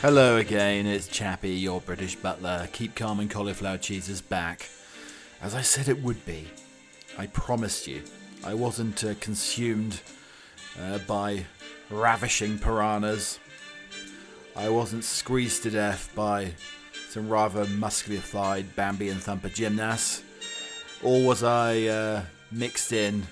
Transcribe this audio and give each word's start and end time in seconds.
Hello 0.00 0.36
again, 0.36 0.86
it's 0.86 1.08
Chappie, 1.08 1.50
your 1.50 1.80
British 1.80 2.14
butler. 2.14 2.68
Keep 2.72 2.94
calm 2.94 3.18
and 3.18 3.28
cauliflower 3.28 3.78
cheese 3.78 4.08
is 4.08 4.20
back. 4.20 4.68
As 5.42 5.56
I 5.56 5.62
said 5.62 5.88
it 5.88 6.00
would 6.04 6.24
be. 6.24 6.46
I 7.18 7.26
promised 7.26 7.88
you. 7.88 8.04
I 8.44 8.54
wasn't 8.54 9.02
uh, 9.02 9.14
consumed 9.18 10.00
uh, 10.80 10.98
by 10.98 11.46
ravishing 11.90 12.60
piranhas. 12.60 13.40
I 14.54 14.68
wasn't 14.68 15.02
squeezed 15.02 15.64
to 15.64 15.70
death 15.70 16.12
by 16.14 16.52
some 17.10 17.28
rather 17.28 17.64
muscular 17.64 18.20
thighed 18.20 18.76
Bambi 18.76 19.08
and 19.08 19.20
Thumper 19.20 19.48
gymnasts. 19.48 20.22
Or 21.02 21.26
was 21.26 21.42
I 21.42 21.86
uh, 21.86 22.22
mixed 22.52 22.92
in 22.92 23.24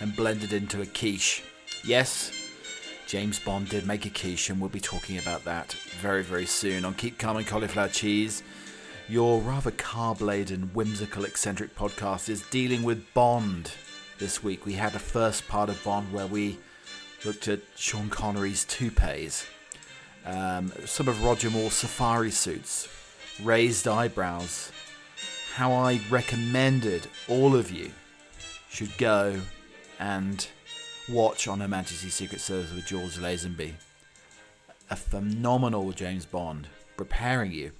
and 0.00 0.16
blended 0.16 0.54
into 0.54 0.80
a 0.80 0.86
quiche? 0.86 1.42
Yes, 1.84 2.43
James 3.14 3.38
Bond 3.38 3.68
did 3.68 3.86
make 3.86 4.06
a 4.06 4.10
quiche, 4.10 4.50
and 4.50 4.60
we'll 4.60 4.68
be 4.68 4.80
talking 4.80 5.18
about 5.18 5.44
that 5.44 5.74
very, 6.00 6.24
very 6.24 6.46
soon 6.46 6.84
on 6.84 6.94
Keep 6.94 7.16
Calm 7.16 7.36
and 7.36 7.46
Cauliflower 7.46 7.86
Cheese. 7.86 8.42
Your 9.08 9.40
rather 9.40 9.70
carb 9.70 10.20
laden, 10.20 10.70
whimsical, 10.74 11.24
eccentric 11.24 11.76
podcast 11.76 12.28
is 12.28 12.42
dealing 12.48 12.82
with 12.82 13.14
Bond 13.14 13.70
this 14.18 14.42
week. 14.42 14.66
We 14.66 14.72
had 14.72 14.96
a 14.96 14.98
first 14.98 15.46
part 15.46 15.68
of 15.68 15.80
Bond 15.84 16.12
where 16.12 16.26
we 16.26 16.58
looked 17.24 17.46
at 17.46 17.60
Sean 17.76 18.10
Connery's 18.10 18.64
toupees, 18.64 19.46
um, 20.26 20.72
some 20.84 21.06
of 21.06 21.22
Roger 21.22 21.50
Moore's 21.50 21.74
safari 21.74 22.32
suits, 22.32 22.88
raised 23.40 23.86
eyebrows, 23.86 24.72
how 25.54 25.70
I 25.70 26.00
recommended 26.10 27.06
all 27.28 27.54
of 27.54 27.70
you 27.70 27.92
should 28.68 28.98
go 28.98 29.40
and 30.00 30.48
watch 31.08 31.48
on 31.48 31.60
Her 31.60 31.68
Majesty's 31.68 32.14
Secret 32.14 32.40
Service 32.40 32.72
with 32.72 32.86
George 32.86 33.18
Lazenby. 33.18 33.72
A 34.90 34.96
phenomenal 34.96 35.92
James 35.92 36.26
Bond 36.26 36.68
preparing 36.96 37.52
you 37.52 37.72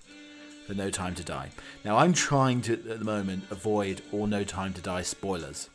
for 0.67 0.75
No 0.75 0.91
Time 0.91 1.15
to 1.15 1.25
Die. 1.25 1.51
Now, 1.85 1.99
I'm 1.99 2.13
trying 2.13 2.61
to, 2.63 2.75
at 2.75 2.99
the 2.99 3.05
moment, 3.05 3.45
avoid 3.51 4.03
all 4.13 4.27
No 4.27 4.45
Time 4.45 4.73
to 4.75 4.81
Die 4.81 5.03
spoilers. 5.03 5.69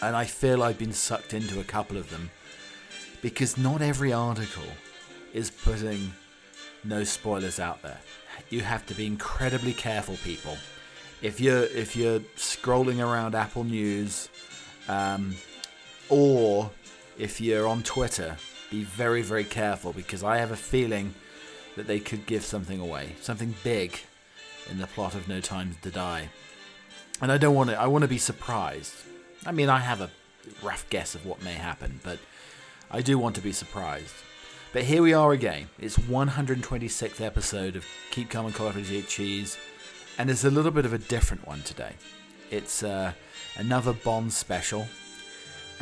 And 0.00 0.16
I 0.16 0.24
feel 0.24 0.62
I've 0.62 0.78
been 0.78 0.92
sucked 0.92 1.34
into 1.34 1.60
a 1.60 1.64
couple 1.64 1.96
of 1.96 2.10
them 2.10 2.30
because 3.20 3.58
not 3.58 3.82
every 3.82 4.12
article 4.12 4.64
is 5.32 5.50
putting 5.50 6.12
no 6.84 7.04
spoilers 7.04 7.60
out 7.60 7.82
there. 7.82 8.00
You 8.50 8.60
have 8.60 8.86
to 8.86 8.94
be 8.94 9.06
incredibly 9.06 9.72
careful, 9.72 10.16
people. 10.24 10.56
If 11.20 11.40
you're 11.40 11.64
if 11.64 11.94
you're 11.94 12.20
scrolling 12.36 13.00
around 13.00 13.34
Apple 13.34 13.64
News, 13.64 14.28
um, 14.88 15.36
or 16.12 16.70
if 17.18 17.40
you're 17.40 17.66
on 17.66 17.82
Twitter, 17.82 18.36
be 18.70 18.84
very, 18.84 19.22
very 19.22 19.44
careful 19.44 19.94
because 19.94 20.22
I 20.22 20.36
have 20.36 20.50
a 20.50 20.56
feeling 20.56 21.14
that 21.74 21.86
they 21.86 22.00
could 22.00 22.26
give 22.26 22.44
something 22.44 22.78
away, 22.78 23.16
something 23.22 23.54
big 23.64 23.98
in 24.70 24.78
the 24.78 24.86
plot 24.86 25.14
of 25.14 25.26
No 25.26 25.40
Time 25.40 25.74
to 25.80 25.90
Die. 25.90 26.28
And 27.22 27.32
I 27.32 27.38
don't 27.38 27.54
want 27.54 27.70
to, 27.70 27.80
I 27.80 27.86
want 27.86 28.02
to 28.02 28.08
be 28.08 28.18
surprised. 28.18 28.92
I 29.46 29.52
mean, 29.52 29.70
I 29.70 29.78
have 29.78 30.02
a 30.02 30.10
rough 30.62 30.88
guess 30.90 31.14
of 31.14 31.24
what 31.24 31.42
may 31.42 31.54
happen, 31.54 32.00
but 32.04 32.18
I 32.90 33.00
do 33.00 33.18
want 33.18 33.34
to 33.36 33.40
be 33.40 33.52
surprised. 33.52 34.14
But 34.74 34.84
here 34.84 35.02
we 35.02 35.14
are 35.14 35.32
again. 35.32 35.70
It's 35.78 35.96
126th 35.96 37.22
episode 37.22 37.74
of 37.74 37.86
Keep 38.10 38.28
Calm 38.28 38.44
and 38.44 38.54
Coffee 38.54 38.84
Eat 38.94 39.08
Cheese, 39.08 39.56
and 40.18 40.28
it's 40.28 40.44
a 40.44 40.50
little 40.50 40.72
bit 40.72 40.84
of 40.84 40.92
a 40.92 40.98
different 40.98 41.46
one 41.46 41.62
today. 41.62 41.94
It's 42.50 42.82
uh, 42.82 43.12
another 43.56 43.94
Bond 43.94 44.30
special 44.30 44.88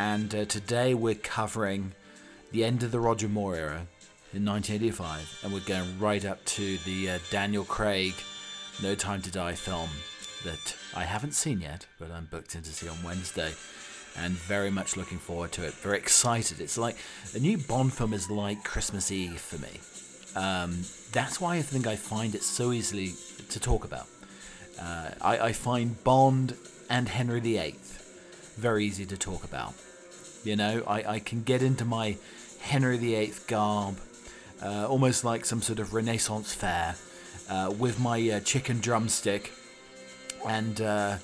and 0.01 0.35
uh, 0.35 0.47
today 0.47 0.95
we're 0.95 1.15
covering 1.15 1.93
the 2.53 2.65
end 2.65 2.83
of 2.83 2.91
the 2.91 2.99
Roger 2.99 3.29
Moore 3.29 3.55
era 3.55 3.87
in 4.33 4.47
1985, 4.47 5.41
and 5.43 5.53
we're 5.53 5.61
going 5.61 6.01
right 6.01 6.25
up 6.25 6.43
to 6.47 6.79
the 6.79 7.11
uh, 7.11 7.19
Daniel 7.29 7.65
Craig 7.65 8.15
No 8.83 8.95
Time 8.95 9.21
to 9.21 9.31
Die 9.31 9.53
film 9.53 9.91
that 10.45 10.75
I 10.97 11.05
haven't 11.05 11.35
seen 11.35 11.61
yet, 11.61 11.87
but 11.99 12.11
I'm 12.11 12.25
booked 12.31 12.55
in 12.55 12.63
to 12.63 12.71
see 12.73 12.89
on 12.89 12.97
Wednesday, 13.05 13.53
and 14.17 14.33
very 14.33 14.71
much 14.71 14.97
looking 14.97 15.19
forward 15.19 15.53
to 15.53 15.67
it. 15.67 15.75
Very 15.75 15.99
excited. 15.99 16.63
It's 16.63 16.79
like 16.79 16.97
a 17.35 17.39
new 17.39 17.59
Bond 17.59 17.93
film 17.93 18.15
is 18.15 18.31
like 18.31 18.65
Christmas 18.65 19.13
Eve 19.13 19.39
for 19.39 19.59
me. 19.59 19.81
Um, 20.35 20.79
that's 21.13 21.43
why 21.43 21.57
I 21.57 21.63
think 21.63 21.87
I 21.87 21.97
find 21.97 22.35
it 22.35 22.43
so 22.43 22.73
easily 22.73 23.13
to 23.51 23.61
talk 23.61 23.85
about. 23.85 24.07
Uh, 24.81 25.11
I, 25.21 25.39
I 25.39 25.53
find 25.53 26.03
Bond 26.05 26.57
and 26.89 27.07
Henry 27.07 27.41
VIII 27.41 27.75
very 28.57 28.85
easy 28.87 29.05
to 29.07 29.19
talk 29.19 29.45
about. 29.45 29.75
You 30.43 30.57
know, 30.57 30.83
I, 30.87 31.15
I 31.15 31.19
can 31.19 31.43
get 31.43 31.63
into 31.63 31.85
my 31.85 32.17
Henry 32.61 32.97
VIII 32.97 33.35
garb, 33.47 33.99
uh, 34.63 34.87
almost 34.89 35.25
like 35.25 35.45
some 35.45 35.61
sort 35.61 35.79
of 35.79 35.93
Renaissance 35.93 36.55
fair, 36.55 36.97
uh, 37.49 37.73
with 37.79 38.01
my 38.01 38.31
uh, 38.31 38.41
chicken 38.41 38.81
drumstick 38.81 39.53
and 40.47 40.81
uh, 40.81 41.17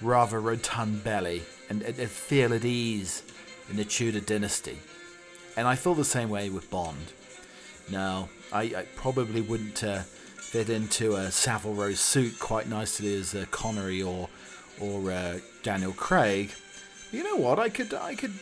rather 0.00 0.40
rotund 0.40 1.04
belly, 1.04 1.42
and, 1.68 1.82
and, 1.82 1.96
feel 2.08 2.54
at 2.54 2.64
ease 2.64 3.22
in 3.68 3.76
the 3.76 3.84
Tudor 3.84 4.20
dynasty. 4.20 4.78
And 5.56 5.68
I 5.68 5.74
feel 5.74 5.94
the 5.94 6.04
same 6.04 6.30
way 6.30 6.48
with 6.48 6.70
Bond. 6.70 7.12
Now, 7.90 8.30
I, 8.52 8.62
I 8.62 8.86
probably 8.96 9.42
wouldn't 9.42 9.84
uh, 9.84 10.00
fit 10.00 10.70
into 10.70 11.16
a 11.16 11.30
Savile 11.30 11.74
Row 11.74 11.92
suit 11.92 12.38
quite 12.38 12.68
nicely 12.68 13.14
as 13.14 13.34
uh, 13.34 13.44
Connery 13.50 14.02
or 14.02 14.28
or 14.80 15.40
Daniel 15.62 15.92
Craig. 15.92 16.52
You 17.12 17.22
know 17.22 17.36
what? 17.36 17.58
I 17.58 17.68
could 17.68 17.92
I 17.92 18.14
could 18.14 18.32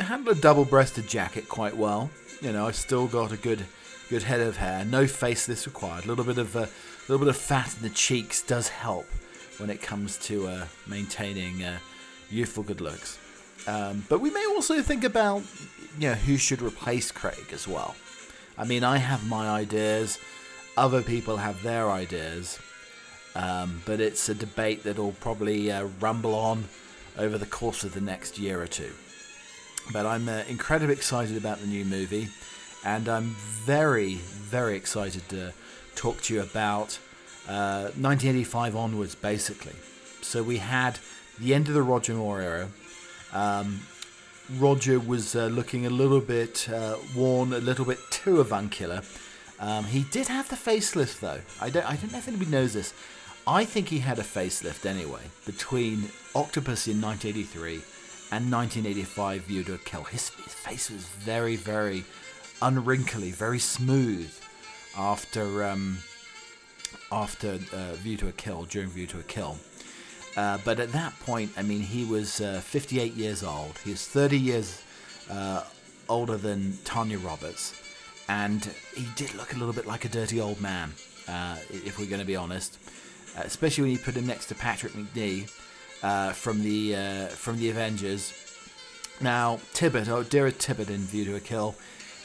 handle 0.00 0.32
a 0.32 0.36
double-breasted 0.36 1.06
jacket 1.08 1.48
quite 1.48 1.76
well. 1.76 2.10
You 2.40 2.52
know, 2.52 2.66
I've 2.66 2.76
still 2.76 3.06
got 3.06 3.32
a 3.32 3.36
good 3.36 3.64
good 4.08 4.22
head 4.22 4.40
of 4.40 4.56
hair. 4.56 4.84
No 4.84 5.06
faceless 5.06 5.66
required. 5.66 6.04
A 6.04 6.08
little 6.08 6.24
bit 6.24 6.38
of 6.38 6.56
a 6.56 6.60
uh, 6.60 6.66
little 7.08 7.24
bit 7.24 7.28
of 7.28 7.36
fat 7.36 7.74
in 7.76 7.82
the 7.82 7.90
cheeks 7.90 8.42
does 8.42 8.68
help 8.68 9.06
when 9.58 9.70
it 9.70 9.82
comes 9.82 10.16
to 10.18 10.46
uh, 10.46 10.66
maintaining 10.86 11.62
uh, 11.62 11.78
youthful 12.30 12.62
good 12.62 12.80
looks. 12.80 13.18
Um, 13.66 14.04
but 14.08 14.20
we 14.20 14.30
may 14.30 14.44
also 14.46 14.80
think 14.82 15.04
about 15.04 15.42
you 15.98 16.08
know 16.08 16.14
who 16.14 16.36
should 16.36 16.62
replace 16.62 17.10
Craig 17.10 17.46
as 17.52 17.66
well. 17.68 17.96
I 18.56 18.64
mean, 18.64 18.82
I 18.82 18.98
have 18.98 19.28
my 19.28 19.48
ideas. 19.48 20.18
Other 20.76 21.02
people 21.02 21.36
have 21.36 21.62
their 21.62 21.90
ideas. 21.90 22.58
Um, 23.34 23.82
but 23.84 24.00
it's 24.00 24.28
a 24.28 24.34
debate 24.34 24.82
that'll 24.82 25.12
probably 25.12 25.70
uh, 25.70 25.84
rumble 26.00 26.34
on 26.34 26.64
over 27.16 27.38
the 27.38 27.46
course 27.46 27.84
of 27.84 27.94
the 27.94 28.00
next 28.00 28.38
year 28.38 28.60
or 28.60 28.66
two. 28.66 28.92
But 29.92 30.06
I'm 30.06 30.28
uh, 30.28 30.42
incredibly 30.48 30.94
excited 30.94 31.36
about 31.36 31.60
the 31.60 31.66
new 31.66 31.84
movie, 31.84 32.28
and 32.84 33.08
I'm 33.08 33.34
very, 33.64 34.14
very 34.16 34.76
excited 34.76 35.28
to 35.30 35.52
talk 35.94 36.20
to 36.22 36.34
you 36.34 36.42
about 36.42 36.98
uh, 37.48 37.90
1985 37.96 38.76
onwards, 38.76 39.14
basically. 39.14 39.74
So 40.20 40.42
we 40.42 40.58
had 40.58 40.98
the 41.40 41.54
end 41.54 41.68
of 41.68 41.74
the 41.74 41.82
Roger 41.82 42.14
Moore 42.14 42.40
era. 42.40 42.68
Um, 43.32 43.80
Roger 44.56 44.98
was 44.98 45.34
uh, 45.34 45.46
looking 45.46 45.86
a 45.86 45.90
little 45.90 46.20
bit 46.20 46.68
uh, 46.68 46.96
worn, 47.16 47.52
a 47.52 47.58
little 47.58 47.84
bit 47.84 47.98
too 48.10 48.40
avuncular. 48.40 49.02
Um, 49.60 49.84
he 49.84 50.04
did 50.04 50.28
have 50.28 50.48
the 50.48 50.56
facelift, 50.56 51.20
though. 51.20 51.40
I 51.60 51.70
don't, 51.70 51.84
I 51.84 51.96
don't 51.96 52.12
know 52.12 52.18
if 52.18 52.28
anybody 52.28 52.50
knows 52.50 52.74
this. 52.74 52.94
I 53.46 53.64
think 53.64 53.88
he 53.88 54.00
had 54.00 54.18
a 54.18 54.22
facelift 54.22 54.84
anyway 54.84 55.22
between 55.46 56.10
Octopussy 56.34 56.92
in 56.92 57.00
1983 57.00 57.82
and 58.30 58.52
1985 58.52 59.42
View 59.42 59.64
to 59.64 59.74
a 59.74 59.78
Kill. 59.78 60.04
His, 60.04 60.28
his 60.30 60.54
face 60.54 60.90
was 60.90 61.04
very, 61.06 61.56
very 61.56 62.04
unwrinkly, 62.60 63.30
very 63.30 63.58
smooth 63.58 64.32
after 64.96 65.64
um, 65.64 65.98
after 67.10 67.58
uh, 67.72 67.94
View 67.94 68.16
to 68.18 68.28
a 68.28 68.32
Kill, 68.32 68.64
during 68.64 68.88
View 68.88 69.06
to 69.06 69.18
a 69.18 69.22
Kill. 69.22 69.56
Uh, 70.36 70.58
but 70.64 70.78
at 70.78 70.92
that 70.92 71.18
point, 71.20 71.50
I 71.56 71.62
mean, 71.62 71.80
he 71.80 72.04
was 72.04 72.40
uh, 72.40 72.60
58 72.62 73.14
years 73.14 73.42
old. 73.42 73.76
He 73.84 73.90
was 73.90 74.06
30 74.06 74.38
years 74.38 74.82
uh, 75.30 75.64
older 76.08 76.36
than 76.36 76.78
Tanya 76.84 77.18
Roberts, 77.18 77.74
and 78.28 78.64
he 78.94 79.06
did 79.16 79.34
look 79.34 79.54
a 79.54 79.56
little 79.56 79.74
bit 79.74 79.86
like 79.86 80.04
a 80.04 80.08
dirty 80.08 80.40
old 80.40 80.60
man, 80.60 80.92
uh, 81.28 81.56
if 81.70 81.98
we're 81.98 82.06
going 82.06 82.20
to 82.20 82.26
be 82.26 82.36
honest. 82.36 82.78
Uh, 83.36 83.42
especially 83.44 83.82
when 83.82 83.90
you 83.90 83.98
put 83.98 84.14
him 84.14 84.26
next 84.26 84.46
to 84.46 84.54
Patrick 84.54 84.92
Macnee, 84.92 85.50
uh, 86.02 86.32
from 86.32 86.62
the 86.62 86.94
uh, 86.94 87.26
from 87.28 87.58
the 87.58 87.70
Avengers. 87.70 88.32
Now 89.20 89.58
Tibbett, 89.74 90.08
oh 90.08 90.22
dear 90.22 90.50
Tibbett 90.50 90.90
in 90.90 91.00
View 91.00 91.24
to 91.26 91.36
a 91.36 91.40
Kill. 91.40 91.74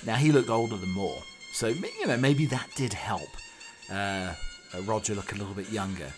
Now 0.05 0.15
he 0.15 0.31
looked 0.31 0.49
older 0.49 0.77
than 0.77 0.89
Moore, 0.89 1.23
so 1.53 1.67
you 1.67 2.07
know 2.07 2.17
maybe 2.17 2.45
that 2.47 2.69
did 2.75 2.93
help 2.93 3.29
uh, 3.91 4.33
uh 4.73 4.81
Roger 4.83 5.15
look 5.15 5.31
a 5.31 5.35
little 5.35 5.53
bit 5.53 5.69
younger. 5.71 6.11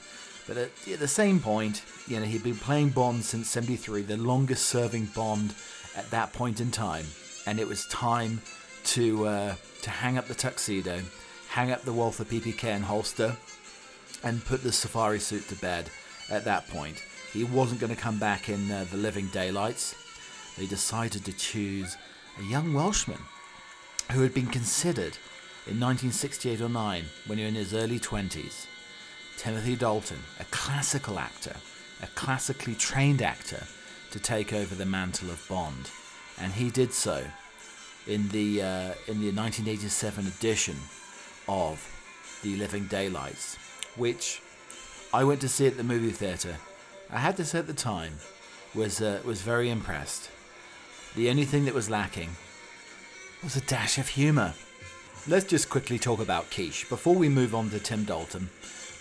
But 0.48 0.58
at, 0.58 0.70
at, 0.92 1.00
the 1.00 1.08
same 1.08 1.40
point, 1.40 1.84
you 2.08 2.20
know 2.20 2.26
he'd 2.26 2.44
been 2.44 2.58
playing 2.58 2.90
Bond 2.90 3.24
since 3.24 3.50
'73, 3.50 4.04
the 4.04 4.18
longest 4.18 4.66
serving 4.68 5.06
Bond 5.16 5.54
at 5.96 6.10
that 6.12 6.34
point 6.34 6.60
in 6.60 6.72
time, 6.72 7.06
and 7.48 7.60
it 7.60 7.68
was 7.68 7.86
time 7.88 8.42
to 8.86 9.28
uh, 9.28 9.56
to 9.82 9.90
hang 9.90 10.18
up 10.18 10.28
the 10.28 10.36
tuxedo, 10.36 11.00
hang 11.50 11.72
up 11.72 11.84
the 11.84 11.94
Walther 11.94 12.26
PPK 12.26 12.66
and 12.66 12.84
holster, 12.84 13.36
and 14.24 14.44
put 14.44 14.62
the 14.62 14.72
safari 14.72 15.20
suit 15.20 15.48
to 15.50 15.56
bed. 15.56 15.90
At 16.28 16.44
that 16.46 16.68
point, 16.70 17.04
he 17.36 17.44
wasn't 17.44 17.82
going 17.82 17.94
to 17.94 18.02
come 18.02 18.18
back 18.18 18.48
in 18.48 18.72
uh, 18.72 18.86
the 18.90 18.98
living 18.98 19.28
daylights. 19.28 19.96
They 20.58 20.66
decided 20.66 21.26
to 21.26 21.34
choose 21.34 21.98
a 22.40 22.44
young 22.44 22.74
Welshman 22.74 23.20
who 24.12 24.22
had 24.22 24.34
been 24.34 24.48
considered 24.48 25.18
in 25.68 25.80
1968 25.80 26.62
or 26.62 26.70
9, 26.70 27.06
when 27.26 27.40
he 27.40 27.44
was 27.44 27.50
in 27.50 27.56
his 27.56 27.74
early 27.74 28.00
20s, 28.00 28.68
Timothy 29.36 29.76
Dalton, 29.76 30.20
a 30.40 30.46
classical 30.46 31.18
actor, 31.18 31.56
a 32.04 32.08
classically 32.08 32.76
trained 32.76 33.22
actor, 33.22 33.64
to 34.12 34.20
take 34.20 34.54
over 34.54 34.76
the 34.76 34.86
mantle 34.86 35.30
of 35.32 35.44
Bond, 35.50 35.90
and 36.40 36.54
he 36.54 36.70
did 36.70 36.94
so 36.94 37.26
in 38.08 38.30
the 38.30 38.62
uh, 38.62 38.94
in 39.08 39.20
the 39.20 39.32
1987 39.32 40.28
edition 40.28 40.78
of 41.50 41.84
The 42.44 42.56
Living 42.58 42.86
Daylights, 42.86 43.58
which 43.98 44.42
I 45.12 45.24
went 45.24 45.42
to 45.42 45.50
see 45.50 45.66
at 45.66 45.78
the 45.78 45.84
movie 45.84 46.12
theater. 46.12 46.56
I 47.10 47.20
had 47.20 47.38
to 47.38 47.46
say 47.46 47.60
at 47.60 47.68
the 47.68 47.74
time 47.74 48.14
was 48.74 49.02
uh, 49.02 49.22
was 49.24 49.42
very 49.42 49.70
impressed. 49.70 50.30
The 51.16 51.30
only 51.30 51.46
thing 51.46 51.66
that 51.66 51.74
was 51.74 51.90
lacking 51.90 52.32
was 53.44 53.56
a 53.56 53.62
dash 53.62 53.98
of 53.98 54.10
humour. 54.10 54.54
Let's 55.28 55.46
just 55.46 55.70
quickly 55.70 55.98
talk 55.98 56.20
about 56.20 56.52
Quiche 56.52 56.88
before 56.90 57.16
we 57.16 57.30
move 57.30 57.56
on 57.56 57.70
to 57.70 57.80
Tim 57.80 58.04
Dalton. 58.04 58.50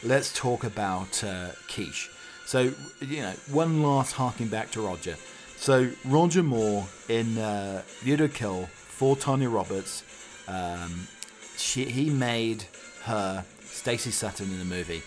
Let's 0.02 0.32
talk 0.32 0.64
about 0.64 1.22
uh, 1.24 1.50
Quiche. 1.68 2.10
So 2.46 2.72
you 3.00 3.22
know, 3.22 3.34
one 3.50 3.82
last 3.82 4.12
harking 4.12 4.48
back 4.48 4.70
to 4.72 4.80
Roger. 4.80 5.16
So 5.56 5.90
Roger 6.04 6.42
Moore 6.42 6.86
in 7.08 7.38
uh, 7.38 7.82
View 8.00 8.28
Kill 8.28 8.66
for 8.66 9.16
Tanya 9.16 9.48
Roberts, 9.48 10.04
um, 10.46 11.08
she, 11.56 11.84
he 11.86 12.10
made 12.10 12.64
her 13.04 13.44
Stacey 13.64 14.10
Sutton 14.10 14.50
in 14.50 14.58
the 14.58 14.64
movie 14.64 15.02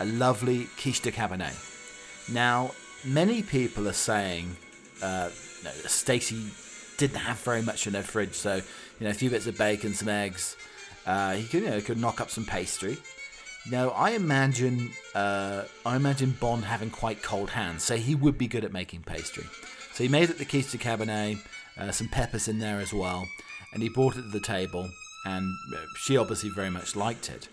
a 0.00 0.04
lovely 0.04 0.68
quiche 0.80 1.00
de 1.00 1.10
cabernet. 1.10 1.67
Now, 2.30 2.72
many 3.04 3.42
people 3.42 3.88
are 3.88 3.92
saying 3.92 4.56
uh, 5.02 5.30
no, 5.64 5.70
Stacey 5.86 6.50
didn't 6.96 7.16
have 7.18 7.38
very 7.40 7.62
much 7.62 7.86
in 7.86 7.94
her 7.94 8.02
fridge, 8.02 8.34
so 8.34 8.56
you 8.56 8.62
know 9.00 9.10
a 9.10 9.14
few 9.14 9.30
bits 9.30 9.46
of 9.46 9.56
bacon, 9.56 9.94
some 9.94 10.08
eggs. 10.08 10.56
Uh, 11.06 11.34
he 11.34 11.44
could 11.44 11.62
you 11.62 11.70
know 11.70 11.80
could 11.80 11.98
knock 11.98 12.20
up 12.20 12.30
some 12.30 12.44
pastry. 12.44 12.98
Now, 13.70 13.90
I 13.90 14.10
imagine 14.10 14.90
uh, 15.14 15.64
I 15.84 15.96
imagine 15.96 16.36
Bond 16.40 16.64
having 16.64 16.90
quite 16.90 17.22
cold 17.22 17.50
hands, 17.50 17.84
so 17.84 17.96
he 17.96 18.14
would 18.14 18.38
be 18.38 18.46
good 18.46 18.64
at 18.64 18.72
making 18.72 19.02
pastry. 19.02 19.44
So 19.94 20.04
he 20.04 20.08
made 20.08 20.30
it 20.30 20.38
the 20.38 20.44
quiche 20.44 20.70
de 20.70 20.78
cabernet, 20.78 21.38
uh, 21.76 21.90
some 21.92 22.08
peppers 22.08 22.48
in 22.48 22.58
there 22.58 22.78
as 22.78 22.92
well, 22.92 23.26
and 23.72 23.82
he 23.82 23.88
brought 23.88 24.16
it 24.16 24.22
to 24.22 24.28
the 24.28 24.40
table, 24.40 24.90
and 25.24 25.52
she 25.96 26.16
obviously 26.16 26.50
very 26.50 26.70
much 26.70 26.94
liked 26.94 27.30
it. 27.30 27.48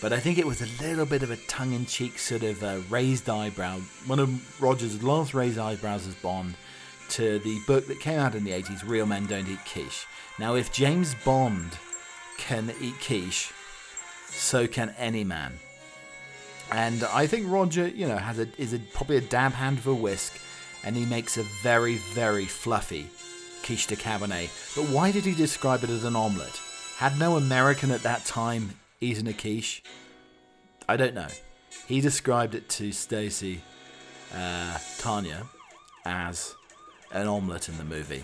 But 0.00 0.12
I 0.12 0.18
think 0.18 0.38
it 0.38 0.46
was 0.46 0.62
a 0.62 0.82
little 0.82 1.06
bit 1.06 1.22
of 1.22 1.30
a 1.30 1.36
tongue 1.36 1.72
in 1.72 1.86
cheek 1.86 2.18
sort 2.18 2.42
of 2.42 2.62
uh, 2.62 2.78
raised 2.88 3.28
eyebrow. 3.28 3.78
One 4.06 4.18
of 4.18 4.62
Roger's 4.62 5.02
last 5.02 5.34
raised 5.34 5.58
eyebrows 5.58 6.06
as 6.06 6.14
Bond 6.14 6.54
to 7.10 7.38
the 7.40 7.58
book 7.66 7.86
that 7.88 8.00
came 8.00 8.18
out 8.18 8.34
in 8.34 8.44
the 8.44 8.52
80s, 8.52 8.88
Real 8.88 9.06
Men 9.06 9.26
Don't 9.26 9.48
Eat 9.48 9.58
Quiche. 9.70 10.06
Now, 10.38 10.54
if 10.54 10.72
James 10.72 11.14
Bond 11.24 11.76
can 12.38 12.72
eat 12.80 12.94
quiche, 13.00 13.52
so 14.28 14.66
can 14.66 14.94
any 14.96 15.24
man. 15.24 15.52
And 16.72 17.02
I 17.04 17.26
think 17.26 17.50
Roger, 17.50 17.88
you 17.88 18.06
know, 18.08 18.16
has 18.16 18.38
a 18.38 18.48
is 18.56 18.72
a, 18.72 18.78
probably 18.78 19.16
a 19.16 19.20
dab 19.20 19.52
hand 19.52 19.78
of 19.78 19.86
a 19.86 19.94
whisk, 19.94 20.38
and 20.84 20.96
he 20.96 21.04
makes 21.04 21.36
a 21.36 21.42
very, 21.62 21.96
very 22.14 22.46
fluffy 22.46 23.10
quiche 23.62 23.86
de 23.86 23.96
cabernet. 23.96 24.48
But 24.74 24.88
why 24.88 25.10
did 25.10 25.24
he 25.24 25.34
describe 25.34 25.84
it 25.84 25.90
as 25.90 26.04
an 26.04 26.16
omelette? 26.16 26.60
Had 26.96 27.18
no 27.18 27.36
American 27.36 27.90
at 27.90 28.02
that 28.02 28.24
time 28.24 28.70
eaten 29.00 29.26
a 29.26 29.32
quiche? 29.32 29.82
I 30.88 30.96
don't 30.96 31.14
know. 31.14 31.28
He 31.86 32.00
described 32.00 32.54
it 32.54 32.68
to 32.70 32.92
Stacey 32.92 33.62
uh, 34.34 34.78
Tanya 34.98 35.46
as 36.04 36.54
an 37.12 37.26
omelette 37.26 37.68
in 37.68 37.78
the 37.78 37.84
movie. 37.84 38.22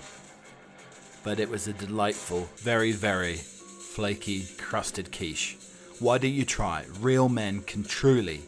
But 1.25 1.40
it 1.40 1.49
was 1.49 1.67
a 1.67 1.73
delightful, 1.73 2.49
very, 2.56 2.93
very 2.93 3.37
flaky, 3.37 4.46
crusted 4.58 5.11
quiche. 5.11 5.56
Why 5.99 6.19
don't 6.19 6.32
you 6.32 6.44
try 6.44 6.81
it? 6.81 6.88
Real 7.00 7.28
men 7.28 7.62
can 7.62 7.82
truly 7.82 8.43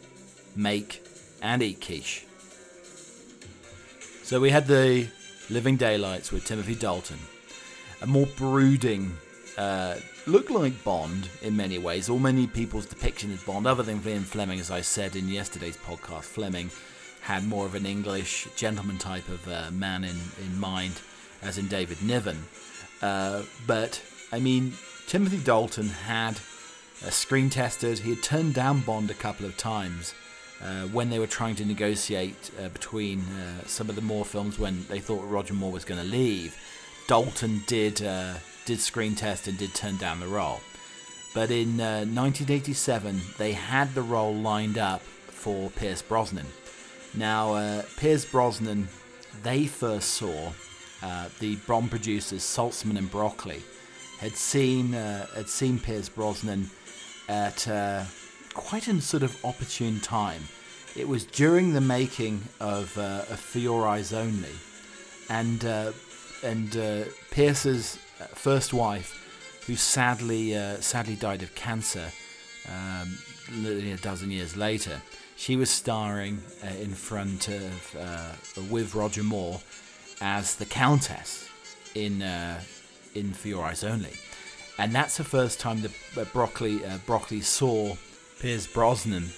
make 0.55 1.03
and 1.41 1.63
eat 1.63 1.81
quiche. 1.81 2.25
So 4.23 4.39
we 4.39 4.51
had 4.51 4.67
the 4.67 5.07
Living 5.49 5.77
Daylights 5.77 6.31
with 6.31 6.45
Timothy 6.45 6.75
Dalton, 6.75 7.17
a 8.03 8.07
more 8.07 8.27
brooding, 8.37 9.17
uh, 9.59 9.97
look 10.25 10.49
like 10.49 10.83
Bond 10.85 11.27
in 11.41 11.57
many 11.57 11.77
ways, 11.77 12.09
or 12.09 12.17
many 12.17 12.47
people's 12.47 12.85
depiction 12.85 13.33
of 13.33 13.45
Bond, 13.45 13.67
other 13.67 13.83
than 13.83 14.01
Ian 14.07 14.23
Fleming, 14.23 14.59
as 14.59 14.71
I 14.71 14.79
said 14.79 15.17
in 15.17 15.27
yesterday's 15.27 15.75
podcast. 15.75 16.23
Fleming 16.23 16.71
had 17.21 17.45
more 17.45 17.65
of 17.65 17.75
an 17.75 17.85
English 17.85 18.47
gentleman 18.55 18.97
type 18.97 19.27
of 19.27 19.45
uh, 19.49 19.69
man 19.71 20.05
in, 20.05 20.15
in 20.41 20.57
mind, 20.57 20.93
as 21.41 21.57
in 21.57 21.67
David 21.67 22.01
Niven. 22.01 22.37
Uh, 23.01 23.43
but, 23.67 24.01
I 24.31 24.39
mean, 24.39 24.71
Timothy 25.07 25.39
Dalton 25.39 25.89
had 25.89 26.39
uh, 27.05 27.09
screen 27.09 27.49
tested, 27.49 27.99
he 27.99 28.11
had 28.11 28.23
turned 28.23 28.53
down 28.53 28.79
Bond 28.79 29.11
a 29.11 29.13
couple 29.13 29.45
of 29.45 29.57
times 29.57 30.13
uh, 30.63 30.83
when 30.87 31.09
they 31.09 31.19
were 31.19 31.27
trying 31.27 31.55
to 31.55 31.65
negotiate 31.65 32.49
uh, 32.63 32.69
between 32.69 33.19
uh, 33.19 33.65
some 33.65 33.89
of 33.89 33.95
the 33.97 34.01
Moore 34.01 34.25
films 34.25 34.57
when 34.57 34.85
they 34.87 34.99
thought 34.99 35.29
Roger 35.29 35.53
Moore 35.53 35.73
was 35.73 35.83
going 35.83 35.99
to 35.99 36.07
leave, 36.07 36.55
Dalton 37.07 37.61
did 37.67 38.01
uh, 38.01 38.35
did 38.69 38.79
screen 38.79 39.15
test 39.15 39.47
and 39.47 39.57
did 39.57 39.73
turn 39.73 39.97
down 39.97 40.19
the 40.19 40.27
role. 40.27 40.61
But 41.33 41.49
in 41.49 41.77
1987, 41.77 43.15
uh, 43.15 43.19
they 43.39 43.53
had 43.53 43.95
the 43.95 44.03
role 44.03 44.35
lined 44.35 44.77
up 44.77 45.01
for 45.01 45.71
Pierce 45.71 46.03
Brosnan. 46.03 46.45
Now, 47.15 47.53
uh, 47.55 47.81
Pierce 47.97 48.25
Brosnan, 48.25 48.87
they 49.41 49.65
first 49.65 50.11
saw 50.11 50.51
the 51.39 51.55
Brom 51.65 51.89
producers 51.89 52.43
Saltzman 52.43 52.97
and 52.97 53.09
Broccoli 53.09 53.63
had 54.19 54.35
seen 54.35 54.93
had 54.93 55.49
seen 55.49 55.79
Pierce 55.79 56.09
Brosnan 56.09 56.69
at 57.27 57.67
quite 58.53 58.87
a 58.87 59.01
sort 59.01 59.23
of 59.23 59.35
opportune 59.43 59.99
time. 59.99 60.43
It 60.95 61.07
was 61.07 61.23
during 61.25 61.73
the 61.73 61.81
making 61.81 62.43
of, 62.59 62.95
uh, 62.97 63.23
of 63.29 63.39
For 63.39 63.59
Your 63.59 63.87
Eyes 63.87 64.13
Only, 64.13 64.55
and 65.29 65.65
uh, 65.65 65.91
and 66.43 66.75
uh, 66.77 67.03
Pierce's 67.31 67.97
uh, 67.97 68.08
first 68.27 68.73
wife, 68.73 69.63
who 69.67 69.75
sadly 69.75 70.55
uh, 70.55 70.77
sadly 70.81 71.15
died 71.15 71.43
of 71.43 71.53
cancer 71.55 72.11
um, 72.67 73.17
a 73.65 73.97
dozen 73.97 74.31
years 74.31 74.55
later, 74.55 75.01
she 75.35 75.55
was 75.55 75.69
starring 75.69 76.41
uh, 76.63 76.67
in 76.81 76.93
front 76.93 77.47
of 77.49 78.67
with 78.69 78.95
Roger 78.95 79.23
Moore 79.23 79.59
as 80.21 80.55
the 80.55 80.65
Countess 80.65 81.47
in 81.95 82.21
in 83.15 83.33
For 83.33 83.47
Your 83.47 83.65
Eyes 83.65 83.83
Only, 83.83 84.13
and 84.77 84.93
that's 84.93 85.17
the 85.17 85.23
first 85.23 85.59
time 85.59 85.81
that 85.81 86.33
Broccoli 86.33 86.81
Broccoli 87.05 87.41
saw 87.41 87.95
Pierce 88.39 88.67
Brosnan. 88.67 89.29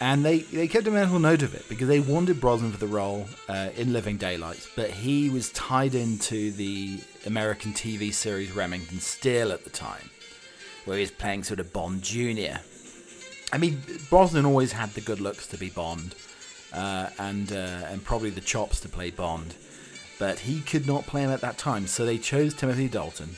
And 0.00 0.24
they, 0.24 0.40
they 0.40 0.66
kept 0.66 0.86
a 0.88 0.90
mental 0.90 1.20
note 1.20 1.42
of 1.42 1.54
it 1.54 1.68
because 1.68 1.86
they 1.86 2.00
wanted 2.00 2.40
Brosnan 2.40 2.72
for 2.72 2.78
the 2.78 2.86
role 2.86 3.26
uh, 3.48 3.70
in 3.76 3.92
Living 3.92 4.16
Daylights, 4.16 4.68
but 4.74 4.90
he 4.90 5.30
was 5.30 5.50
tied 5.50 5.94
into 5.94 6.50
the 6.50 6.98
American 7.26 7.72
TV 7.72 8.12
series 8.12 8.52
Remington 8.52 9.00
Steele 9.00 9.52
at 9.52 9.64
the 9.64 9.70
time, 9.70 10.10
where 10.84 10.96
he 10.96 11.02
was 11.02 11.10
playing 11.10 11.44
sort 11.44 11.60
of 11.60 11.72
Bond 11.72 12.02
Jr. 12.02 12.58
I 13.52 13.58
mean, 13.58 13.82
Brosnan 14.10 14.44
always 14.44 14.72
had 14.72 14.90
the 14.90 15.00
good 15.00 15.20
looks 15.20 15.46
to 15.48 15.58
be 15.58 15.70
Bond, 15.70 16.14
uh, 16.72 17.08
and 17.18 17.52
uh, 17.52 17.86
and 17.88 18.04
probably 18.04 18.30
the 18.30 18.40
chops 18.40 18.80
to 18.80 18.88
play 18.88 19.10
Bond, 19.10 19.54
but 20.18 20.40
he 20.40 20.60
could 20.60 20.86
not 20.86 21.06
play 21.06 21.22
him 21.22 21.30
at 21.30 21.40
that 21.40 21.58
time, 21.58 21.86
so 21.86 22.04
they 22.04 22.18
chose 22.18 22.54
Timothy 22.54 22.88
Dalton, 22.88 23.36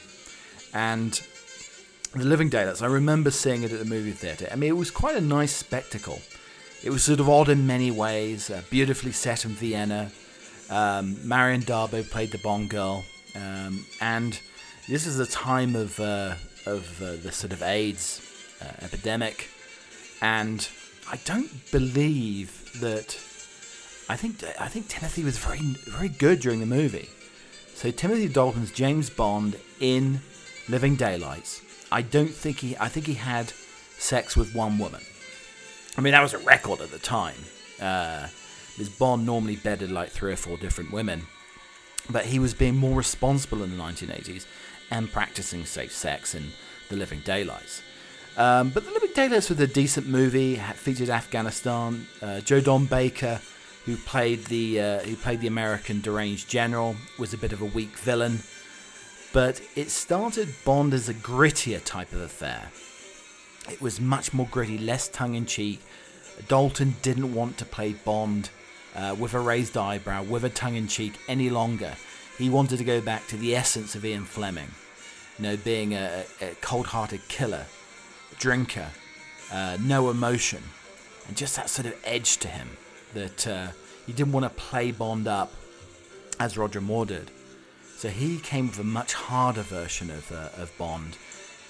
and 0.73 1.21
the 2.15 2.25
Living 2.25 2.49
Daylights. 2.49 2.83
I 2.83 2.87
remember 2.87 3.31
seeing 3.31 3.63
it 3.63 3.73
at 3.73 3.79
the 3.79 3.85
movie 3.85 4.13
theatre. 4.13 4.49
I 4.51 4.57
mean, 4.57 4.71
it 4.71 4.77
was 4.77 4.91
quite 4.91 5.17
a 5.17 5.21
nice 5.21 5.55
spectacle. 5.55 6.21
It 6.83 6.91
was 6.91 7.05
sort 7.05 7.21
of 7.21 7.29
odd 7.29 7.49
in 7.49 7.67
many 7.67 7.91
ways, 7.91 8.51
uh, 8.51 8.63
beautifully 8.71 9.13
set 9.13 9.45
in 9.45 9.53
Vienna. 9.53 10.11
Um, 10.71 11.17
Maryam 11.27 11.61
d'Abo 11.61 12.03
played 12.03 12.33
the 12.33 12.39
Bond 12.39 12.71
girl, 12.71 13.05
um, 13.37 13.85
and 14.01 14.41
this 14.89 15.07
is 15.07 15.21
a 15.21 15.27
time 15.27 15.77
of 15.77 16.01
uh, 16.01 16.35
of 16.67 17.03
uh, 17.03 17.17
the 17.23 17.31
sort 17.33 17.53
of 17.53 17.63
AIDS 17.63 18.21
uh, 18.61 18.85
epidemic, 18.85 19.49
and 20.21 20.69
I 21.11 21.19
don't 21.25 21.71
believe 21.71 22.81
that. 22.81 23.19
I 24.09 24.17
think 24.17 24.43
I 24.61 24.69
think 24.69 24.89
Timothy 24.89 25.25
was 25.25 25.39
very 25.39 25.59
very 25.59 26.09
good 26.09 26.41
during 26.41 26.61
the 26.61 26.67
movie. 26.67 27.09
So 27.75 27.91
Timothy 27.91 28.29
Dalton's 28.29 28.71
James 28.71 29.11
Bond 29.11 29.57
in 29.81 30.21
Living 30.69 30.97
Daylights 30.97 31.61
I 31.91 32.03
don't 32.03 32.31
think 32.31 32.59
he. 32.59 32.77
I 32.79 32.89
think 32.89 33.07
he 33.07 33.15
had 33.15 33.53
sex 33.99 34.37
with 34.37 34.55
one 34.55 34.79
woman. 34.79 35.03
I 35.97 36.01
mean, 36.01 36.13
that 36.13 36.23
was 36.23 36.35
a 36.35 36.39
record 36.39 36.81
at 36.81 36.91
the 36.91 36.99
time. 36.99 37.37
Uh, 37.81 38.29
Bond 38.99 39.25
normally 39.25 39.57
bedded 39.57 39.91
like 39.91 40.11
three 40.11 40.33
or 40.33 40.37
four 40.37 40.57
different 40.59 40.93
women, 40.93 41.23
but 42.11 42.27
he 42.27 42.39
was 42.39 42.55
being 42.55 42.77
more 42.77 42.97
responsible 42.97 43.63
in 43.63 43.77
the 43.77 43.83
1980s 43.83 44.47
and 44.91 45.11
practicing 45.13 45.65
safe 45.65 45.93
sex 45.93 46.35
in 46.35 46.53
The 46.89 46.97
Living 46.97 47.21
Daylights. 47.25 47.83
Um, 48.37 48.71
but 48.71 48.85
The 48.85 48.93
Living 48.93 49.11
Daylights 49.15 49.49
was 49.49 49.61
a 49.61 49.67
decent 49.67 50.07
movie. 50.07 50.57
Featured 50.57 51.11
Afghanistan. 51.11 52.07
Uh, 52.21 52.41
Joe 52.41 52.61
Don 52.61 52.87
Baker, 52.87 53.41
who 53.85 53.97
played 53.97 54.45
the 54.47 54.81
uh, 54.81 54.99
who 55.01 55.17
played 55.17 55.41
the 55.41 55.47
American 55.47 56.01
deranged 56.01 56.49
general, 56.49 56.97
was 57.19 57.33
a 57.33 57.39
bit 57.39 57.53
of 57.53 57.63
a 57.63 57.67
weak 57.67 57.97
villain. 57.99 58.41
But 59.33 59.61
it 59.75 59.91
started 59.91 60.55
Bond 60.65 60.95
as 60.95 61.09
a 61.09 61.15
grittier 61.15 61.83
type 61.85 62.13
of 62.13 62.21
affair. 62.21 62.71
It 63.71 63.81
was 63.81 64.01
much 64.01 64.33
more 64.33 64.47
gritty, 64.51 64.79
less 64.79 65.09
tongue 65.09 65.35
in 65.35 65.47
cheek. 65.47 65.83
Dalton 66.49 66.97
didn't 67.03 67.35
want 67.35 67.59
to 67.59 67.65
play 67.65 67.95
Bond 67.95 68.51
uh, 68.97 69.15
with 69.19 69.35
a 69.35 69.41
raised 69.41 69.77
eyebrow, 69.77 70.23
with 70.23 70.45
a 70.45 70.51
tongue 70.51 70.75
in 70.75 70.89
cheek 70.89 71.15
any 71.29 71.51
longer. 71.51 71.95
He 72.39 72.51
wanted 72.51 72.79
to 72.79 72.85
go 72.85 73.01
back 73.01 73.27
to 73.29 73.37
the 73.37 73.55
essence 73.55 73.95
of 73.95 74.05
Ian 74.05 74.25
Fleming, 74.25 74.71
you 75.39 75.43
know, 75.45 75.57
being 75.57 75.95
a, 75.95 76.25
a 76.41 76.55
cold 76.61 76.87
hearted 76.87 77.27
killer, 77.29 77.67
drinker, 78.39 78.89
uh, 79.53 79.77
no 79.81 80.11
emotion, 80.11 80.63
and 81.29 81.37
just 81.37 81.57
that 81.57 81.71
sort 81.71 81.87
of 81.87 81.95
edge 82.05 82.39
to 82.39 82.49
him 82.49 82.77
that 83.15 83.47
uh, 83.47 83.69
he 84.07 84.13
didn't 84.13 84.33
want 84.33 84.45
to 84.45 84.51
play 84.51 84.91
Bond 84.91 85.29
up 85.29 85.53
as 86.39 86.59
Roger 86.59 86.81
Moore 86.81 87.07
did. 87.07 87.31
So 87.97 88.09
he 88.09 88.39
came 88.39 88.69
with 88.69 88.79
a 88.79 88.85
much 88.85 89.15
harder 89.15 89.63
version 89.63 90.11
of, 90.11 90.31
uh, 90.31 90.51
of 90.61 90.77
Bond, 90.77 91.17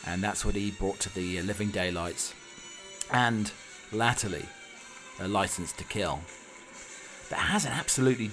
and 0.06 0.23
that's 0.23 0.45
what 0.45 0.54
he 0.54 0.73
brought 0.73 0.99
to 1.00 1.14
the 1.14 1.38
uh, 1.38 1.42
Living 1.42 1.71
Daylights, 1.71 2.35
and 3.12 3.52
latterly, 3.92 4.45
a 5.21 5.28
License 5.28 5.73
to 5.73 5.85
Kill. 5.85 6.21
That 7.30 7.40
has 7.40 7.64
an 7.64 7.73
absolutely 7.73 8.30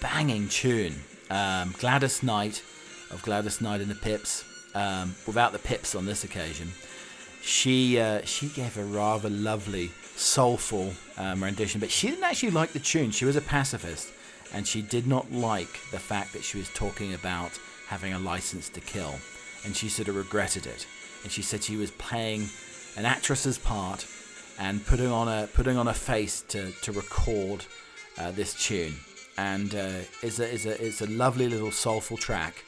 banging 0.00 0.48
tune. 0.48 0.94
Um, 1.30 1.74
Gladys 1.78 2.22
Knight 2.22 2.62
of 3.10 3.22
Gladys 3.22 3.60
Knight 3.60 3.80
and 3.80 3.90
the 3.90 3.94
Pips, 3.94 4.44
um, 4.74 5.14
without 5.26 5.52
the 5.52 5.58
Pips 5.58 5.94
on 5.94 6.06
this 6.06 6.24
occasion, 6.24 6.68
she 7.42 7.98
uh, 7.98 8.22
she 8.24 8.48
gave 8.48 8.76
a 8.76 8.84
rather 8.84 9.30
lovely, 9.30 9.90
soulful 10.16 10.92
um, 11.16 11.42
rendition, 11.42 11.80
but 11.80 11.90
she 11.90 12.08
didn't 12.08 12.24
actually 12.24 12.50
like 12.50 12.72
the 12.72 12.78
tune. 12.78 13.10
She 13.10 13.24
was 13.24 13.36
a 13.36 13.40
pacifist, 13.40 14.12
and 14.52 14.66
she 14.66 14.82
did 14.82 15.06
not 15.06 15.30
like 15.32 15.72
the 15.90 15.98
fact 15.98 16.32
that 16.32 16.44
she 16.44 16.58
was 16.58 16.68
talking 16.70 17.14
about 17.14 17.58
having 17.86 18.12
a 18.12 18.18
license 18.18 18.68
to 18.70 18.80
kill, 18.80 19.14
and 19.64 19.74
she 19.76 19.88
sort 19.88 20.08
of 20.08 20.16
regretted 20.16 20.66
it. 20.66 20.86
And 21.22 21.32
she 21.32 21.42
said 21.42 21.62
she 21.62 21.76
was 21.76 21.90
playing 21.92 22.48
an 22.96 23.04
actress's 23.04 23.58
part 23.58 24.06
and 24.58 24.84
putting 24.86 25.08
on 25.08 25.28
a 25.28 25.46
putting 25.48 25.76
on 25.76 25.88
a 25.88 25.94
face 25.94 26.42
to 26.48 26.72
to 26.82 26.92
record 26.92 27.64
uh, 28.18 28.30
this 28.32 28.54
tune. 28.54 28.94
And 29.36 29.74
uh, 29.74 30.00
it's 30.22 30.38
a 30.40 30.52
it's 30.52 30.66
a 30.66 30.84
it's 30.84 31.00
a 31.00 31.06
lovely 31.06 31.48
little 31.48 31.70
soulful 31.70 32.16
track. 32.16 32.64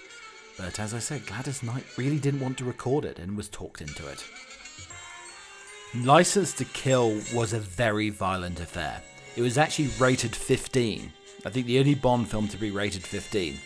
But 0.57 0.78
as 0.78 0.95
I 0.95 0.99
said, 0.99 1.26
Gladys 1.26 1.62
Knight 1.62 1.85
really 1.97 2.19
didn't 2.19 2.40
want 2.40 2.59
to 2.59 2.64
record 2.64 3.04
it 3.04 3.19
and 3.19 3.37
was 3.37 3.49
talked 3.49 3.80
into 3.80 4.07
it. 4.09 4.25
License 5.95 6.52
to 6.54 6.64
Kill 6.66 7.21
was 7.35 7.52
a 7.52 7.59
very 7.59 8.11
violent 8.11 8.61
affair. 8.61 9.02
It 9.37 9.42
was 9.42 9.59
actually 9.59 9.88
rated 9.99 10.37
15. 10.37 11.12
I 11.45 11.50
think 11.50 11.66
the 11.66 11.78
only 11.78 11.95
Bond 11.95 12.28
film 12.28 12.47
to 12.49 12.57
be 12.57 12.71
rated 12.71 13.02
15. 13.02 13.57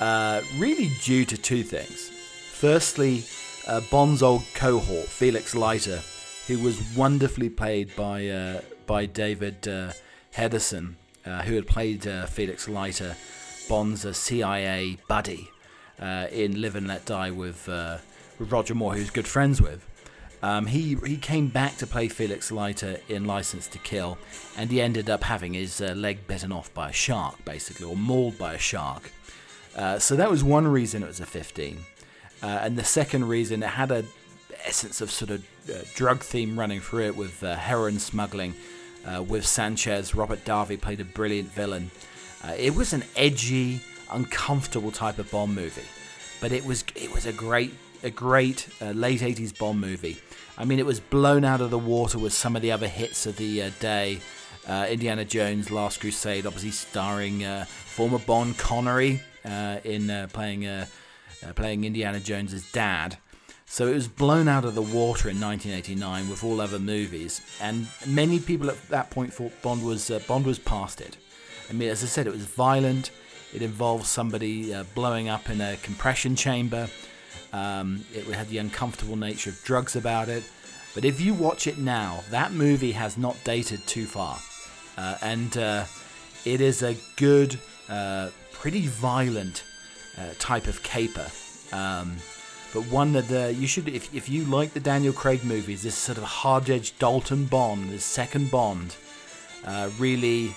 Uh, 0.00 0.42
really 0.58 0.90
due 1.02 1.24
to 1.24 1.36
two 1.36 1.62
things. 1.64 2.10
Firstly, 2.52 3.24
uh, 3.66 3.80
Bond's 3.90 4.22
old 4.22 4.42
cohort, 4.54 5.06
Felix 5.06 5.54
Leiter, 5.54 6.00
who 6.46 6.58
was 6.60 6.80
wonderfully 6.96 7.48
played 7.48 7.94
by 7.96 8.28
uh, 8.28 8.60
by 8.86 9.06
David 9.06 9.66
uh, 9.66 9.92
Hedison, 10.34 10.94
uh, 11.28 11.42
who 11.42 11.54
had 11.54 11.66
played 11.66 12.06
uh, 12.06 12.26
Felix 12.26 12.68
Leiter, 12.68 13.16
Bond's 13.68 14.16
CIA 14.16 14.98
buddy 15.08 15.50
in 16.00 16.60
Live 16.60 16.76
and 16.76 16.86
Let 16.86 17.04
Die 17.04 17.30
with, 17.30 17.66
with 17.66 18.52
Roger 18.52 18.74
Moore, 18.74 18.94
who 18.94 19.00
was 19.00 19.10
good 19.10 19.26
friends 19.26 19.60
with. 19.60 19.84
Um, 20.42 20.66
he 20.66 20.96
he 21.04 21.16
came 21.16 21.48
back 21.48 21.76
to 21.78 21.86
play 21.86 22.08
Felix 22.08 22.52
Leiter 22.52 22.98
in 23.08 23.24
License 23.24 23.66
to 23.68 23.78
Kill, 23.78 24.18
and 24.56 24.70
he 24.70 24.80
ended 24.80 25.10
up 25.10 25.24
having 25.24 25.54
his 25.54 25.80
uh, 25.80 25.94
leg 25.96 26.26
bitten 26.26 26.52
off 26.52 26.72
by 26.72 26.90
a 26.90 26.92
shark, 26.92 27.44
basically, 27.44 27.86
or 27.86 27.96
mauled 27.96 28.38
by 28.38 28.54
a 28.54 28.58
shark. 28.58 29.10
Uh, 29.74 29.98
so 29.98 30.14
that 30.14 30.30
was 30.30 30.44
one 30.44 30.66
reason 30.68 31.02
it 31.02 31.06
was 31.06 31.20
a 31.20 31.26
15, 31.26 31.78
uh, 32.42 32.46
and 32.46 32.76
the 32.76 32.84
second 32.84 33.26
reason 33.26 33.62
it 33.62 33.70
had 33.70 33.90
a 33.90 34.04
essence 34.64 35.00
of 35.00 35.10
sort 35.10 35.30
of 35.30 35.44
uh, 35.68 35.78
drug 35.94 36.20
theme 36.20 36.58
running 36.58 36.80
through 36.80 37.06
it 37.06 37.16
with 37.16 37.42
uh, 37.42 37.56
heroin 37.56 37.98
smuggling. 37.98 38.54
Uh, 39.06 39.22
with 39.22 39.46
Sanchez, 39.46 40.14
Robert 40.14 40.44
Davi 40.44 40.80
played 40.80 41.00
a 41.00 41.04
brilliant 41.04 41.50
villain. 41.50 41.90
it 42.58 42.74
was 42.74 42.92
an 42.92 43.04
edgy, 43.16 43.80
uncomfortable 44.10 44.90
type 44.90 45.18
of 45.18 45.30
Bond 45.30 45.54
movie, 45.54 45.88
but 46.40 46.52
it 46.52 46.64
was 46.64 46.84
it 46.94 47.12
was 47.12 47.26
a 47.26 47.32
great 47.32 47.72
a 48.02 48.10
great 48.10 48.68
uh, 48.80 48.90
late 48.90 49.20
80s 49.20 49.56
Bond 49.56 49.80
movie. 49.80 50.18
I 50.56 50.64
mean, 50.64 50.78
it 50.78 50.86
was 50.86 51.00
blown 51.00 51.44
out 51.44 51.60
of 51.60 51.70
the 51.70 51.78
water 51.78 52.18
with 52.18 52.32
some 52.32 52.56
of 52.56 52.62
the 52.62 52.72
other 52.72 52.88
hits 52.88 53.26
of 53.26 53.36
the 53.36 53.62
uh, 53.62 53.70
day. 53.80 54.20
Uh, 54.66 54.86
Indiana 54.90 55.24
Jones, 55.24 55.70
Last 55.70 56.00
Crusade, 56.00 56.44
obviously 56.44 56.72
starring 56.72 57.44
uh, 57.44 57.64
former 57.64 58.18
Bond 58.18 58.58
Connery 58.58 59.22
uh, 59.44 59.78
in 59.84 60.10
uh, 60.10 60.28
playing 60.32 60.68
playing 61.54 61.84
Indiana 61.84 62.20
Jones's 62.20 62.70
dad. 62.72 63.16
So 63.68 63.86
it 63.86 63.94
was 63.94 64.08
blown 64.08 64.48
out 64.48 64.64
of 64.64 64.74
the 64.74 64.82
water 64.82 65.28
in 65.28 65.40
1989 65.40 66.28
with 66.28 66.42
all 66.42 66.60
other 66.60 66.78
movies, 66.78 67.42
and 67.60 67.86
many 68.06 68.40
people 68.40 68.70
at 68.70 68.88
that 68.88 69.10
point 69.10 69.32
thought 69.32 69.52
Bond 69.62 69.84
was 69.84 70.10
Bond 70.26 70.46
was 70.46 70.58
past 70.58 71.00
it. 71.00 71.16
I 71.68 71.74
mean, 71.74 71.90
as 71.90 72.02
I 72.02 72.06
said, 72.06 72.26
it 72.26 72.32
was 72.32 72.46
violent. 72.46 73.10
It 73.54 73.62
involved 73.62 74.06
somebody 74.06 74.74
blowing 74.94 75.28
up 75.28 75.50
in 75.50 75.60
a 75.60 75.76
compression 75.82 76.34
chamber. 76.34 76.88
Um, 77.52 78.04
it 78.14 78.24
had 78.24 78.48
the 78.48 78.58
uncomfortable 78.58 79.16
nature 79.16 79.50
of 79.50 79.62
drugs 79.64 79.96
about 79.96 80.28
it. 80.28 80.44
But 80.94 81.04
if 81.04 81.20
you 81.20 81.34
watch 81.34 81.66
it 81.66 81.78
now, 81.78 82.22
that 82.30 82.52
movie 82.52 82.92
has 82.92 83.16
not 83.16 83.36
dated 83.44 83.86
too 83.86 84.06
far. 84.06 84.38
Uh, 84.96 85.16
and 85.22 85.56
uh, 85.56 85.84
it 86.44 86.60
is 86.60 86.82
a 86.82 86.96
good, 87.16 87.58
uh, 87.88 88.30
pretty 88.52 88.86
violent 88.86 89.64
uh, 90.18 90.30
type 90.38 90.66
of 90.66 90.82
caper. 90.82 91.26
Um, 91.72 92.16
but 92.72 92.82
one 92.86 93.12
that 93.12 93.30
uh, 93.30 93.48
you 93.48 93.66
should, 93.66 93.88
if, 93.88 94.14
if 94.14 94.28
you 94.28 94.44
like 94.44 94.72
the 94.72 94.80
Daniel 94.80 95.12
Craig 95.12 95.44
movies, 95.44 95.82
this 95.82 95.94
sort 95.94 96.18
of 96.18 96.24
hard 96.24 96.68
edged 96.68 96.98
Dalton 96.98 97.46
Bond, 97.46 97.90
this 97.90 98.04
second 98.04 98.50
Bond, 98.50 98.96
uh, 99.64 99.90
really, 99.98 100.54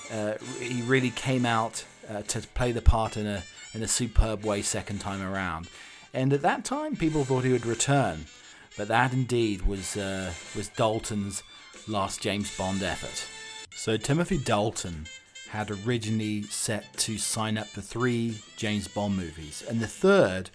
he 0.60 0.82
really 0.84 1.10
came 1.12 1.46
out 1.46 1.84
to 2.28 2.42
play 2.54 2.72
the 2.72 2.82
part 2.82 3.18
in 3.18 3.26
a, 3.26 3.44
in 3.74 3.82
a 3.82 3.88
superb 3.88 4.44
way 4.44 4.62
second 4.62 5.00
time 5.00 5.22
around 5.22 5.68
and 6.14 6.34
at 6.34 6.42
that 6.42 6.66
time 6.66 6.96
people 6.96 7.24
thought 7.24 7.44
he 7.44 7.52
would 7.52 7.66
return. 7.66 8.26
But 8.78 8.88
that 8.88 9.14
indeed 9.14 9.64
was 9.64 9.98
uh, 9.98 10.34
was 10.56 10.70
Dalton's 10.70 11.44
last 11.88 12.22
James 12.22 12.56
Bond 12.58 12.82
effort. 12.84 13.28
So 13.76 13.98
Timothy 13.98 14.38
Dalton 14.38 15.06
had 15.50 15.72
originally 15.72 16.44
set 16.44 16.94
to 16.98 17.18
sign 17.18 17.58
up 17.58 17.68
for 17.68 17.82
three 17.82 18.38
James 18.56 18.88
Bond 18.88 19.18
movies, 19.18 19.64
and 19.68 19.80
the 19.80 19.88
third 19.88 20.50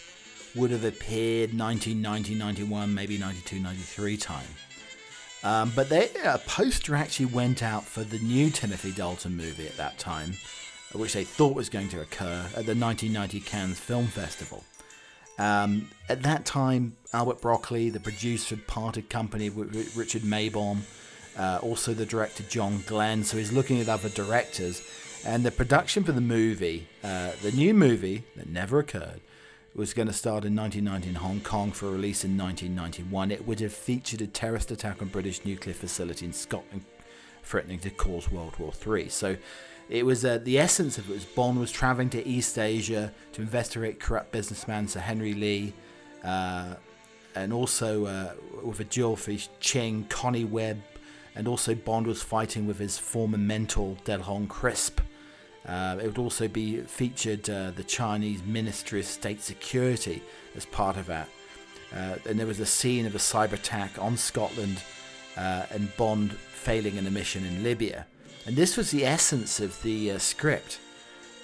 would 0.57 0.71
have 0.71 0.83
appeared 0.83 1.57
1990, 1.57 2.35
91, 2.35 2.93
maybe 2.93 3.17
92, 3.17 3.59
93 3.59 4.17
time. 4.17 4.45
Um, 5.43 5.71
but 5.75 5.89
they, 5.89 6.09
a 6.25 6.39
poster 6.39 6.95
actually 6.95 7.27
went 7.27 7.61
out 7.61 7.85
for 7.85 8.03
the 8.03 8.19
new 8.19 8.49
Timothy 8.49 8.91
Dalton 8.91 9.37
movie 9.37 9.67
at 9.67 9.77
that 9.77 9.99
time, 9.99 10.33
which 10.93 11.13
they 11.13 11.23
thought 11.23 11.55
was 11.55 11.69
going 11.69 11.89
to 11.89 12.01
occur 12.01 12.45
at 12.55 12.65
the 12.65 12.75
1990 12.75 13.39
Cannes 13.41 13.79
Film 13.79 14.07
Festival. 14.07 14.63
Um, 15.37 15.89
at 16.09 16.23
that 16.23 16.45
time, 16.45 16.97
Albert 17.13 17.41
Broccoli, 17.41 17.89
the 17.89 17.99
producer, 17.99 18.55
had 18.55 18.65
parted 18.65 19.09
company 19.09 19.49
with 19.49 19.95
Richard 19.95 20.23
Maibaum, 20.23 20.79
uh, 21.37 21.59
also 21.61 21.93
the 21.93 22.05
director 22.05 22.43
John 22.43 22.83
Glen. 22.87 23.23
So 23.23 23.37
he's 23.37 23.51
looking 23.51 23.79
at 23.79 23.87
other 23.87 24.09
directors. 24.09 24.81
And 25.25 25.43
the 25.43 25.51
production 25.51 26.03
for 26.03 26.11
the 26.11 26.21
movie, 26.21 26.87
uh, 27.03 27.31
the 27.41 27.51
new 27.51 27.73
movie 27.73 28.23
that 28.35 28.49
never 28.49 28.79
occurred, 28.79 29.21
was 29.75 29.93
going 29.93 30.07
to 30.07 30.13
start 30.13 30.43
in 30.43 30.55
1990 30.55 31.09
in 31.09 31.15
Hong 31.15 31.41
Kong 31.41 31.71
for 31.71 31.91
release 31.91 32.23
in 32.23 32.37
1991. 32.37 33.31
It 33.31 33.47
would 33.47 33.59
have 33.59 33.73
featured 33.73 34.21
a 34.21 34.27
terrorist 34.27 34.71
attack 34.71 35.01
on 35.01 35.09
British 35.09 35.45
nuclear 35.45 35.75
facility 35.75 36.25
in 36.25 36.33
Scotland, 36.33 36.85
threatening 37.43 37.79
to 37.79 37.89
cause 37.89 38.31
World 38.31 38.57
War 38.57 38.73
III. 38.85 39.09
So 39.09 39.37
it 39.89 40.05
was 40.05 40.25
uh, 40.25 40.39
the 40.43 40.59
essence 40.59 40.97
of 40.97 41.09
it 41.09 41.13
was 41.13 41.25
Bond 41.25 41.59
was 41.59 41.71
traveling 41.71 42.09
to 42.11 42.27
East 42.27 42.57
Asia 42.57 43.13
to 43.33 43.41
investigate 43.41 43.99
corrupt 43.99 44.31
businessman 44.31 44.87
Sir 44.87 44.99
Henry 44.99 45.33
Lee, 45.33 45.73
uh, 46.23 46.75
and 47.35 47.53
also 47.53 48.05
uh, 48.05 48.33
with 48.63 48.79
a 48.79 48.83
duel 48.83 49.15
for 49.15 49.33
Ching, 49.59 50.05
Connie 50.09 50.43
Webb, 50.43 50.81
and 51.35 51.47
also 51.47 51.75
Bond 51.75 52.07
was 52.07 52.21
fighting 52.21 52.67
with 52.67 52.79
his 52.79 52.97
former 52.97 53.37
mentor 53.37 53.95
Denholm 54.05 54.47
Crisp. 54.49 54.99
Uh, 55.67 55.97
it 56.01 56.07
would 56.07 56.17
also 56.17 56.47
be 56.47 56.81
featured 56.81 57.49
uh, 57.49 57.71
the 57.71 57.83
Chinese 57.83 58.41
Ministry 58.43 59.01
of 59.01 59.05
State 59.05 59.41
Security 59.41 60.21
as 60.55 60.65
part 60.65 60.95
of 60.97 61.07
that. 61.07 61.27
Uh, 61.93 62.15
and 62.27 62.39
there 62.39 62.47
was 62.47 62.59
a 62.59 62.65
scene 62.65 63.05
of 63.05 63.15
a 63.15 63.19
cyber 63.19 63.53
attack 63.53 64.01
on 64.01 64.17
Scotland 64.17 64.81
and 65.35 65.95
Bond 65.97 66.31
failing 66.33 66.95
in 66.95 67.05
a 67.05 67.11
mission 67.11 67.45
in 67.45 67.63
Libya. 67.63 68.05
And 68.47 68.55
this 68.55 68.77
was 68.77 68.91
the 68.91 69.05
essence 69.05 69.59
of 69.59 69.81
the 69.83 70.11
uh, 70.11 70.17
script. 70.19 70.79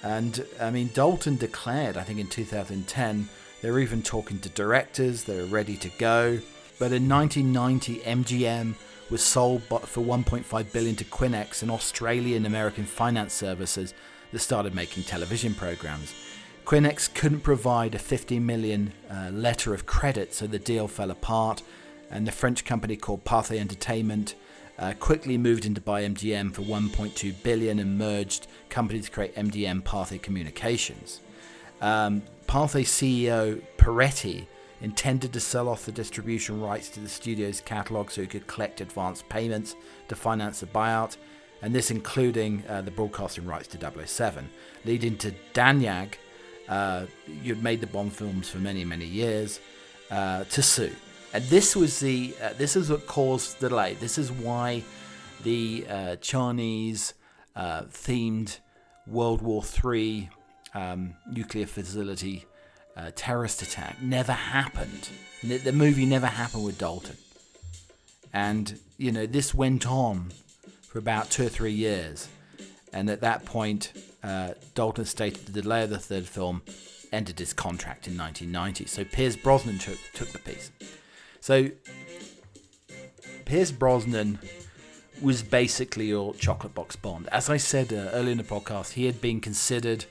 And 0.02 0.44
I 0.58 0.70
mean, 0.70 0.90
Dalton 0.94 1.36
declared, 1.36 1.98
I 1.98 2.02
think 2.02 2.18
in 2.18 2.28
2010, 2.28 3.28
they 3.60 3.70
were 3.70 3.78
even 3.78 4.02
talking 4.02 4.38
to 4.40 4.48
directors, 4.48 5.24
they 5.24 5.36
were 5.36 5.46
ready 5.46 5.76
to 5.76 5.90
go. 5.98 6.38
But 6.78 6.92
in 6.92 7.08
1990, 7.08 8.00
MGM 8.00 8.74
was 9.10 9.22
sold 9.22 9.62
for 9.64 10.02
1.5 10.02 10.72
billion 10.72 10.96
to 10.96 11.04
Qintex, 11.04 11.62
an 11.62 11.70
Australian 11.70 12.46
American 12.46 12.84
finance 12.84 13.34
services 13.34 13.92
that 14.34 14.40
started 14.40 14.74
making 14.74 15.04
television 15.04 15.54
programs. 15.54 16.12
Qintex 16.66 17.14
couldn't 17.14 17.40
provide 17.40 17.94
a 17.94 17.98
50 17.98 18.40
million 18.40 18.92
uh, 19.08 19.30
letter 19.32 19.72
of 19.72 19.86
credit, 19.86 20.34
so 20.34 20.48
the 20.48 20.58
deal 20.58 20.88
fell 20.88 21.12
apart, 21.12 21.62
and 22.10 22.26
the 22.26 22.32
French 22.32 22.64
company 22.64 22.96
called 22.96 23.24
Pathé 23.24 23.58
Entertainment 23.60 24.34
uh, 24.76 24.92
quickly 24.98 25.38
moved 25.38 25.64
in 25.64 25.74
to 25.74 25.80
buy 25.80 26.02
MGM 26.02 26.52
for 26.52 26.62
1.2 26.62 27.32
billion 27.44 27.78
and 27.78 27.96
merged 27.96 28.48
companies 28.70 29.04
to 29.04 29.10
create 29.12 29.36
MGM 29.36 29.82
Pathé 29.82 30.20
Communications. 30.20 31.20
Um, 31.80 32.22
Pathé 32.48 32.82
CEO 32.82 33.62
Parretti 33.76 34.46
intended 34.80 35.32
to 35.32 35.40
sell 35.40 35.68
off 35.68 35.86
the 35.86 35.92
distribution 35.92 36.60
rights 36.60 36.88
to 36.88 37.00
the 37.00 37.08
studio's 37.08 37.60
catalog 37.60 38.10
so 38.10 38.22
he 38.22 38.26
could 38.26 38.48
collect 38.48 38.80
advance 38.80 39.22
payments 39.28 39.76
to 40.08 40.16
finance 40.16 40.58
the 40.58 40.66
buyout, 40.66 41.16
and 41.62 41.74
this 41.74 41.90
including 41.90 42.62
uh, 42.68 42.82
the 42.82 42.90
broadcasting 42.90 43.46
rights 43.46 43.68
to 43.68 44.06
007, 44.06 44.48
leading 44.84 45.16
to 45.18 45.34
Danjaq, 45.54 46.14
uh, 46.68 47.06
you'd 47.42 47.62
made 47.62 47.80
the 47.80 47.86
Bond 47.86 48.12
films 48.12 48.48
for 48.48 48.58
many, 48.58 48.84
many 48.84 49.06
years, 49.06 49.60
uh, 50.10 50.44
to 50.44 50.62
sue. 50.62 50.92
And 51.32 51.44
this 51.44 51.74
was 51.74 52.00
the 52.00 52.34
uh, 52.42 52.52
this 52.56 52.76
is 52.76 52.90
what 52.90 53.06
caused 53.06 53.58
the 53.60 53.68
delay. 53.68 53.94
This 53.94 54.18
is 54.18 54.30
why 54.30 54.82
the 55.42 55.84
uh, 55.88 56.16
Chinese 56.16 57.14
uh, 57.56 57.82
themed 57.82 58.58
World 59.06 59.42
War 59.42 59.62
III 59.84 60.30
um, 60.74 61.14
nuclear 61.30 61.66
facility 61.66 62.46
terrorist 63.16 63.60
attack 63.60 64.00
never 64.00 64.30
happened. 64.32 65.08
The, 65.42 65.58
the 65.58 65.72
movie 65.72 66.06
never 66.06 66.26
happened 66.26 66.64
with 66.64 66.78
Dalton. 66.78 67.16
And, 68.34 68.80
you 68.98 69.12
know, 69.12 69.26
this 69.26 69.54
went 69.54 69.86
on 69.86 70.32
for 70.94 71.00
about 71.00 71.28
two 71.28 71.44
or 71.44 71.48
three 71.48 71.72
years. 71.72 72.28
And 72.92 73.10
at 73.10 73.20
that 73.22 73.44
point, 73.44 73.92
uh, 74.22 74.54
Dalton 74.76 75.04
stated 75.06 75.44
the 75.44 75.60
delay 75.60 75.82
of 75.82 75.90
the 75.90 75.98
third 75.98 76.24
film 76.24 76.62
ended 77.10 77.40
his 77.40 77.52
contract 77.52 78.06
in 78.06 78.16
1990. 78.16 78.86
So 78.86 79.04
Pierce 79.04 79.34
Brosnan 79.34 79.78
took, 79.78 79.98
took 80.12 80.28
the 80.28 80.38
piece. 80.38 80.70
So 81.40 81.70
Pierce 83.44 83.72
Brosnan 83.72 84.38
was 85.20 85.42
basically 85.42 86.06
your 86.06 86.32
chocolate 86.34 86.76
box 86.76 86.94
Bond. 86.94 87.28
As 87.32 87.50
I 87.50 87.56
said 87.56 87.92
uh, 87.92 88.10
earlier 88.12 88.30
in 88.30 88.38
the 88.38 88.44
podcast, 88.44 88.92
he 88.92 89.06
had 89.06 89.20
been 89.20 89.40
considered 89.40 90.04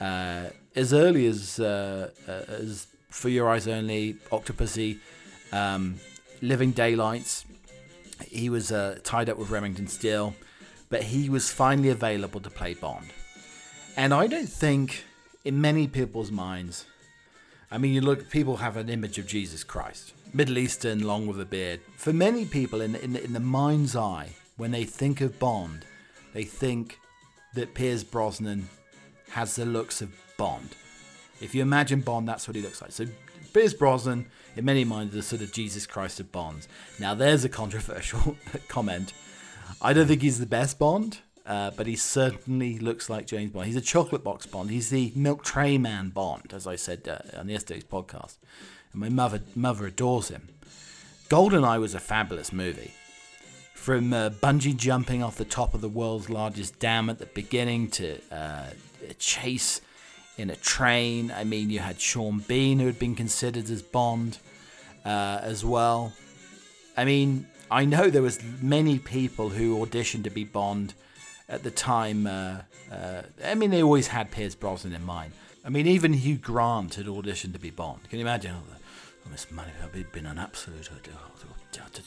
uh, 0.00 0.50
as 0.76 0.92
early 0.92 1.26
as 1.26 1.58
uh, 1.58 2.10
uh, 2.28 2.30
as 2.48 2.86
For 3.10 3.28
Your 3.28 3.48
Eyes 3.48 3.66
Only, 3.66 4.14
Octopussy, 4.30 5.00
um, 5.50 5.96
Living 6.40 6.70
Daylights. 6.70 7.44
He 8.28 8.48
was 8.48 8.72
uh, 8.72 8.98
tied 9.02 9.28
up 9.28 9.38
with 9.38 9.50
Remington 9.50 9.86
Steele, 9.86 10.34
but 10.88 11.02
he 11.02 11.28
was 11.28 11.50
finally 11.52 11.88
available 11.88 12.40
to 12.40 12.50
play 12.50 12.74
Bond. 12.74 13.06
And 13.96 14.14
I 14.14 14.26
don't 14.26 14.48
think, 14.48 15.04
in 15.44 15.60
many 15.60 15.86
people's 15.86 16.30
minds, 16.30 16.86
I 17.70 17.78
mean, 17.78 17.94
you 17.94 18.00
look, 18.00 18.30
people 18.30 18.56
have 18.56 18.76
an 18.76 18.88
image 18.88 19.18
of 19.18 19.26
Jesus 19.26 19.64
Christ, 19.64 20.12
Middle 20.34 20.58
Eastern, 20.58 21.06
long 21.06 21.26
with 21.26 21.40
a 21.40 21.44
beard. 21.44 21.80
For 21.96 22.12
many 22.12 22.44
people, 22.44 22.80
in 22.80 22.94
in, 22.96 23.16
in 23.16 23.32
the 23.32 23.40
mind's 23.40 23.96
eye, 23.96 24.30
when 24.56 24.70
they 24.70 24.84
think 24.84 25.20
of 25.20 25.38
Bond, 25.38 25.84
they 26.34 26.44
think 26.44 26.98
that 27.54 27.74
Pierce 27.74 28.04
Brosnan 28.04 28.68
has 29.30 29.56
the 29.56 29.64
looks 29.64 30.02
of 30.02 30.10
Bond. 30.36 30.76
If 31.40 31.54
you 31.54 31.62
imagine 31.62 32.00
Bond, 32.00 32.28
that's 32.28 32.46
what 32.46 32.54
he 32.54 32.62
looks 32.62 32.80
like. 32.80 32.92
So 32.92 33.06
Pierce 33.52 33.74
Brosnan, 33.74 34.26
in 34.56 34.64
many 34.64 34.84
minds, 34.84 35.14
is 35.14 35.24
the 35.24 35.36
sort 35.36 35.42
of 35.42 35.52
Jesus 35.52 35.86
Christ 35.86 36.20
of 36.20 36.32
Bonds. 36.32 36.68
Now, 36.98 37.14
there's 37.14 37.44
a 37.44 37.48
controversial 37.48 38.36
comment. 38.68 39.12
I 39.80 39.92
don't 39.92 40.06
think 40.06 40.22
he's 40.22 40.38
the 40.38 40.46
best 40.46 40.78
Bond, 40.78 41.18
uh, 41.44 41.70
but 41.76 41.86
he 41.86 41.96
certainly 41.96 42.78
looks 42.78 43.10
like 43.10 43.26
James 43.26 43.52
Bond. 43.52 43.66
He's 43.66 43.76
a 43.76 43.80
chocolate 43.80 44.24
box 44.24 44.46
Bond. 44.46 44.70
He's 44.70 44.90
the 44.90 45.12
milk 45.14 45.44
tray 45.44 45.76
man 45.78 46.10
Bond, 46.10 46.52
as 46.54 46.66
I 46.66 46.76
said 46.76 47.06
uh, 47.08 47.38
on 47.38 47.48
yesterday's 47.48 47.84
podcast. 47.84 48.38
And 48.92 49.00
my 49.00 49.08
mother 49.08 49.40
mother 49.54 49.86
adores 49.86 50.28
him. 50.28 50.48
Goldeneye 51.28 51.80
was 51.80 51.94
a 51.94 52.00
fabulous 52.00 52.52
movie. 52.52 52.92
From 53.74 54.12
uh, 54.12 54.30
bungee 54.30 54.76
jumping 54.76 55.22
off 55.22 55.36
the 55.36 55.44
top 55.44 55.74
of 55.74 55.80
the 55.80 55.88
world's 55.88 56.30
largest 56.30 56.78
dam 56.78 57.10
at 57.10 57.18
the 57.18 57.26
beginning 57.26 57.88
to 57.90 58.20
uh, 58.30 58.66
chase 59.18 59.80
in 60.38 60.50
a 60.50 60.56
train. 60.56 61.30
I 61.30 61.44
mean, 61.44 61.70
you 61.70 61.80
had 61.80 62.00
Sean 62.00 62.38
Bean, 62.40 62.78
who 62.78 62.86
had 62.86 62.98
been 62.98 63.14
considered 63.14 63.68
as 63.70 63.82
Bond 63.82 64.38
uh, 65.04 65.40
as 65.42 65.64
well. 65.64 66.12
I 66.96 67.04
mean, 67.04 67.46
I 67.70 67.84
know 67.84 68.10
there 68.10 68.22
was 68.22 68.38
many 68.60 68.98
people 68.98 69.48
who 69.48 69.84
auditioned 69.84 70.24
to 70.24 70.30
be 70.30 70.44
Bond 70.44 70.94
at 71.48 71.62
the 71.62 71.70
time. 71.70 72.26
Uh, 72.26 72.58
uh, 72.90 73.22
I 73.44 73.54
mean, 73.54 73.70
they 73.70 73.82
always 73.82 74.08
had 74.08 74.30
Pierce 74.30 74.54
Brosnan 74.54 74.94
in 74.94 75.04
mind. 75.04 75.32
I 75.64 75.68
mean, 75.68 75.86
even 75.86 76.12
Hugh 76.12 76.36
Grant 76.36 76.96
had 76.96 77.06
auditioned 77.06 77.52
to 77.52 77.58
be 77.58 77.70
Bond. 77.70 78.08
Can 78.10 78.18
you 78.18 78.24
imagine? 78.24 78.54
Oh, 78.54 78.76
oh 79.26 79.30
Miss 79.30 79.50
Money, 79.50 79.70
I've 79.82 80.12
been 80.12 80.26
an 80.26 80.38
absolute. 80.38 80.90
I 80.90 81.08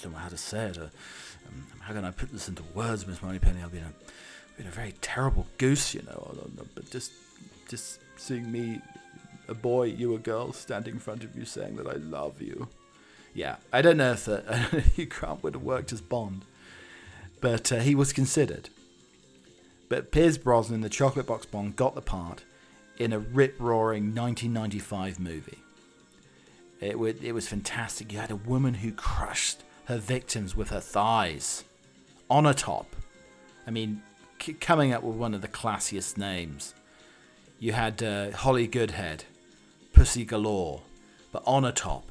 don't 0.01 0.11
know 0.11 0.17
how 0.17 0.29
to 0.29 0.37
say 0.37 0.65
it. 0.65 0.77
Um, 0.77 1.65
how 1.79 1.93
can 1.93 2.05
I 2.05 2.11
put 2.11 2.31
this 2.31 2.49
into 2.49 2.63
words, 2.73 3.07
Miss 3.07 3.21
Moneypenny? 3.21 3.63
I've 3.63 3.71
been 3.71 3.83
a, 3.83 4.57
been 4.57 4.67
a 4.67 4.71
very 4.71 4.93
terrible 5.01 5.47
goose, 5.57 5.93
you 5.93 6.01
know. 6.03 6.35
But 6.75 6.91
just, 6.91 7.11
just 7.69 7.99
seeing 8.17 8.51
me, 8.51 8.81
a 9.47 9.53
boy, 9.53 9.83
you 9.83 10.15
a 10.15 10.19
girl, 10.19 10.53
standing 10.53 10.95
in 10.95 10.99
front 10.99 11.23
of 11.23 11.35
you 11.35 11.45
saying 11.45 11.75
that 11.77 11.87
I 11.87 11.93
love 11.93 12.41
you. 12.41 12.67
Yeah, 13.33 13.57
I 13.73 13.81
don't 13.81 13.97
know 13.97 14.13
if, 14.13 14.27
uh, 14.27 14.41
Hugh 14.95 15.05
Grant 15.07 15.43
would 15.43 15.53
have 15.53 15.63
worked 15.63 15.91
as 15.91 16.01
Bond, 16.01 16.45
but 17.41 17.71
uh, 17.71 17.79
he 17.79 17.93
was 17.93 18.13
considered. 18.13 18.69
But 19.89 20.11
Pierce 20.11 20.37
Brosnan, 20.37 20.81
the 20.81 20.89
Chocolate 20.89 21.27
Box 21.27 21.45
Bond, 21.45 21.75
got 21.75 21.95
the 21.95 22.01
part 22.01 22.43
in 22.97 23.13
a 23.13 23.19
rip 23.19 23.55
roaring 23.59 24.15
1995 24.15 25.19
movie. 25.19 25.59
It, 26.79 26.93
w- 26.93 27.17
it 27.21 27.33
was 27.33 27.47
fantastic. 27.47 28.11
You 28.11 28.19
had 28.19 28.31
a 28.31 28.35
woman 28.35 28.75
who 28.75 28.91
crushed 28.91 29.63
her 29.85 29.97
victims 29.97 30.55
with 30.55 30.69
her 30.69 30.79
thighs 30.79 31.63
Onatopp. 32.29 32.85
I 33.67 33.71
mean, 33.71 34.01
c- 34.41 34.53
coming 34.53 34.93
up 34.93 35.03
with 35.03 35.15
one 35.15 35.33
of 35.33 35.41
the 35.41 35.47
classiest 35.47 36.17
names 36.17 36.73
you 37.59 37.73
had 37.73 38.03
uh, 38.03 38.31
Holly 38.31 38.67
Goodhead, 38.67 39.23
Pussy 39.93 40.25
Galore, 40.25 40.81
but 41.31 41.45
Onatopp, 41.45 42.03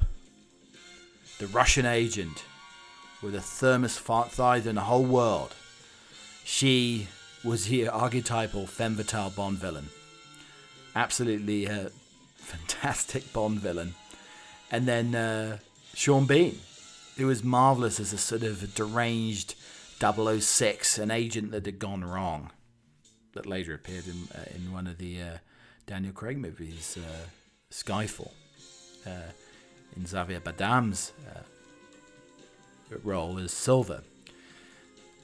the 1.39 1.47
Russian 1.47 1.85
agent 1.85 2.45
with 3.21 3.33
the 3.33 3.41
thermos 3.41 3.97
thighs 3.97 4.65
in 4.65 4.75
the 4.75 4.81
whole 4.81 5.05
world. 5.05 5.53
She 6.43 7.07
was 7.43 7.65
the 7.65 7.87
archetypal 7.87 8.67
femme 8.67 8.95
fatale 8.95 9.29
Bond 9.29 9.57
villain. 9.57 9.89
Absolutely 10.95 11.65
a 11.65 11.89
fantastic 12.35 13.31
Bond 13.33 13.59
villain. 13.59 13.95
And 14.71 14.87
then 14.87 15.15
uh, 15.15 15.57
Sean 15.93 16.25
Bean, 16.25 16.59
who 17.17 17.27
was 17.27 17.43
marvelous 17.43 17.99
as 17.99 18.13
a 18.13 18.17
sort 18.17 18.43
of 18.43 18.73
deranged 18.75 19.55
006, 19.99 20.97
an 20.97 21.11
agent 21.11 21.51
that 21.51 21.65
had 21.65 21.79
gone 21.79 22.03
wrong 22.03 22.51
that 23.35 23.45
later 23.45 23.75
appeared 23.75 24.07
in 24.07 24.27
uh, 24.33 24.45
in 24.55 24.73
one 24.73 24.87
of 24.87 24.97
the 24.97 25.21
uh, 25.21 25.37
Daniel 25.85 26.13
Craig 26.13 26.39
movies, 26.39 26.97
uh, 26.97 27.27
Skyfall, 27.71 28.31
uh, 29.05 29.31
in 29.95 30.07
Xavier 30.07 30.39
Bardem's 30.39 31.13
uh, 31.29 31.41
role 33.03 33.37
as 33.37 33.51
Silva. 33.51 34.03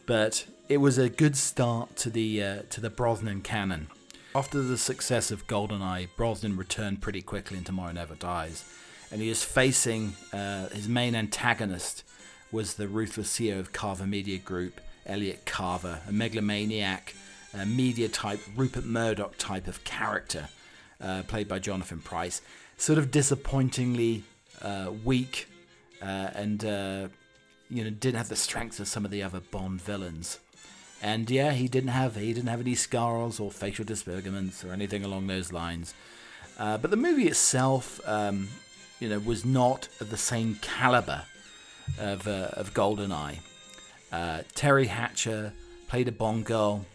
But 0.06 0.46
it 0.70 0.78
was 0.78 0.98
a 0.98 1.10
good 1.10 1.36
start 1.36 1.96
to 1.98 2.10
the 2.10 2.64
to 2.70 2.80
the 2.80 2.90
Brosnan 2.90 3.42
canon. 3.42 3.88
After 4.34 4.62
the 4.62 4.78
success 4.78 5.32
of 5.32 5.48
GoldenEye, 5.48 6.08
Brosnan 6.16 6.56
returned 6.56 7.02
pretty 7.02 7.22
quickly 7.22 7.58
in 7.58 7.66
Tomorrow 7.66 7.92
Never 7.94 8.16
Dies, 8.16 8.64
and 9.12 9.22
he 9.22 9.30
was 9.30 9.44
facing 9.44 10.14
his 10.74 10.88
main 10.88 11.16
antagonist 11.16 12.04
was 12.52 12.74
the 12.74 12.88
ruthless 12.88 13.34
CEO 13.34 13.60
of 13.60 13.72
Carver 13.72 14.06
Media 14.06 14.38
Group, 14.38 14.82
Elliot 15.06 15.46
Carver, 15.46 16.02
a 16.08 16.12
megalomaniac 16.12 17.16
uh, 17.58 17.66
media 17.66 18.08
type, 18.08 18.40
Rupert 18.56 18.86
Murdoch 18.86 19.38
type 19.38 19.68
of 19.68 19.84
character, 19.84 20.50
uh, 21.02 21.24
played 21.24 21.48
by 21.48 21.60
Jonathan 21.60 22.00
Pryce. 22.00 22.42
Sort 22.78 22.98
of 22.98 23.12
disappointingly 23.12 24.24
uh, 24.62 24.92
weak, 25.04 25.48
uh, 26.02 26.30
and 26.34 26.64
uh, 26.64 27.08
you 27.70 27.84
know 27.84 27.90
didn't 27.90 28.18
have 28.18 28.30
the 28.30 28.36
strength 28.36 28.80
of 28.80 28.88
some 28.88 29.06
of 29.06 29.12
the 29.12 29.22
other 29.24 29.40
Bond 29.40 29.82
villains. 29.82 30.40
And 31.02 31.30
yeah, 31.30 31.52
he 31.52 31.68
didn't 31.68 31.90
have 31.90 32.16
he 32.16 32.34
didn't 32.34 32.50
have 32.50 32.62
any 32.62 32.76
scars 32.76 33.40
or 33.40 33.52
facial 33.52 33.86
disfigurements 33.86 34.64
or 34.64 34.72
anything 34.72 35.04
along 35.04 35.28
those 35.28 35.52
lines. 35.52 35.94
Uh, 36.58 36.78
but 36.78 36.92
the 36.92 36.98
movie 36.98 37.28
itself, 37.28 38.00
um, 38.06 38.50
you 39.00 39.10
know, 39.10 39.20
was 39.20 39.44
not 39.44 39.88
of 40.00 40.10
the 40.10 40.18
same 40.18 40.56
caliber 40.62 41.24
of 42.00 42.28
of 42.28 42.74
GoldenEye. 42.74 43.40
Teri 44.12 44.88
Hatcher 44.88 45.54
played 45.88 46.08
a 46.08 46.12
Bond 46.12 46.46
girl 46.46 46.86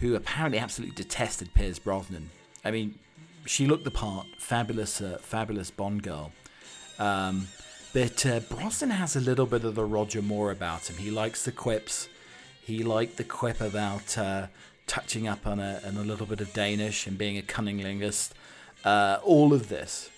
who 0.00 0.14
apparently 0.14 0.58
absolutely 0.58 0.94
detested 0.94 1.54
Pierce 1.54 1.78
Brosnan. 1.78 2.30
I 2.64 2.70
mean, 2.70 2.98
she 3.46 3.66
looked 3.66 3.84
the 3.84 3.90
part, 3.90 4.26
fabulous, 4.38 5.00
uh, 5.00 5.18
fabulous 5.20 5.70
Bond 5.70 6.02
girl. 6.02 6.32
Um, 6.98 7.48
but 7.92 8.24
uh, 8.26 8.40
Brosnan 8.40 8.90
has 8.90 9.16
a 9.16 9.20
little 9.20 9.46
bit 9.46 9.64
of 9.64 9.74
the 9.74 9.84
Roger 9.84 10.22
Moore 10.22 10.50
about 10.50 10.88
him. 10.88 10.96
He 10.96 11.10
likes 11.10 11.44
the 11.44 11.52
quips. 11.52 12.08
He 12.62 12.82
liked 12.82 13.16
the 13.16 13.24
quip 13.24 13.60
about 13.60 14.16
uh, 14.16 14.46
touching 14.86 15.26
up 15.26 15.46
on 15.46 15.58
a, 15.58 15.80
on 15.86 15.96
a 15.96 16.02
little 16.02 16.26
bit 16.26 16.40
of 16.40 16.52
Danish 16.52 17.06
and 17.06 17.16
being 17.18 17.36
a 17.36 17.42
cunning 17.42 17.78
linguist. 17.78 18.34
uh, 18.84 19.18
all 19.22 19.52
of 19.52 19.68
this 19.68 20.10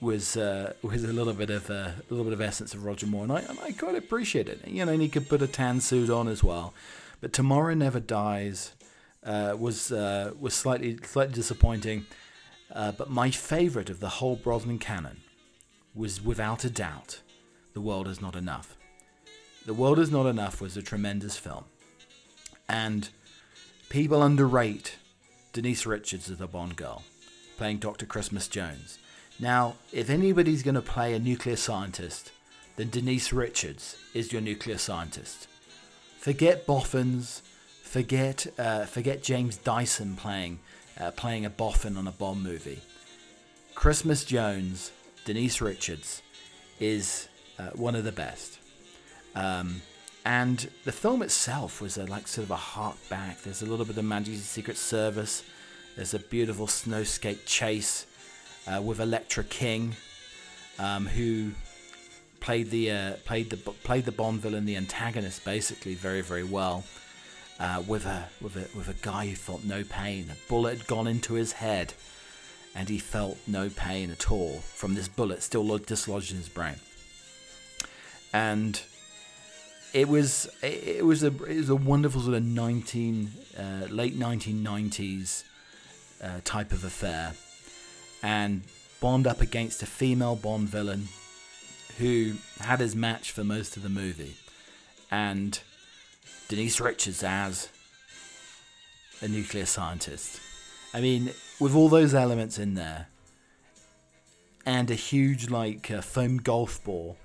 was 0.00 0.36
uh, 0.36 0.72
was 0.82 1.04
a 1.04 1.12
little 1.12 1.32
bit 1.32 1.50
of 1.50 1.70
a 1.70 1.94
little 2.10 2.24
bit 2.24 2.32
of 2.32 2.40
essence 2.40 2.74
of 2.74 2.84
Roger 2.84 3.06
Moore, 3.06 3.22
and 3.24 3.32
I 3.32 3.40
and 3.40 3.58
I 3.60 3.72
quite 3.72 3.94
appreciate 3.94 4.48
it. 4.48 4.66
You 4.66 4.84
know, 4.84 4.92
and 4.92 5.02
he 5.02 5.08
could 5.08 5.28
put 5.28 5.42
a 5.42 5.46
tan 5.46 5.80
suit 5.80 6.10
on 6.10 6.28
as 6.28 6.42
well. 6.42 6.74
But 7.20 7.32
Tomorrow 7.32 7.74
Never 7.74 8.00
Dies 8.00 8.72
uh, 9.24 9.56
was 9.58 9.92
uh, 9.92 10.32
was 10.38 10.54
slightly 10.54 10.98
slightly 11.04 11.34
disappointing. 11.34 12.06
Uh, 12.74 12.92
but 12.92 13.10
my 13.10 13.30
favourite 13.30 13.90
of 13.90 14.00
the 14.00 14.08
whole 14.08 14.36
Brosnan 14.36 14.78
canon 14.78 15.20
was 15.94 16.24
without 16.24 16.64
a 16.64 16.70
doubt, 16.70 17.20
The 17.74 17.82
World 17.82 18.08
Is 18.08 18.20
Not 18.20 18.34
Enough. 18.34 18.76
The 19.66 19.74
World 19.74 19.98
Is 19.98 20.10
Not 20.10 20.26
Enough 20.26 20.60
was 20.60 20.76
a 20.76 20.82
tremendous 20.82 21.36
film, 21.36 21.64
and 22.68 23.10
people 23.90 24.22
underrate 24.22 24.96
Denise 25.52 25.84
Richards 25.84 26.30
as 26.30 26.38
the 26.38 26.46
Bond 26.46 26.76
girl, 26.76 27.04
playing 27.58 27.78
Dr. 27.78 28.06
Christmas 28.06 28.48
Jones. 28.48 28.98
Now, 29.38 29.74
if 29.92 30.08
anybody's 30.08 30.62
going 30.62 30.76
to 30.76 30.82
play 30.82 31.14
a 31.14 31.18
nuclear 31.18 31.56
scientist, 31.56 32.32
then 32.76 32.88
Denise 32.88 33.32
Richards 33.32 33.96
is 34.14 34.32
your 34.32 34.40
nuclear 34.40 34.78
scientist. 34.78 35.46
Forget 36.18 36.66
Boffins, 36.66 37.42
forget 37.92 38.46
uh, 38.58 38.86
forget 38.86 39.22
James 39.22 39.58
Dyson 39.58 40.16
playing 40.16 40.60
uh, 40.98 41.10
playing 41.10 41.44
a 41.44 41.50
boffin 41.50 41.98
on 41.98 42.06
a 42.06 42.10
Bond 42.10 42.42
movie. 42.42 42.80
Christmas 43.74 44.24
Jones, 44.24 44.92
Denise 45.26 45.60
Richards, 45.60 46.22
is 46.80 47.28
uh, 47.58 47.70
one 47.74 47.94
of 47.94 48.04
the 48.04 48.12
best. 48.12 48.58
Um, 49.34 49.82
and 50.24 50.70
the 50.84 50.92
film 50.92 51.20
itself 51.20 51.82
was 51.82 51.98
a, 51.98 52.04
like 52.06 52.28
sort 52.28 52.44
of 52.44 52.50
a 52.50 52.56
hark 52.56 52.96
back. 53.10 53.42
There's 53.42 53.60
a 53.60 53.66
little 53.66 53.84
bit 53.84 53.98
of 53.98 54.04
Majesty's 54.04 54.44
Secret 54.44 54.78
Service. 54.78 55.42
There's 55.94 56.14
a 56.14 56.18
beautiful 56.18 56.68
snowscape 56.68 57.44
chase 57.44 58.06
uh, 58.66 58.80
with 58.80 59.00
Elektra 59.00 59.44
King, 59.44 59.96
um, 60.78 61.06
who 61.06 61.50
played 62.40 62.70
the 62.70 62.90
uh, 62.90 63.12
played 63.26 63.50
the 63.50 63.56
played 63.56 64.06
the 64.06 64.12
Bond 64.12 64.40
villain, 64.40 64.64
the 64.64 64.76
antagonist, 64.76 65.44
basically 65.44 65.94
very 65.94 66.22
very 66.22 66.44
well. 66.44 66.84
Uh, 67.62 67.80
with 67.86 68.04
a 68.06 68.28
with 68.40 68.56
a 68.56 68.66
with 68.76 68.88
a 68.88 68.96
guy 69.02 69.28
who 69.28 69.36
felt 69.36 69.62
no 69.62 69.84
pain. 69.84 70.26
A 70.32 70.48
bullet 70.48 70.78
had 70.78 70.86
gone 70.88 71.06
into 71.06 71.34
his 71.34 71.52
head, 71.52 71.94
and 72.74 72.88
he 72.88 72.98
felt 72.98 73.38
no 73.46 73.68
pain 73.68 74.10
at 74.10 74.32
all 74.32 74.54
from 74.74 74.94
this 74.94 75.06
bullet 75.06 75.44
still 75.44 75.78
dislodged 75.78 76.32
in 76.32 76.38
his 76.38 76.48
brain. 76.48 76.74
And 78.32 78.82
it 79.92 80.08
was 80.08 80.50
it 80.60 81.04
was 81.04 81.22
a 81.22 81.28
it 81.28 81.56
was 81.56 81.70
a 81.70 81.76
wonderful 81.76 82.20
sort 82.20 82.34
of 82.34 82.42
nineteen 82.42 83.30
uh, 83.56 83.86
late 83.88 84.16
nineteen 84.16 84.64
nineties 84.64 85.44
uh, 86.20 86.40
type 86.42 86.72
of 86.72 86.82
affair, 86.82 87.34
and 88.24 88.62
Bond 89.00 89.24
up 89.24 89.40
against 89.40 89.84
a 89.84 89.86
female 89.86 90.34
Bond 90.34 90.68
villain 90.68 91.08
who 91.98 92.32
had 92.58 92.80
his 92.80 92.96
match 92.96 93.30
for 93.30 93.44
most 93.44 93.76
of 93.76 93.84
the 93.84 93.88
movie, 94.02 94.34
and 95.12 95.60
Denise 96.52 96.80
Richards 96.82 97.22
as 97.24 97.70
a 99.22 99.26
nuclear 99.26 99.64
scientist. 99.64 100.38
I 100.92 101.00
mean, 101.00 101.30
with 101.58 101.74
all 101.74 101.88
those 101.88 102.12
elements 102.12 102.58
in 102.58 102.74
there, 102.74 103.06
and 104.66 104.90
a 104.90 104.94
huge 104.94 105.48
like 105.48 105.90
uh, 105.90 106.02
foam 106.02 106.36
golf 106.36 106.84
ball 106.84 107.16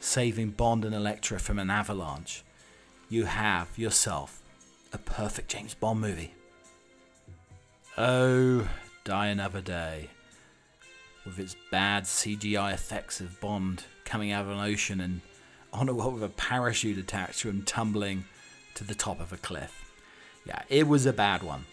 saving 0.00 0.50
Bond 0.50 0.84
and 0.84 0.94
Elektra 0.94 1.38
from 1.40 1.58
an 1.58 1.70
avalanche, 1.70 2.44
you 3.08 3.24
have 3.24 3.70
yourself 3.78 4.42
a 4.92 4.98
perfect 4.98 5.48
James 5.48 5.72
Bond 5.72 6.02
movie. 6.02 6.34
Oh, 7.96 8.68
Die 9.04 9.26
Another 9.28 9.62
Day. 9.62 10.10
With 11.24 11.38
its 11.38 11.56
bad 11.70 12.04
CGI 12.04 12.74
effects 12.74 13.22
of 13.22 13.40
Bond 13.40 13.84
coming 14.04 14.30
out 14.30 14.44
of 14.44 14.50
an 14.50 14.58
ocean 14.58 15.00
and 15.00 15.22
on 15.72 15.88
a 15.88 15.94
with 15.94 16.22
a 16.22 16.28
parachute 16.28 16.98
attached 16.98 17.40
to 17.40 17.48
him 17.48 17.62
tumbling 17.62 18.26
to 18.74 18.84
the 18.84 18.94
top 18.94 19.20
of 19.20 19.32
a 19.32 19.36
cliff. 19.36 19.84
Yeah, 20.46 20.62
it 20.68 20.86
was 20.86 21.06
a 21.06 21.12
bad 21.12 21.42
one. 21.42 21.64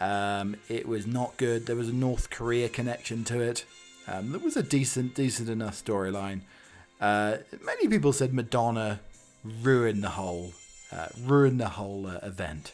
Um, 0.00 0.56
it 0.68 0.88
was 0.88 1.06
not 1.06 1.36
good. 1.36 1.66
There 1.66 1.76
was 1.76 1.88
a 1.88 1.92
North 1.92 2.30
Korea 2.30 2.68
connection 2.68 3.24
to 3.24 3.40
it. 3.40 3.64
Um, 4.06 4.32
there 4.32 4.40
was 4.40 4.56
a 4.56 4.62
decent, 4.62 5.14
decent 5.14 5.48
enough 5.48 5.82
storyline. 5.82 6.40
Uh, 7.00 7.38
many 7.62 7.88
people 7.88 8.12
said 8.12 8.32
Madonna 8.32 9.00
ruined 9.44 10.02
the 10.02 10.10
whole, 10.10 10.52
uh, 10.92 11.08
ruined 11.22 11.60
the 11.60 11.70
whole 11.70 12.06
uh, 12.06 12.18
event. 12.22 12.72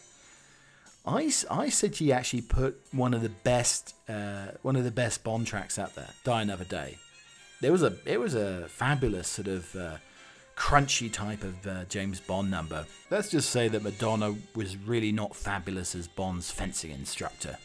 I, 1.06 1.32
I 1.50 1.68
said 1.68 1.96
she 1.96 2.12
actually 2.12 2.42
put 2.42 2.80
one 2.92 3.14
of 3.14 3.22
the 3.22 3.30
best, 3.30 3.94
uh, 4.08 4.48
one 4.62 4.76
of 4.76 4.84
the 4.84 4.90
best 4.90 5.24
Bond 5.24 5.46
tracks 5.46 5.78
out 5.78 5.94
there. 5.94 6.10
Die 6.24 6.42
Another 6.42 6.64
Day. 6.64 6.98
There 7.60 7.72
was 7.72 7.82
a, 7.82 7.96
it 8.06 8.20
was 8.20 8.34
a 8.34 8.66
fabulous 8.68 9.28
sort 9.28 9.48
of 9.48 9.74
uh, 9.76 9.96
crunchy 10.60 11.10
type 11.10 11.42
of 11.42 11.66
uh, 11.66 11.84
James 11.86 12.20
Bond 12.20 12.50
number. 12.50 12.84
Let's 13.08 13.30
just 13.30 13.48
say 13.48 13.68
that 13.68 13.82
Madonna 13.82 14.36
was 14.54 14.76
really 14.76 15.10
not 15.10 15.34
fabulous 15.34 15.94
as 15.94 16.06
Bond's 16.06 16.50
fencing 16.50 16.90
instructor. 16.90 17.56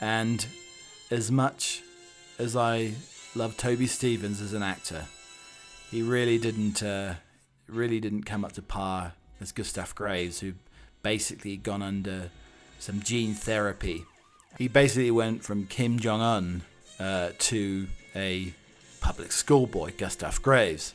And 0.00 0.46
as 1.10 1.32
much 1.32 1.82
as 2.38 2.54
I 2.54 2.92
love 3.34 3.56
Toby 3.56 3.88
Stephens 3.88 4.40
as 4.40 4.52
an 4.52 4.62
actor, 4.62 5.06
he 5.90 6.00
really 6.00 6.38
didn't 6.38 6.80
uh, 6.80 7.14
really 7.66 7.98
didn't 7.98 8.22
come 8.22 8.44
up 8.44 8.52
to 8.52 8.62
par 8.62 9.14
as 9.40 9.50
Gustav 9.50 9.94
Graves, 9.96 10.38
who 10.38 10.52
basically 11.02 11.56
gone 11.56 11.82
under 11.82 12.30
some 12.78 13.00
gene 13.00 13.34
therapy. 13.34 14.04
He 14.58 14.68
basically 14.68 15.10
went 15.10 15.42
from 15.42 15.66
Kim 15.66 15.98
Jong 15.98 16.20
Un 16.20 16.62
uh, 17.00 17.30
to 17.38 17.88
a 18.14 18.54
public 19.00 19.32
schoolboy, 19.32 19.92
Gustav 19.98 20.40
Graves. 20.40 20.94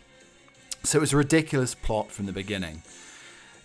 So 0.84 0.98
it 0.98 1.02
was 1.02 1.14
a 1.14 1.18
ridiculous 1.18 1.76
plot 1.76 2.12
from 2.12 2.26
the 2.26 2.32
beginning. 2.32 2.82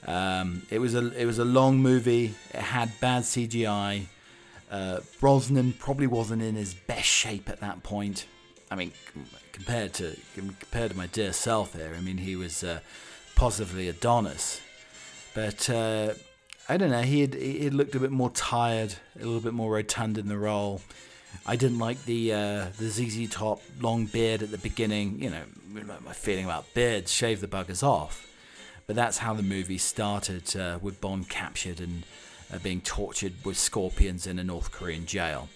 Um, 0.06 0.62
it 0.70 0.78
was 0.78 0.94
a 0.94 1.12
it 1.20 1.24
was 1.24 1.38
a 1.38 1.44
long 1.44 1.78
movie. 1.78 2.34
It 2.50 2.60
had 2.60 2.98
bad 3.00 3.24
CGI. 3.24 4.06
Uh, 4.70 5.00
Brosnan 5.20 5.72
probably 5.72 6.06
wasn't 6.06 6.42
in 6.42 6.54
his 6.54 6.74
best 6.74 7.06
shape 7.06 7.48
at 7.48 7.60
that 7.60 7.82
point. 7.82 8.26
I 8.70 8.74
mean, 8.74 8.92
compared 9.52 9.94
to 9.94 10.16
compared 10.34 10.92
to 10.92 10.96
my 10.96 11.06
dear 11.06 11.32
self 11.32 11.74
here, 11.74 11.94
I 11.96 12.00
mean 12.00 12.18
he 12.18 12.36
was 12.36 12.62
uh, 12.62 12.80
positively 13.34 13.88
Adonis. 13.88 14.60
But 15.34 15.68
uh, 15.70 16.14
I 16.68 16.76
don't 16.76 16.90
know. 16.90 17.02
He 17.02 17.20
had 17.20 17.34
he 17.34 17.64
had 17.64 17.74
looked 17.74 17.94
a 17.94 18.00
bit 18.00 18.10
more 18.10 18.30
tired, 18.30 18.94
a 19.16 19.24
little 19.24 19.40
bit 19.40 19.54
more 19.54 19.72
rotund 19.72 20.18
in 20.18 20.28
the 20.28 20.38
role. 20.38 20.82
I 21.44 21.56
didn't 21.56 21.78
like 21.78 22.04
the 22.04 22.32
uh, 22.32 22.66
the 22.78 22.88
ZZ 22.88 23.28
Top 23.30 23.62
long 23.80 24.06
beard 24.06 24.42
at 24.42 24.50
the 24.50 24.58
beginning. 24.58 25.22
You 25.22 25.30
know, 25.30 25.42
my 26.04 26.12
feeling 26.12 26.44
about 26.44 26.72
beards, 26.74 27.12
shave 27.12 27.40
the 27.40 27.48
buggers 27.48 27.82
off. 27.82 28.26
But 28.86 28.96
that's 28.96 29.18
how 29.18 29.34
the 29.34 29.42
movie 29.42 29.78
started, 29.78 30.56
uh, 30.56 30.78
with 30.80 31.00
Bond 31.00 31.28
captured 31.28 31.80
and 31.80 32.04
uh, 32.52 32.58
being 32.58 32.80
tortured 32.80 33.32
with 33.44 33.56
scorpions 33.56 34.26
in 34.26 34.38
a 34.38 34.44
North 34.44 34.70
Korean 34.70 35.06
jail. 35.06 35.48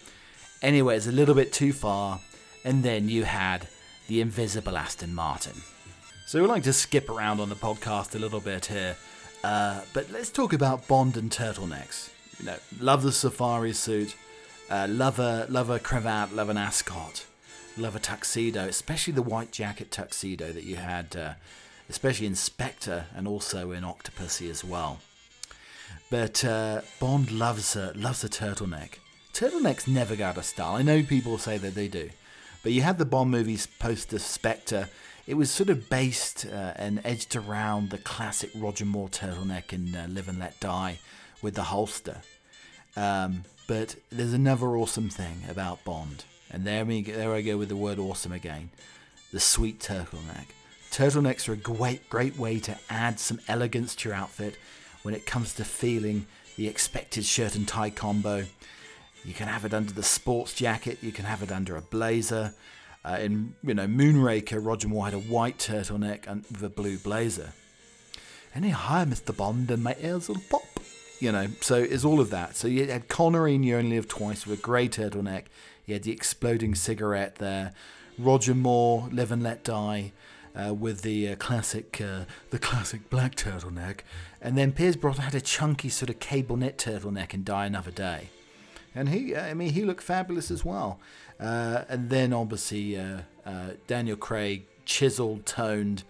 Anyway, 0.62 0.96
it's 0.96 1.06
a 1.06 1.12
little 1.12 1.34
bit 1.34 1.52
too 1.52 1.72
far, 1.72 2.20
and 2.64 2.82
then 2.82 3.08
you 3.08 3.24
had 3.24 3.68
the 4.08 4.20
invisible 4.20 4.76
Aston 4.76 5.14
Martin. 5.14 5.54
So 6.26 6.42
we 6.42 6.48
like 6.48 6.64
to 6.64 6.72
skip 6.72 7.08
around 7.08 7.40
on 7.40 7.48
the 7.48 7.54
podcast 7.54 8.14
a 8.14 8.18
little 8.18 8.40
bit 8.40 8.66
here, 8.66 8.96
uh, 9.44 9.80
but 9.94 10.10
let's 10.10 10.30
talk 10.30 10.52
about 10.52 10.86
Bond 10.86 11.16
and 11.16 11.30
turtlenecks. 11.30 12.10
You 12.38 12.46
know, 12.46 12.56
love 12.80 13.02
the 13.02 13.12
safari 13.12 13.72
suit, 13.72 14.16
uh, 14.70 14.86
love 14.88 15.18
a 15.18 15.46
love 15.48 15.68
a 15.68 15.78
cravat, 15.78 16.34
love 16.34 16.48
an 16.48 16.56
ascot 16.56 17.26
love 17.76 17.96
a 17.96 18.00
tuxedo, 18.00 18.66
especially 18.66 19.12
the 19.12 19.22
white 19.22 19.52
jacket 19.52 19.90
tuxedo 19.90 20.52
that 20.52 20.64
you 20.64 20.76
had, 20.76 21.16
uh, 21.16 21.32
especially 21.88 22.26
in 22.26 22.34
Spectre 22.34 23.06
and 23.14 23.26
also 23.26 23.72
in 23.72 23.84
Octopussy 23.84 24.50
as 24.50 24.64
well. 24.64 25.00
But 26.10 26.44
uh, 26.44 26.82
Bond 26.98 27.30
loves 27.30 27.76
a, 27.76 27.92
loves 27.94 28.24
a 28.24 28.28
turtleneck. 28.28 28.98
Turtlenecks 29.32 29.88
never 29.88 30.16
go 30.16 30.26
out 30.26 30.36
of 30.36 30.44
style. 30.44 30.74
I 30.74 30.82
know 30.82 31.02
people 31.02 31.38
say 31.38 31.56
that 31.58 31.74
they 31.74 31.88
do. 31.88 32.10
But 32.62 32.72
you 32.72 32.82
had 32.82 32.98
the 32.98 33.04
Bond 33.04 33.30
movies 33.30 33.66
post 33.66 34.10
the 34.10 34.18
Spectre. 34.18 34.88
It 35.26 35.34
was 35.34 35.50
sort 35.50 35.70
of 35.70 35.88
based 35.88 36.46
uh, 36.46 36.72
and 36.76 37.00
edged 37.04 37.36
around 37.36 37.90
the 37.90 37.98
classic 37.98 38.50
Roger 38.54 38.84
Moore 38.84 39.08
turtleneck 39.08 39.72
in 39.72 39.94
uh, 39.94 40.06
Live 40.10 40.28
and 40.28 40.38
Let 40.38 40.58
Die 40.60 40.98
with 41.40 41.54
the 41.54 41.64
holster. 41.64 42.18
Um, 42.96 43.44
but 43.70 43.94
there's 44.10 44.32
another 44.32 44.66
awesome 44.76 45.08
thing 45.08 45.44
about 45.48 45.84
Bond. 45.84 46.24
And 46.50 46.64
there, 46.64 46.84
we, 46.84 47.02
there 47.02 47.32
I 47.32 47.40
go 47.40 47.56
with 47.56 47.68
the 47.68 47.76
word 47.76 48.00
awesome 48.00 48.32
again. 48.32 48.70
The 49.32 49.38
sweet 49.38 49.78
turtleneck. 49.78 50.46
Turtlenecks 50.90 51.48
are 51.48 51.52
a 51.52 51.56
great, 51.56 52.10
great 52.10 52.36
way 52.36 52.58
to 52.58 52.76
add 52.90 53.20
some 53.20 53.38
elegance 53.46 53.94
to 53.94 54.08
your 54.08 54.18
outfit 54.18 54.56
when 55.02 55.14
it 55.14 55.24
comes 55.24 55.54
to 55.54 55.64
feeling 55.64 56.26
the 56.56 56.66
expected 56.66 57.24
shirt 57.24 57.54
and 57.54 57.68
tie 57.68 57.90
combo. 57.90 58.44
You 59.24 59.34
can 59.34 59.46
have 59.46 59.64
it 59.64 59.72
under 59.72 59.92
the 59.92 60.02
sports 60.02 60.52
jacket. 60.52 60.98
You 61.00 61.12
can 61.12 61.26
have 61.26 61.40
it 61.40 61.52
under 61.52 61.76
a 61.76 61.80
blazer. 61.80 62.52
Uh, 63.04 63.18
in 63.20 63.54
you 63.62 63.74
know 63.74 63.86
Moonraker, 63.86 64.58
Roger 64.60 64.88
Moore 64.88 65.04
had 65.04 65.14
a 65.14 65.20
white 65.20 65.58
turtleneck 65.58 66.26
and 66.26 66.44
with 66.50 66.64
a 66.64 66.68
blue 66.68 66.98
blazer. 66.98 67.52
Any 68.52 68.70
higher, 68.70 69.06
Mr. 69.06 69.34
Bond, 69.34 69.70
and 69.70 69.84
my 69.84 69.94
ears 70.00 70.26
will 70.26 70.42
pop. 70.50 70.64
You 71.20 71.32
know, 71.32 71.48
so 71.60 71.76
it's 71.76 72.04
all 72.04 72.18
of 72.18 72.30
that. 72.30 72.56
So 72.56 72.66
you 72.66 72.86
had 72.86 73.08
Connery 73.08 73.54
in 73.54 73.62
You 73.62 73.76
Only 73.76 73.96
Live 73.96 74.08
Twice 74.08 74.46
with 74.46 74.58
a 74.58 74.62
grey 74.62 74.88
turtleneck 74.88 75.44
He 75.84 75.92
had 75.92 76.02
the 76.02 76.12
exploding 76.12 76.74
cigarette 76.74 77.36
there. 77.36 77.72
Roger 78.18 78.54
Moore, 78.54 79.08
Live 79.12 79.30
and 79.30 79.42
Let 79.42 79.62
Die, 79.62 80.12
uh, 80.54 80.74
with 80.74 81.02
the 81.02 81.28
uh, 81.28 81.36
classic, 81.36 82.00
uh, 82.00 82.24
the 82.50 82.58
classic 82.58 83.08
black 83.10 83.34
turtleneck, 83.34 84.00
and 84.40 84.56
then 84.56 84.72
Pierce 84.72 84.96
Brosnan 84.96 85.24
had 85.24 85.34
a 85.34 85.40
chunky 85.40 85.88
sort 85.88 86.10
of 86.10 86.18
cable 86.20 86.56
knit 86.56 86.76
turtleneck 86.78 87.34
in 87.34 87.44
Die 87.44 87.66
Another 87.66 87.90
Day, 87.90 88.30
and 88.94 89.10
he, 89.10 89.36
I 89.36 89.54
mean, 89.54 89.72
he 89.72 89.84
looked 89.84 90.02
fabulous 90.02 90.50
as 90.50 90.64
well. 90.64 90.98
Uh, 91.38 91.84
and 91.88 92.10
then 92.10 92.32
obviously 92.32 92.98
uh, 92.98 93.20
uh, 93.46 93.70
Daniel 93.86 94.16
Craig, 94.16 94.64
chiseled, 94.84 95.46
toned. 95.46 96.02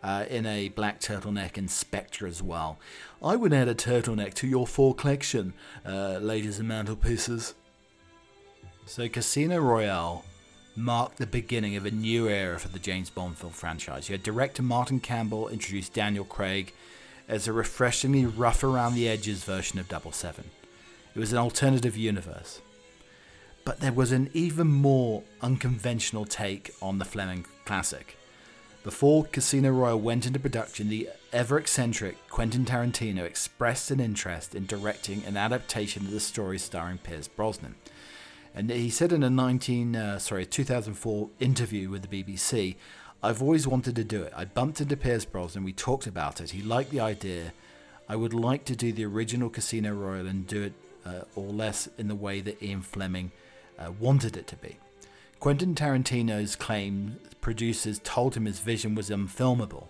Uh, 0.00 0.24
in 0.30 0.46
a 0.46 0.68
black 0.68 1.00
turtleneck 1.00 1.58
and 1.58 1.68
Spectre 1.68 2.24
as 2.24 2.40
well. 2.40 2.78
I 3.20 3.34
would 3.34 3.52
add 3.52 3.66
a 3.66 3.74
turtleneck 3.74 4.32
to 4.34 4.46
your 4.46 4.64
full 4.64 4.94
collection, 4.94 5.54
uh, 5.84 6.18
ladies 6.18 6.60
and 6.60 6.68
mantelpieces. 6.68 7.54
So, 8.86 9.08
Casino 9.08 9.58
Royale 9.58 10.24
marked 10.76 11.18
the 11.18 11.26
beginning 11.26 11.74
of 11.76 11.84
a 11.84 11.90
new 11.90 12.28
era 12.28 12.58
for 12.58 12.68
the 12.68 12.78
James 12.78 13.10
Bond 13.10 13.36
film 13.36 13.52
franchise. 13.52 14.08
You 14.08 14.14
had 14.14 14.22
director 14.22 14.62
Martin 14.62 15.00
Campbell 15.00 15.48
introduce 15.48 15.88
Daniel 15.88 16.24
Craig 16.24 16.72
as 17.26 17.46
a 17.46 17.52
refreshingly 17.52 18.24
rough 18.24 18.64
around 18.64 18.94
the 18.94 19.08
edges 19.08 19.44
version 19.44 19.78
of 19.78 19.88
007. 19.88 20.44
It 21.14 21.18
was 21.18 21.32
an 21.32 21.38
alternative 21.38 21.96
universe. 21.96 22.60
But 23.64 23.80
there 23.80 23.92
was 23.92 24.12
an 24.12 24.30
even 24.32 24.68
more 24.68 25.24
unconventional 25.42 26.24
take 26.24 26.70
on 26.80 26.98
the 26.98 27.04
Fleming 27.04 27.44
classic. 27.66 28.16
Before 28.88 29.24
Casino 29.24 29.70
Royale 29.70 30.00
went 30.00 30.24
into 30.24 30.38
production, 30.38 30.88
the 30.88 31.10
ever 31.30 31.58
eccentric 31.58 32.26
Quentin 32.30 32.64
Tarantino 32.64 33.22
expressed 33.22 33.90
an 33.90 34.00
interest 34.00 34.54
in 34.54 34.64
directing 34.64 35.22
an 35.26 35.36
adaptation 35.36 36.06
of 36.06 36.10
the 36.10 36.20
story 36.20 36.58
starring 36.58 36.96
Pierce 36.96 37.28
Brosnan. 37.28 37.74
And 38.54 38.70
he 38.70 38.88
said 38.88 39.12
in 39.12 39.22
a 39.22 39.28
19 39.28 39.94
uh, 39.94 40.18
sorry 40.18 40.46
2004 40.46 41.28
interview 41.38 41.90
with 41.90 42.08
the 42.08 42.24
BBC, 42.24 42.76
"I've 43.22 43.42
always 43.42 43.66
wanted 43.66 43.94
to 43.94 44.04
do 44.04 44.22
it. 44.22 44.32
I 44.34 44.46
bumped 44.46 44.80
into 44.80 44.96
Pierce 44.96 45.26
Brosnan. 45.26 45.64
We 45.64 45.74
talked 45.74 46.06
about 46.06 46.40
it. 46.40 46.52
He 46.52 46.62
liked 46.62 46.90
the 46.90 47.00
idea. 47.00 47.52
I 48.08 48.16
would 48.16 48.32
like 48.32 48.64
to 48.64 48.74
do 48.74 48.90
the 48.90 49.04
original 49.04 49.50
Casino 49.50 49.92
Royale 49.92 50.28
and 50.28 50.46
do 50.46 50.62
it, 50.62 50.72
uh, 51.04 51.24
or 51.34 51.52
less, 51.52 51.90
in 51.98 52.08
the 52.08 52.14
way 52.14 52.40
that 52.40 52.62
Ian 52.62 52.80
Fleming 52.80 53.32
uh, 53.78 53.92
wanted 54.00 54.34
it 54.34 54.46
to 54.46 54.56
be." 54.56 54.78
Quentin 55.40 55.76
Tarantino's 55.76 56.56
claim 56.56 57.20
producers 57.40 58.00
told 58.02 58.34
him 58.34 58.46
his 58.46 58.58
vision 58.58 58.96
was 58.96 59.08
unfilmable, 59.08 59.86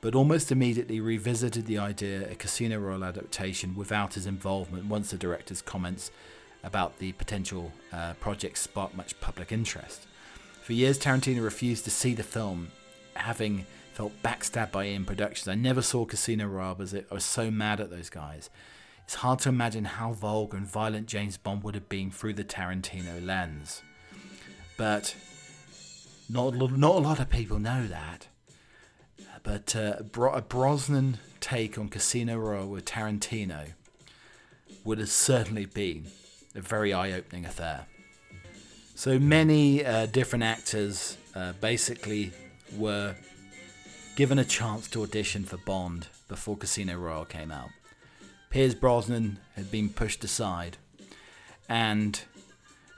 but 0.00 0.14
almost 0.14 0.52
immediately 0.52 1.00
revisited 1.00 1.66
the 1.66 1.76
idea 1.76 2.30
of 2.30 2.38
Casino 2.38 2.78
Royale 2.78 3.02
adaptation 3.02 3.74
without 3.74 4.14
his 4.14 4.26
involvement 4.26 4.86
once 4.86 5.10
the 5.10 5.18
director's 5.18 5.60
comments 5.60 6.12
about 6.62 6.98
the 6.98 7.10
potential 7.12 7.72
uh, 7.92 8.12
project 8.20 8.58
sparked 8.58 8.96
much 8.96 9.18
public 9.20 9.50
interest. 9.50 10.06
For 10.62 10.72
years, 10.72 11.00
Tarantino 11.00 11.42
refused 11.42 11.82
to 11.84 11.90
see 11.90 12.14
the 12.14 12.22
film, 12.22 12.68
having 13.14 13.66
felt 13.92 14.12
backstabbed 14.22 14.70
by 14.70 14.86
Eon 14.86 15.04
Productions. 15.04 15.48
I 15.48 15.56
never 15.56 15.82
saw 15.82 16.04
Casino 16.04 16.46
Royale 16.46 16.76
as 16.80 16.94
I 16.94 17.02
was 17.10 17.24
so 17.24 17.50
mad 17.50 17.80
at 17.80 17.90
those 17.90 18.08
guys. 18.08 18.50
It's 19.02 19.16
hard 19.16 19.40
to 19.40 19.48
imagine 19.48 19.84
how 19.84 20.12
vulgar 20.12 20.56
and 20.56 20.66
violent 20.66 21.08
James 21.08 21.36
Bond 21.36 21.64
would 21.64 21.74
have 21.74 21.88
been 21.88 22.12
through 22.12 22.34
the 22.34 22.44
Tarantino 22.44 23.24
lens. 23.24 23.82
But 24.76 25.14
not, 26.28 26.54
not 26.54 26.96
a 26.96 26.98
lot 26.98 27.20
of 27.20 27.30
people 27.30 27.58
know 27.58 27.86
that. 27.86 28.28
But 29.42 29.76
uh, 29.76 29.96
a 30.32 30.42
Brosnan 30.42 31.18
take 31.40 31.78
on 31.78 31.88
Casino 31.88 32.36
Royale 32.36 32.66
with 32.66 32.84
Tarantino 32.84 33.68
would 34.84 34.98
have 34.98 35.08
certainly 35.08 35.66
been 35.66 36.06
a 36.54 36.60
very 36.60 36.92
eye 36.92 37.12
opening 37.12 37.44
affair. 37.44 37.86
So 38.96 39.18
many 39.18 39.84
uh, 39.84 40.06
different 40.06 40.42
actors 40.42 41.16
uh, 41.34 41.52
basically 41.60 42.32
were 42.76 43.14
given 44.16 44.38
a 44.38 44.44
chance 44.44 44.88
to 44.88 45.02
audition 45.02 45.44
for 45.44 45.58
Bond 45.58 46.08
before 46.28 46.56
Casino 46.56 46.96
Royale 46.96 47.26
came 47.26 47.52
out. 47.52 47.68
Pierce 48.50 48.74
Brosnan 48.74 49.38
had 49.54 49.70
been 49.70 49.90
pushed 49.90 50.24
aside, 50.24 50.78
and 51.68 52.22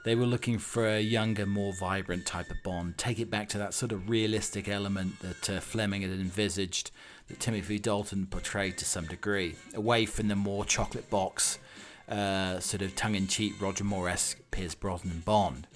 they 0.03 0.15
were 0.15 0.25
looking 0.25 0.57
for 0.57 0.87
a 0.87 1.01
younger, 1.01 1.45
more 1.45 1.73
vibrant 1.73 2.25
type 2.25 2.49
of 2.49 2.63
Bond. 2.63 2.97
Take 2.97 3.19
it 3.19 3.29
back 3.29 3.49
to 3.49 3.57
that 3.57 3.73
sort 3.73 3.91
of 3.91 4.09
realistic 4.09 4.67
element 4.67 5.19
that 5.19 5.49
uh, 5.49 5.59
Fleming 5.59 6.01
had 6.03 6.11
envisaged, 6.11 6.91
that 7.27 7.39
Timothy 7.39 7.79
Dalton 7.79 8.25
portrayed 8.25 8.77
to 8.77 8.85
some 8.85 9.05
degree, 9.05 9.55
away 9.73 10.05
from 10.05 10.27
the 10.27 10.35
more 10.35 10.65
chocolate 10.65 11.09
box 11.09 11.59
uh, 12.07 12.59
sort 12.59 12.81
of 12.81 12.95
tongue 12.95 13.15
in 13.15 13.27
cheek 13.27 13.61
Roger 13.61 13.83
Moore 13.83 14.09
esque 14.09 14.39
Pierce 14.51 14.75
Brosnan 14.75 15.21
Bond. 15.25 15.67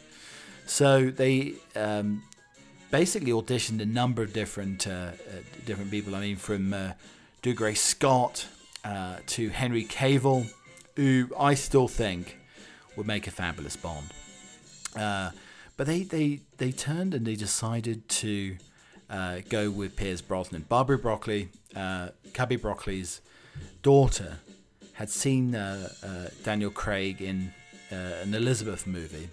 So 0.65 1.09
they 1.09 1.53
um, 1.75 2.23
basically 2.91 3.31
auditioned 3.31 3.81
a 3.81 3.85
number 3.85 4.23
of 4.23 4.33
different 4.33 4.87
uh, 4.87 4.91
uh, 4.91 5.13
different 5.65 5.91
people. 5.91 6.15
I 6.15 6.21
mean, 6.21 6.37
from 6.37 6.73
uh, 6.73 6.93
Dougray 7.41 7.75
Scott 7.75 8.47
uh, 8.85 9.17
to 9.27 9.49
Henry 9.49 9.83
Cavill, 9.83 10.51
who 10.95 11.29
I 11.37 11.53
still 11.55 11.87
think 11.87 12.37
would 12.95 13.07
make 13.07 13.27
a 13.27 13.31
fabulous 13.31 13.75
Bond. 13.75 14.07
Uh, 14.95 15.31
but 15.77 15.87
they, 15.87 16.03
they, 16.03 16.41
they 16.57 16.71
turned 16.71 17.13
and 17.13 17.25
they 17.25 17.35
decided 17.35 18.07
to 18.07 18.57
uh, 19.09 19.39
go 19.49 19.69
with 19.69 19.95
Pierce 19.95 20.21
Brosnan. 20.21 20.65
Barbara 20.69 20.97
Broccoli, 20.97 21.49
uh, 21.75 22.09
Cubby 22.33 22.55
Broccoli's 22.55 23.21
daughter, 23.81 24.39
had 24.93 25.09
seen 25.09 25.55
uh, 25.55 25.89
uh, 26.03 26.29
Daniel 26.43 26.69
Craig 26.69 27.21
in 27.21 27.53
uh, 27.91 27.95
an 27.95 28.33
Elizabeth 28.33 28.85
movie, 28.85 29.29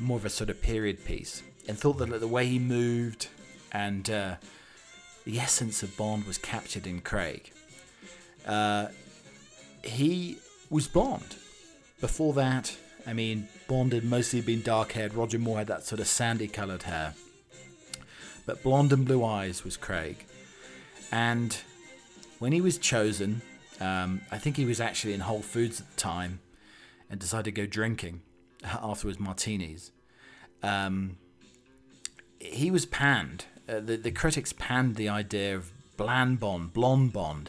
more 0.00 0.16
of 0.16 0.24
a 0.24 0.30
sort 0.30 0.48
of 0.48 0.62
period 0.62 1.04
piece, 1.04 1.42
and 1.68 1.78
thought 1.78 1.98
that 1.98 2.20
the 2.20 2.28
way 2.28 2.46
he 2.46 2.58
moved 2.58 3.28
and 3.72 4.08
uh, 4.10 4.36
the 5.24 5.38
essence 5.38 5.82
of 5.82 5.96
Bond 5.96 6.24
was 6.26 6.38
captured 6.38 6.86
in 6.86 7.00
Craig. 7.00 7.52
He 9.84 10.38
was 10.70 10.88
Bond. 10.88 11.36
Before 12.02 12.32
that, 12.32 12.76
I 13.06 13.12
mean, 13.12 13.48
Bond 13.68 13.92
had 13.92 14.02
mostly 14.02 14.40
been 14.40 14.60
dark 14.60 14.90
haired. 14.90 15.14
Roger 15.14 15.38
Moore 15.38 15.58
had 15.58 15.68
that 15.68 15.84
sort 15.84 16.00
of 16.00 16.08
sandy 16.08 16.48
coloured 16.48 16.82
hair. 16.82 17.14
But 18.44 18.64
blonde 18.64 18.92
and 18.92 19.04
blue 19.04 19.24
eyes 19.24 19.62
was 19.62 19.76
Craig. 19.76 20.26
And 21.12 21.56
when 22.40 22.50
he 22.50 22.60
was 22.60 22.76
chosen, 22.76 23.40
um, 23.80 24.20
I 24.32 24.38
think 24.38 24.56
he 24.56 24.64
was 24.64 24.80
actually 24.80 25.12
in 25.12 25.20
Whole 25.20 25.42
Foods 25.42 25.80
at 25.80 25.90
the 25.90 25.96
time 25.96 26.40
and 27.08 27.20
decided 27.20 27.54
to 27.54 27.60
go 27.62 27.66
drinking 27.66 28.22
afterwards 28.64 29.20
martinis. 29.20 29.92
Um, 30.60 31.18
he 32.40 32.72
was 32.72 32.84
panned. 32.84 33.44
Uh, 33.68 33.78
the, 33.78 33.96
the 33.96 34.10
critics 34.10 34.52
panned 34.52 34.96
the 34.96 35.08
idea 35.08 35.54
of 35.54 35.70
bland 35.96 36.40
Bond, 36.40 36.72
blonde 36.72 37.12
Bond. 37.12 37.48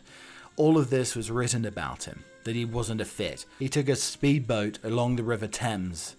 All 0.57 0.77
of 0.77 0.91
this 0.91 1.15
was 1.15 1.31
written 1.31 1.65
about 1.65 2.03
him, 2.03 2.23
that 2.43 2.55
he 2.55 2.65
wasn't 2.65 3.01
a 3.01 3.05
fit. 3.05 3.45
He 3.59 3.69
took 3.69 3.89
a 3.89 3.95
speedboat 3.95 4.79
along 4.83 5.15
the 5.15 5.23
River 5.23 5.47
Thames 5.47 6.15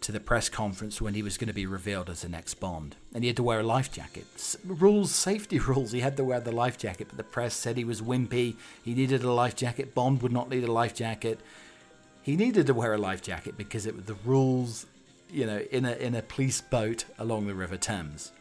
to 0.00 0.12
the 0.12 0.20
press 0.20 0.48
conference 0.48 1.00
when 1.00 1.14
he 1.14 1.22
was 1.22 1.36
going 1.36 1.48
to 1.48 1.54
be 1.54 1.66
revealed 1.66 2.08
as 2.08 2.22
the 2.22 2.28
next 2.28 2.54
Bond. 2.54 2.96
And 3.12 3.24
he 3.24 3.28
had 3.28 3.36
to 3.36 3.42
wear 3.42 3.60
a 3.60 3.64
life 3.64 3.90
jacket. 3.90 4.26
Rules, 4.64 5.12
safety 5.12 5.58
rules, 5.68 5.92
he 5.92 6.00
had 6.00 6.16
to 6.16 6.24
wear 6.24 6.40
the 6.40 6.52
life 6.52 6.78
jacket, 6.78 7.08
but 7.08 7.16
the 7.16 7.24
press 7.24 7.54
said 7.54 7.76
he 7.76 7.84
was 7.84 8.00
wimpy. 8.00 8.56
He 8.84 8.94
needed 8.94 9.22
a 9.22 9.32
life 9.32 9.56
jacket. 9.56 9.94
Bond 9.94 10.22
would 10.22 10.32
not 10.32 10.50
need 10.50 10.64
a 10.64 10.72
life 10.72 10.94
jacket. 10.94 11.40
He 12.22 12.36
needed 12.36 12.66
to 12.66 12.74
wear 12.74 12.94
a 12.94 12.98
life 12.98 13.22
jacket 13.22 13.56
because 13.56 13.86
it 13.86 13.96
was 13.96 14.04
the 14.04 14.16
rules, 14.24 14.86
you 15.30 15.46
know, 15.46 15.58
in 15.70 15.84
a, 15.84 15.92
in 15.92 16.14
a 16.14 16.22
police 16.22 16.60
boat 16.60 17.04
along 17.18 17.46
the 17.46 17.54
River 17.54 17.76
Thames. 17.76 18.32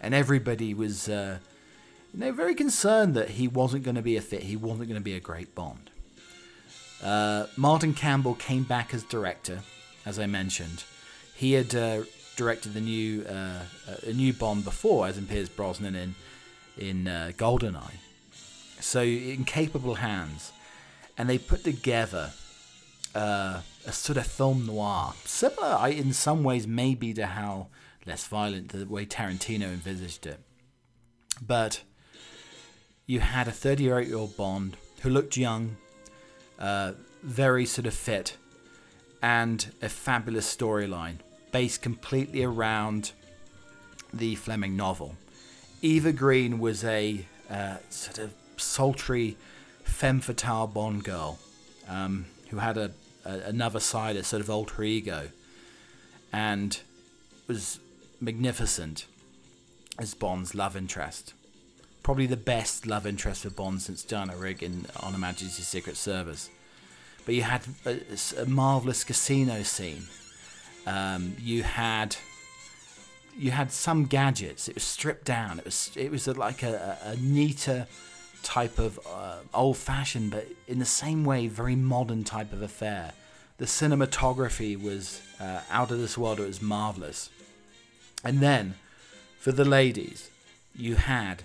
And 0.00 0.14
everybody 0.14 0.74
was, 0.74 1.08
uh, 1.08 1.38
you 2.12 2.20
know, 2.20 2.32
very 2.32 2.54
concerned 2.54 3.14
that 3.14 3.30
he 3.30 3.48
wasn't 3.48 3.84
going 3.84 3.94
to 3.94 4.02
be 4.02 4.16
a 4.16 4.20
fit. 4.20 4.44
He 4.44 4.56
wasn't 4.56 4.88
going 4.88 5.00
to 5.00 5.04
be 5.04 5.14
a 5.14 5.20
great 5.20 5.54
Bond. 5.54 5.91
Uh, 7.02 7.46
Martin 7.56 7.94
Campbell 7.94 8.34
came 8.34 8.62
back 8.62 8.94
as 8.94 9.02
director 9.02 9.60
as 10.04 10.18
I 10.18 10.26
mentioned. 10.26 10.84
He 11.34 11.52
had 11.52 11.74
uh, 11.74 12.02
directed 12.36 12.74
the 12.74 12.80
new 12.80 13.22
uh, 13.22 13.62
a 14.04 14.12
new 14.12 14.32
Bond 14.32 14.64
before, 14.64 15.06
as 15.06 15.18
in 15.18 15.26
Pierce 15.26 15.48
Brosnan 15.48 15.94
in 15.94 16.14
in 16.76 17.08
uh, 17.08 17.32
Goldeneye. 17.36 17.96
So 18.80 19.02
in 19.02 19.44
capable 19.44 19.96
hands, 19.96 20.52
and 21.16 21.28
they 21.28 21.38
put 21.38 21.64
together 21.64 22.32
uh, 23.14 23.60
a 23.86 23.92
sort 23.92 24.18
of 24.18 24.26
film 24.26 24.66
noir, 24.66 25.14
similar 25.24 25.88
in 25.88 26.12
some 26.12 26.42
ways 26.42 26.66
maybe 26.66 27.12
to 27.14 27.26
how 27.26 27.68
less 28.06 28.26
violent 28.26 28.70
the 28.70 28.84
way 28.86 29.06
Tarantino 29.06 29.66
envisaged 29.66 30.26
it, 30.26 30.40
but 31.40 31.82
you 33.06 33.20
had 33.20 33.46
a 33.46 33.52
38 33.52 34.08
year 34.08 34.16
old 34.16 34.36
Bond 34.36 34.76
who 35.02 35.10
looked 35.10 35.36
young, 35.36 35.76
uh, 36.62 36.92
very 37.22 37.66
sort 37.66 37.86
of 37.86 37.92
fit, 37.92 38.38
and 39.20 39.66
a 39.82 39.88
fabulous 39.90 40.56
storyline 40.56 41.16
based 41.50 41.82
completely 41.82 42.42
around 42.42 43.12
the 44.14 44.34
Fleming 44.36 44.76
novel. 44.76 45.16
Eva 45.82 46.12
Green 46.12 46.58
was 46.58 46.82
a 46.84 47.26
uh, 47.50 47.76
sort 47.90 48.18
of 48.18 48.32
sultry 48.56 49.36
femme 49.84 50.20
fatale 50.20 50.66
Bond 50.66 51.04
girl 51.04 51.38
um, 51.88 52.24
who 52.48 52.56
had 52.58 52.78
a, 52.78 52.92
a, 53.26 53.32
another 53.40 53.80
side, 53.80 54.16
a 54.16 54.24
sort 54.24 54.40
of 54.40 54.48
alter 54.48 54.82
ego. 54.82 55.28
and 56.32 56.80
was 57.46 57.80
magnificent 58.20 59.06
as 59.98 60.14
Bond's 60.14 60.54
love 60.54 60.76
interest. 60.76 61.34
Probably 62.02 62.26
the 62.26 62.36
best 62.36 62.86
love 62.86 63.06
interest 63.06 63.42
for 63.42 63.50
Bond 63.50 63.82
since 63.82 64.02
Diana 64.02 64.36
Rigg 64.36 64.62
in 64.62 64.86
On 65.00 65.18
Majesty's 65.18 65.68
Secret 65.68 65.96
Service. 65.96 66.50
But 67.24 67.34
you 67.34 67.42
had 67.42 67.62
a, 67.86 68.00
a 68.38 68.46
marvelous 68.46 69.04
casino 69.04 69.62
scene. 69.62 70.04
Um, 70.86 71.36
you 71.38 71.62
had 71.62 72.16
you 73.36 73.50
had 73.50 73.72
some 73.72 74.04
gadgets. 74.06 74.68
It 74.68 74.74
was 74.74 74.82
stripped 74.82 75.24
down. 75.24 75.58
It 75.58 75.64
was 75.64 75.90
it 75.94 76.10
was 76.10 76.26
a, 76.26 76.32
like 76.34 76.62
a, 76.62 76.98
a, 77.04 77.16
neater 77.16 77.86
type 78.42 78.78
of 78.78 78.98
uh, 79.06 79.36
old 79.54 79.76
fashioned, 79.76 80.32
but 80.32 80.46
in 80.66 80.78
the 80.78 80.84
same 80.84 81.24
way, 81.24 81.46
very 81.46 81.76
modern 81.76 82.24
type 82.24 82.52
of 82.52 82.62
affair. 82.62 83.12
The 83.58 83.66
cinematography 83.66 84.80
was 84.80 85.22
uh, 85.40 85.60
out 85.70 85.90
of 85.92 85.98
this 85.98 86.18
world. 86.18 86.40
It 86.40 86.46
was 86.46 86.60
marvelous. 86.60 87.30
And 88.24 88.40
then, 88.40 88.74
for 89.38 89.52
the 89.52 89.64
ladies, 89.64 90.30
you 90.74 90.96
had 90.96 91.44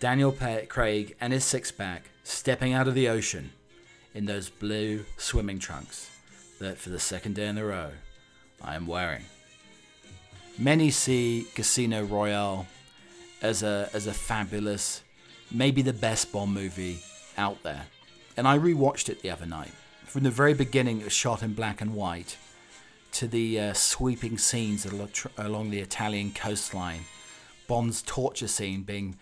Daniel 0.00 0.32
Craig 0.68 1.16
and 1.20 1.32
his 1.32 1.44
six 1.44 1.72
pack 1.72 2.10
stepping 2.22 2.72
out 2.72 2.86
of 2.86 2.94
the 2.94 3.08
ocean 3.08 3.50
in 4.14 4.26
those 4.26 4.48
blue 4.48 5.04
swimming 5.16 5.58
trunks 5.58 6.10
that, 6.60 6.78
for 6.78 6.90
the 6.90 7.00
second 7.00 7.34
day 7.34 7.48
in 7.48 7.58
a 7.58 7.64
row, 7.64 7.90
I 8.62 8.76
am 8.76 8.86
wearing. 8.86 9.24
Many 10.56 10.90
see 10.90 11.46
Casino 11.54 12.04
Royale 12.04 12.66
as 13.42 13.62
a 13.62 13.88
as 13.92 14.06
a 14.06 14.12
fabulous, 14.12 15.02
maybe 15.50 15.82
the 15.82 15.92
best 15.92 16.32
Bond 16.32 16.52
movie 16.52 17.00
out 17.36 17.62
there. 17.62 17.86
And 18.36 18.46
I 18.46 18.58
rewatched 18.58 19.08
it 19.08 19.22
the 19.22 19.30
other 19.30 19.46
night. 19.46 19.72
From 20.04 20.22
the 20.22 20.30
very 20.30 20.54
beginning, 20.54 21.00
it 21.00 21.04
was 21.04 21.12
shot 21.12 21.42
in 21.42 21.54
black 21.54 21.80
and 21.80 21.94
white, 21.94 22.36
to 23.12 23.26
the 23.26 23.60
uh, 23.60 23.72
sweeping 23.72 24.38
scenes 24.38 24.86
along 25.36 25.70
the 25.70 25.80
Italian 25.80 26.32
coastline. 26.32 27.02
Bond's 27.66 28.00
torture 28.02 28.48
scene 28.48 28.82
being 28.82 29.16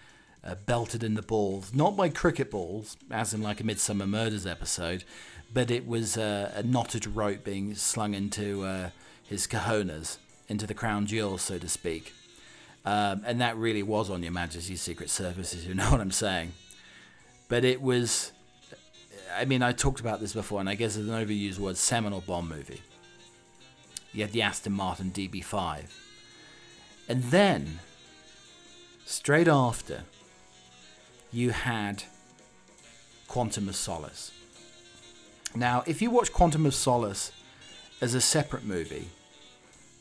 uh, 0.46 0.54
belted 0.54 1.02
in 1.02 1.14
the 1.14 1.22
balls, 1.22 1.74
not 1.74 1.96
by 1.96 2.08
cricket 2.08 2.50
balls, 2.50 2.96
as 3.10 3.34
in 3.34 3.42
like 3.42 3.60
a 3.60 3.64
Midsomer 3.64 4.08
Murders 4.08 4.46
episode, 4.46 5.04
but 5.52 5.70
it 5.70 5.86
was 5.86 6.16
uh, 6.16 6.52
a 6.54 6.62
knotted 6.62 7.06
rope 7.06 7.44
being 7.44 7.74
slung 7.74 8.14
into 8.14 8.64
uh, 8.64 8.90
his 9.24 9.46
cojones 9.46 10.18
into 10.48 10.66
the 10.66 10.74
crown 10.74 11.06
jewels, 11.06 11.42
so 11.42 11.58
to 11.58 11.68
speak. 11.68 12.12
Um, 12.84 13.22
and 13.26 13.40
that 13.40 13.56
really 13.56 13.82
was 13.82 14.10
on 14.10 14.22
Your 14.22 14.32
Majesty's 14.32 14.80
Secret 14.80 15.10
Services, 15.10 15.66
you 15.66 15.74
know 15.74 15.90
what 15.90 16.00
I'm 16.00 16.12
saying. 16.12 16.52
But 17.48 17.64
it 17.64 17.82
was, 17.82 18.32
I 19.36 19.44
mean, 19.44 19.62
I 19.62 19.72
talked 19.72 20.00
about 20.00 20.20
this 20.20 20.32
before, 20.32 20.60
and 20.60 20.68
I 20.68 20.74
guess 20.74 20.96
it's 20.96 21.08
an 21.08 21.14
overused 21.14 21.58
word 21.58 21.76
seminal 21.76 22.20
Bond 22.20 22.48
movie. 22.48 22.82
You 24.12 24.22
had 24.22 24.32
the 24.32 24.42
Aston 24.42 24.72
Martin 24.72 25.10
DB5. 25.10 25.84
And 27.08 27.22
then, 27.24 27.80
straight 29.04 29.48
after, 29.48 30.04
you 31.32 31.50
had 31.50 32.04
Quantum 33.28 33.68
of 33.68 33.76
Solace. 33.76 34.32
Now, 35.54 35.82
if 35.86 36.00
you 36.02 36.10
watch 36.10 36.32
Quantum 36.32 36.66
of 36.66 36.74
Solace 36.74 37.32
as 38.00 38.14
a 38.14 38.20
separate 38.20 38.64
movie, 38.64 39.08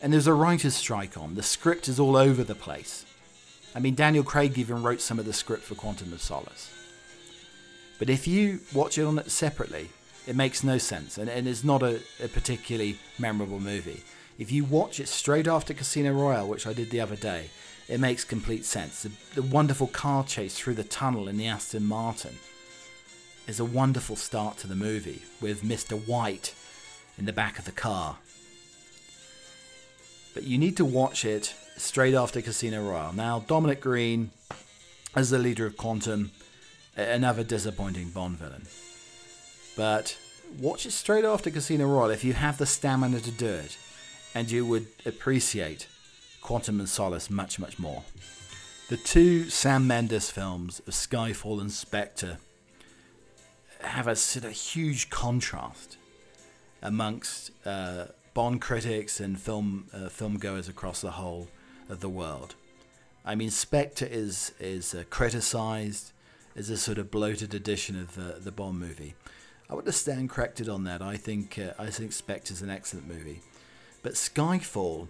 and 0.02 0.12
there's 0.14 0.28
a 0.28 0.34
writer's 0.34 0.76
strike 0.76 1.18
on. 1.18 1.36
The 1.36 1.44
script 1.44 1.88
is 1.88 2.00
all 2.00 2.16
over 2.16 2.44
the 2.44 2.56
place. 2.56 3.06
I 3.74 3.80
mean, 3.80 3.96
Daniel 3.96 4.24
Craig 4.24 4.58
even 4.58 4.84
wrote 4.84 5.02
some 5.02 5.20
of 5.20 5.26
the 5.26 5.34
script 5.34 5.64
for 5.64 5.76
Quantum 5.76 6.14
of 6.14 6.22
Solace. 6.22 6.72
But 7.98 8.10
if 8.10 8.28
you 8.28 8.60
watch 8.74 8.98
it 8.98 9.04
on 9.04 9.18
it 9.20 9.32
separately, 9.32 9.90
it 10.28 10.36
makes 10.36 10.64
no 10.64 10.78
sense, 10.78 11.18
and, 11.18 11.30
and 11.30 11.48
it's 11.48 11.64
not 11.64 11.82
a, 11.84 12.02
a 12.22 12.28
particularly 12.28 12.98
memorable 13.18 13.60
movie. 13.60 14.04
If 14.38 14.52
you 14.52 14.66
watch 14.66 15.00
it 15.00 15.08
straight 15.08 15.48
after 15.48 15.74
Casino 15.74 16.12
Royale, 16.12 16.48
which 16.48 16.68
I 16.68 16.74
did 16.74 16.90
the 16.90 17.00
other 17.00 17.16
day, 17.16 17.50
it 17.88 18.00
makes 18.00 18.24
complete 18.24 18.65
sense. 18.65 19.04
The, 19.04 19.12
the, 19.36 19.41
wonderful 19.41 19.88
car 19.88 20.24
chase 20.24 20.58
through 20.58 20.76
the 20.76 20.84
tunnel 20.84 21.28
in 21.28 21.38
the 21.38 21.48
Aston 21.48 21.86
Martin 21.86 22.38
is 23.48 23.60
a 23.60 23.65
wonderful 23.65 24.15
start 24.15 24.58
to 24.60 24.67
the 24.67 24.76
movie 24.76 25.21
with 25.39 25.63
Mr. 25.63 25.95
White 26.08 26.56
in 27.17 27.26
the 27.26 27.34
back 27.34 27.60
of 27.60 27.65
the 27.65 27.71
car 27.71 28.17
but 30.36 30.43
you 30.43 30.60
need 30.60 30.78
to 30.78 30.86
watch 30.86 31.26
it 31.26 31.56
straight 31.78 32.13
after 32.13 32.41
Casino 32.41 32.88
Royale. 32.88 33.13
Now, 33.13 33.39
Dominic 33.48 33.82
Greene, 33.82 34.32
as 35.15 35.30
the 35.30 35.39
leader 35.39 35.65
of 35.65 35.78
Quantum, 35.78 36.32
another 36.95 37.43
disappointing 37.43 38.10
Bond 38.10 38.38
villain. 38.38 38.67
But 39.78 40.17
watch 40.60 40.86
it 40.86 40.91
straight 40.91 41.24
after 41.24 41.50
Casino 41.50 41.88
Royale 41.88 42.12
if 42.12 42.24
you 42.26 42.34
have 42.34 42.58
the 42.58 42.65
stamina 42.65 43.21
to 43.21 43.32
do 43.32 43.48
it, 43.48 43.78
and 44.36 44.52
you 44.52 44.65
would 44.65 44.88
appreciate 45.06 45.88
Quantum 46.46 46.80
and 46.80 46.88
Solace 46.88 47.32
much, 47.32 47.58
much 47.58 47.80
more. 47.80 48.04
The 48.90 48.98
two 48.98 49.50
Sam 49.50 49.88
Mendes 49.88 50.30
films 50.30 50.80
of 50.86 50.94
Skyfall 50.94 51.60
and 51.60 51.72
Spectre 51.72 52.38
have 53.82 54.08
a 54.08 54.16
sort 54.16 54.46
of 54.46 54.52
huge 54.52 55.10
contrast 55.10 55.98
amongst 56.84 57.50
uh, 57.66 58.06
Bond 58.36 58.62
critics 58.62 59.20
and 59.20 59.42
film 59.42 59.88
uh, 59.92 60.10
film 60.10 60.38
goers 60.38 60.70
across 60.70 61.02
the 61.02 61.14
whole 61.14 61.48
of 61.90 62.02
the 62.02 62.10
world. 62.10 62.54
I 63.26 63.34
mean, 63.34 63.50
Spectre 63.50 64.06
is 64.06 64.52
is 64.60 64.94
uh, 64.94 65.04
criticized 65.10 66.12
as 66.56 66.70
a 66.70 66.78
sort 66.78 67.00
of 67.00 67.10
bloated 67.10 67.56
edition 67.56 68.00
of 68.00 68.14
the 68.14 68.40
the 68.40 68.52
Bond 68.52 68.80
movie. 68.80 69.16
I 69.68 69.74
would 69.74 69.92
stand 69.92 70.30
corrected 70.30 70.70
on 70.70 70.84
that. 70.84 71.02
I 71.02 71.18
think 71.18 71.58
uh, 71.58 71.74
I 71.80 71.90
think 71.90 72.14
Spectre 72.14 72.54
is 72.54 72.62
an 72.62 72.70
excellent 72.70 73.08
movie, 73.08 73.42
but 74.04 74.14
Skyfall 74.14 75.08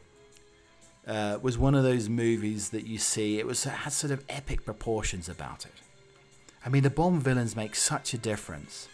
uh, 1.07 1.37
was 1.41 1.57
one 1.57 1.75
of 1.75 1.83
those 1.83 2.09
movies 2.09 2.69
that 2.69 2.85
you 2.85 2.97
see. 2.97 3.39
It 3.39 3.45
was 3.45 3.65
it 3.65 3.69
had 3.69 3.93
sort 3.93 4.11
of 4.11 4.23
epic 4.29 4.65
proportions 4.65 5.29
about 5.29 5.65
it. 5.65 5.73
I 6.65 6.69
mean, 6.69 6.83
the 6.83 6.89
Bond 6.89 7.21
villains 7.21 7.55
make 7.55 7.75
such 7.75 8.13
a 8.13 8.17
difference. 8.17 8.87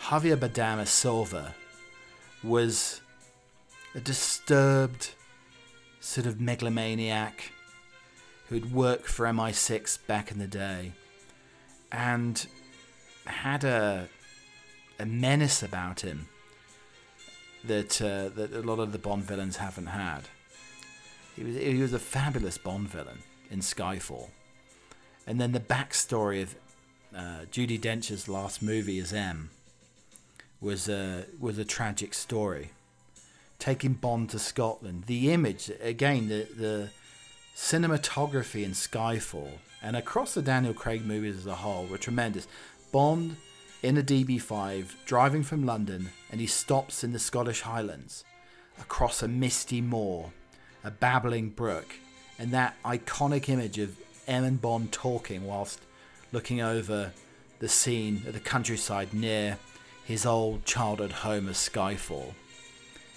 Javier 0.00 0.36
Bardem 0.36 0.78
as 0.78 0.90
Silva 0.90 1.54
was 2.42 3.00
a 3.94 4.00
disturbed 4.00 5.10
sort 6.00 6.26
of 6.26 6.40
megalomaniac 6.40 7.52
who'd 8.48 8.72
worked 8.72 9.06
for 9.06 9.26
MI6 9.26 9.98
back 10.06 10.30
in 10.30 10.38
the 10.38 10.46
day 10.46 10.92
and 11.90 12.46
had 13.26 13.64
a 13.64 14.08
a 14.98 15.06
menace 15.06 15.62
about 15.62 16.00
him 16.00 16.28
that 17.64 18.00
uh, 18.00 18.28
that 18.30 18.52
a 18.52 18.60
lot 18.60 18.78
of 18.78 18.92
the 18.92 18.98
Bond 18.98 19.24
villains 19.24 19.56
haven't 19.56 19.86
had. 19.86 20.28
He 21.36 21.44
was 21.44 21.56
he 21.56 21.78
was 21.78 21.92
a 21.92 21.98
fabulous 21.98 22.58
Bond 22.58 22.88
villain 22.88 23.18
in 23.50 23.60
Skyfall, 23.60 24.28
and 25.26 25.40
then 25.40 25.52
the 25.52 25.60
backstory 25.60 26.42
of 26.42 26.54
uh, 27.14 27.44
Judi 27.50 27.80
Dench's 27.80 28.28
last 28.28 28.62
movie 28.62 28.98
as 28.98 29.12
M 29.12 29.50
was 30.60 30.88
a 30.88 31.26
was 31.38 31.58
a 31.58 31.64
tragic 31.64 32.14
story 32.14 32.70
taking 33.62 33.92
Bond 33.92 34.28
to 34.30 34.40
Scotland. 34.40 35.04
The 35.06 35.32
image, 35.32 35.70
again, 35.80 36.26
the, 36.26 36.48
the 36.56 36.88
cinematography 37.54 38.64
in 38.64 38.72
Skyfall 38.72 39.52
and 39.80 39.94
across 39.94 40.34
the 40.34 40.42
Daniel 40.42 40.74
Craig 40.74 41.06
movies 41.06 41.36
as 41.36 41.46
a 41.46 41.54
whole 41.54 41.86
were 41.86 41.96
tremendous. 41.96 42.48
Bond 42.90 43.36
in 43.80 43.96
a 43.96 44.02
DB5 44.02 44.86
driving 45.06 45.44
from 45.44 45.64
London 45.64 46.08
and 46.32 46.40
he 46.40 46.46
stops 46.48 47.04
in 47.04 47.12
the 47.12 47.20
Scottish 47.20 47.60
Highlands 47.60 48.24
across 48.80 49.22
a 49.22 49.28
misty 49.28 49.80
moor, 49.80 50.32
a 50.84 50.90
babbling 50.90 51.50
brook, 51.50 51.94
and 52.38 52.50
that 52.52 52.76
iconic 52.84 53.48
image 53.48 53.78
of 53.78 53.96
M 54.26 54.44
and 54.44 54.60
Bond 54.60 54.92
talking 54.92 55.46
whilst 55.46 55.80
looking 56.32 56.60
over 56.60 57.12
the 57.58 57.68
scene 57.68 58.22
of 58.26 58.32
the 58.32 58.40
countryside 58.40 59.12
near 59.14 59.58
his 60.04 60.26
old 60.26 60.64
childhood 60.64 61.12
home 61.12 61.48
of 61.48 61.54
Skyfall 61.54 62.34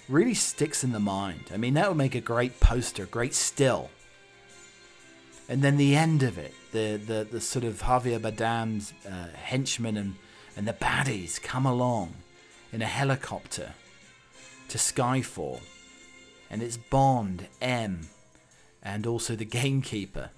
really 0.08 0.34
sticks 0.34 0.84
in 0.84 0.92
the 0.92 1.00
mind. 1.00 1.50
I 1.52 1.56
mean, 1.56 1.74
that 1.74 1.88
would 1.88 1.96
make 1.96 2.14
a 2.14 2.20
great 2.20 2.60
poster, 2.60 3.06
great 3.06 3.34
still. 3.34 3.90
And 5.48 5.62
then 5.62 5.76
the 5.76 5.96
end 5.96 6.22
of 6.22 6.38
it, 6.38 6.54
the 6.72 6.96
the, 6.96 7.26
the 7.30 7.40
sort 7.40 7.64
of 7.64 7.82
Javier 7.82 8.20
Bardem's 8.20 8.92
uh, 9.08 9.28
henchmen 9.34 9.96
and, 9.96 10.14
and 10.56 10.66
the 10.66 10.72
baddies 10.72 11.40
come 11.42 11.66
along 11.66 12.14
in 12.72 12.82
a 12.82 12.86
helicopter 12.86 13.72
to 14.68 14.78
Skyfall. 14.78 15.60
And 16.50 16.62
it's 16.62 16.76
Bond, 16.76 17.48
M, 17.60 18.08
and 18.82 19.06
also 19.06 19.34
the 19.34 19.44
gamekeeper 19.44 20.30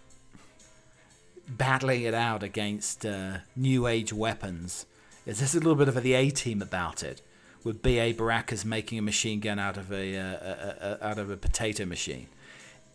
battling 1.49 2.03
it 2.03 2.15
out 2.15 2.43
against 2.43 3.07
uh, 3.07 3.39
new 3.57 3.87
age 3.87 4.13
weapons. 4.13 4.87
There's 5.25 5.55
a 5.55 5.59
little 5.59 5.75
bit 5.75 5.89
of 5.89 6.03
the 6.03 6.15
A 6.15 6.31
team 6.31 6.63
about 6.63 7.03
it 7.03 7.23
with 7.65 7.83
B.A. 7.83 8.15
Baracus 8.15 8.65
making 8.65 8.99
a 8.99 9.03
machine 9.03 9.41
gun 9.41 9.59
out 9.59 9.77
of 9.77 9.93
a, 9.93 10.17
uh, 10.17 10.23
a, 10.23 10.99
a, 11.03 11.07
out 11.07 11.19
of 11.19 11.31
a 11.31 11.37
potato 11.37 11.85
machine. 11.85 12.29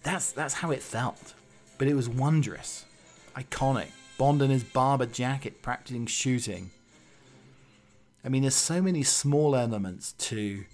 That's 0.04 0.32
that's 0.32 0.56
how 0.56 0.72
it 0.72 0.82
felt, 0.82 1.34
but 1.78 1.88
it 1.88 1.96
was 1.96 2.10
wondrous, 2.10 2.86
iconic. 3.36 3.88
Bond 4.18 4.42
in 4.42 4.50
his 4.50 4.64
Barbour 4.64 5.06
jacket 5.06 5.62
practicing 5.62 6.06
shooting. 6.06 6.72
I 8.24 8.30
mean, 8.30 8.44
there's 8.44 8.56
so 8.56 8.82
many 8.82 9.04
small 9.04 9.56
elements 9.56 10.14
to 10.14 10.66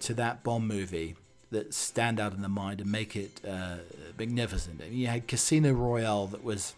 to 0.00 0.14
that 0.14 0.42
Bond 0.42 0.68
movie, 0.68 1.16
that 1.50 1.74
stand 1.74 2.20
out 2.20 2.32
in 2.32 2.42
the 2.42 2.48
mind 2.48 2.80
and 2.80 2.90
make 2.90 3.16
it 3.16 3.40
uh, 3.46 3.76
magnificent. 4.18 4.80
I 4.80 4.88
mean, 4.88 4.98
you 4.98 5.06
had 5.08 5.26
Casino 5.26 5.72
Royale 5.72 6.26
that 6.28 6.44
was 6.44 6.74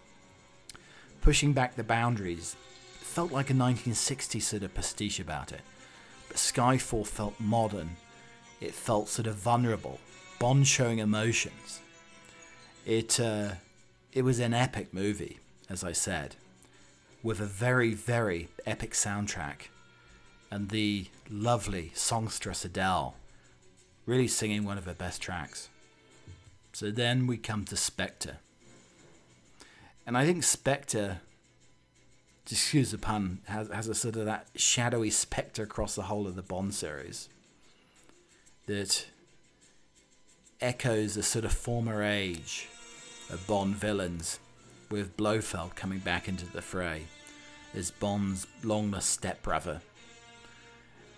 pushing 1.21 1.53
back 1.53 1.77
the 1.77 1.85
boundaries. 1.85 2.57
It 3.01 3.05
felt 3.07 3.33
like 3.33 3.51
a 3.51 3.55
1960s 3.55 4.43
sort 4.43 4.63
of 4.63 4.75
pastiche 4.75 5.21
about 5.21 5.53
it. 5.53 5.61
But 6.29 6.39
Skyfall 6.39 7.07
felt 7.07 7.39
modern. 7.39 7.97
It 8.61 8.75
felt 8.75 9.09
sort 9.09 9.27
of 9.27 9.35
vulnerable. 9.37 10.01
Bond 10.39 10.67
showing 10.67 10.99
emotions. 10.99 11.81
It 12.87 13.21
uh, 13.21 13.53
it 14.13 14.23
was 14.23 14.41
an 14.41 14.55
epic 14.55 14.93
movie, 14.93 15.39
as 15.69 15.85
I 15.85 15.93
said, 15.93 16.35
with 17.23 17.39
a 17.41 17.47
very 17.47 17.95
very 17.95 18.49
epic 18.67 18.93
soundtrack, 18.93 19.69
and 20.51 20.71
the 20.71 21.07
lovely 21.31 21.93
songstress 21.95 22.65
Adele 22.65 23.15
really 24.07 24.29
singing 24.29 24.65
one 24.65 24.79
of 24.79 24.85
her 24.85 24.95
best 24.95 25.21
tracks. 25.21 25.69
So 26.73 26.91
then 26.91 27.27
we 27.27 27.37
come 27.37 27.65
to 27.67 27.77
Spectre. 27.77 28.39
And 30.07 30.17
I 30.17 30.25
think 30.25 30.43
Spectre, 30.43 31.21
excuse 32.51 32.91
the 32.91 32.99
pun, 32.99 33.41
has, 33.47 33.69
has 33.69 33.89
a 33.89 33.95
sort 33.95 34.17
of 34.17 34.25
that 34.25 34.49
shadowy 34.57 35.11
spectre 35.11 35.63
across 35.63 35.95
the 35.95 36.03
whole 36.03 36.27
of 36.27 36.35
the 36.35 36.43
Bond 36.43 36.75
series 36.75 37.29
that 38.67 39.07
echoes 40.61 41.17
a 41.17 41.23
sort 41.23 41.45
of 41.45 41.53
former 41.53 42.03
age 42.03 42.69
of 43.31 43.47
Bond 43.47 43.77
villains, 43.77 44.39
with 44.91 45.17
Blofeld 45.17 45.75
coming 45.75 45.99
back 45.99 46.29
into 46.29 46.45
the 46.47 46.61
fray 46.61 47.05
as 47.75 47.91
Bond's 47.91 48.47
long 48.63 48.91
lost 48.91 49.09
stepbrother 49.09 49.81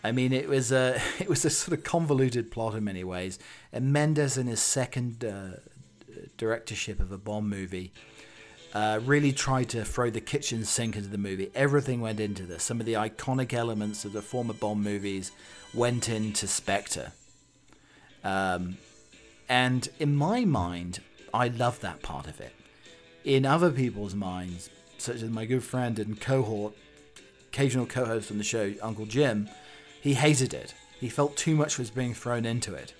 I 0.05 0.13
mean, 0.13 0.35
it 0.35 0.49
was 0.49 0.71
a 0.71 1.01
it 1.19 1.29
was 1.29 1.45
a 1.45 1.51
sort 1.51 1.77
of 1.77 1.83
convoluted 1.83 2.51
plot 2.51 2.75
in 2.75 2.85
many 2.85 3.03
ways. 3.03 3.39
And 3.73 3.93
Mendes, 3.93 4.37
in 4.37 4.47
his 4.47 4.61
second 4.61 5.25
uh, 5.25 5.57
directorship 6.37 7.01
of 7.01 7.11
a 7.11 7.19
Bond 7.19 7.49
movie, 7.49 7.91
uh, 8.75 9.01
really 9.03 9.33
tried 9.33 9.71
to 9.71 9.85
throw 9.85 10.11
the 10.11 10.21
kitchen 10.21 10.65
sink 10.65 10.97
into 10.97 11.09
the 11.09 11.19
movie. 11.19 11.51
Everything 11.55 12.01
went 12.01 12.21
into 12.21 12.43
this. 12.43 12.63
Some 12.63 12.81
of 12.81 12.87
the 12.87 12.93
iconic 12.93 13.55
elements 13.55 14.05
of 14.05 14.13
the 14.13 14.23
former 14.23 14.53
Bond 14.53 14.85
movies 14.85 15.33
went 15.73 16.09
into 16.09 16.47
Spectre. 16.47 17.13
Um, 18.23 18.77
and 19.49 19.89
in 19.99 20.17
my 20.17 20.45
mind, 20.45 21.01
I 21.33 21.49
love 21.49 21.81
that 21.81 22.03
part 22.03 22.27
of 22.27 22.41
it. 22.41 22.53
In 23.25 23.47
other 23.47 23.71
people's 23.71 24.15
minds, 24.15 24.71
such 24.99 25.17
as 25.17 25.31
my 25.31 25.45
good 25.45 25.63
friend 25.63 25.99
and 25.99 26.21
cohort, 26.21 26.75
occasional 27.49 27.87
co-host 27.87 28.31
on 28.31 28.39
the 28.39 28.45
show, 28.45 28.75
Uncle 28.83 29.07
Jim, 29.07 29.49
he 30.05 30.13
hated 30.13 30.53
it. 30.53 30.75
He 31.01 31.09
felt 31.09 31.35
too 31.35 31.57
much 31.57 31.79
was 31.79 31.91
being 31.91 32.13
thrown 32.13 32.45
into 32.45 32.75
it. 32.75 32.93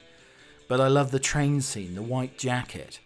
But 0.69 0.81
I 0.81 0.89
love 0.89 1.11
the 1.11 1.19
train 1.19 1.61
scene, 1.61 1.95
the 1.95 2.03
white 2.03 2.39
jacket, 2.39 2.99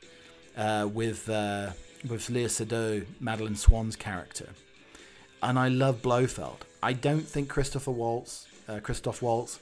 uh, 0.56 0.88
with 0.90 1.28
uh, 1.28 1.72
with 2.08 2.28
Léa 2.28 2.46
Seydoux, 2.46 3.04
Madeleine 3.18 3.56
Swann's 3.56 3.96
character, 3.96 4.50
and 5.42 5.58
I 5.58 5.66
love 5.66 6.00
Blofeld. 6.00 6.64
I 6.80 6.92
don't 6.92 7.26
think 7.26 7.48
Christopher 7.48 7.90
Waltz, 7.90 8.46
uh, 8.68 8.78
Christoph 8.78 9.20
Waltz, 9.20 9.58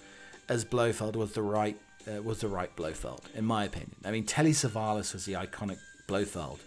as 0.51 0.67
Blofeld 0.67 1.17
was 1.17 1.33
the 1.33 1.41
right 1.41 1.79
uh, 2.07 2.23
was 2.23 2.43
the 2.43 2.49
right 2.49 2.77
Blofeld, 2.77 3.23
in 3.35 3.47
my 3.47 3.65
opinion. 3.65 3.97
I 4.05 4.11
mean, 4.11 4.27
Telly 4.27 4.53
Savalas 4.53 5.15
was 5.15 5.25
the 5.25 5.33
iconic 5.33 5.79
Blofeld. 6.07 6.61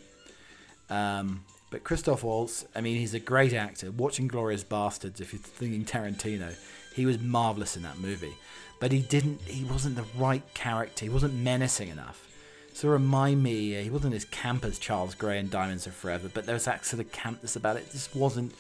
Um, 0.90 1.46
but 1.70 1.84
Christoph 1.84 2.24
Waltz, 2.24 2.66
I 2.76 2.82
mean, 2.82 2.98
he's 2.98 3.14
a 3.14 3.20
great 3.20 3.54
actor. 3.54 3.92
Watching 3.92 4.28
Glorious 4.28 4.64
Bastards, 4.64 5.22
if 5.22 5.34
you're 5.34 5.40
thinking 5.40 5.86
Tarantino, 5.86 6.56
he 6.94 7.06
was 7.06 7.20
marvelous 7.20 7.76
in 7.78 7.84
that 7.84 8.00
movie, 8.00 8.36
but 8.80 8.92
he 8.92 9.00
didn't. 9.00 9.42
He 9.42 9.64
wasn't 9.64 9.96
the 9.96 10.06
right 10.18 10.44
character. 10.54 11.06
He 11.06 11.10
wasn't 11.10 11.34
menacing 11.34 11.90
enough. 11.90 12.28
So 12.74 12.88
remind 12.88 13.44
me, 13.44 13.78
uh, 13.78 13.82
he 13.82 13.90
wasn't 13.90 14.14
as 14.14 14.26
camp 14.26 14.64
as 14.64 14.80
Charles 14.80 15.16
Gray 15.16 15.38
and 15.38 15.52
Diamonds 15.52 15.86
Are 15.86 15.92
Forever, 15.92 16.30
but 16.34 16.46
there 16.46 16.54
was 16.54 16.66
that 16.66 16.86
sort 16.86 17.02
of 17.02 17.12
campness 17.12 17.56
about 17.56 17.78
it. 17.78 17.92
Just 17.92 18.16
wasn't 18.16 18.54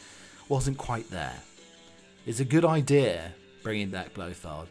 wasn't 0.47 0.77
quite 0.77 1.09
there. 1.09 1.41
It's 2.25 2.39
a 2.39 2.45
good 2.45 2.65
idea 2.65 3.33
bringing 3.63 3.89
back 3.89 4.13
Blofeld, 4.13 4.67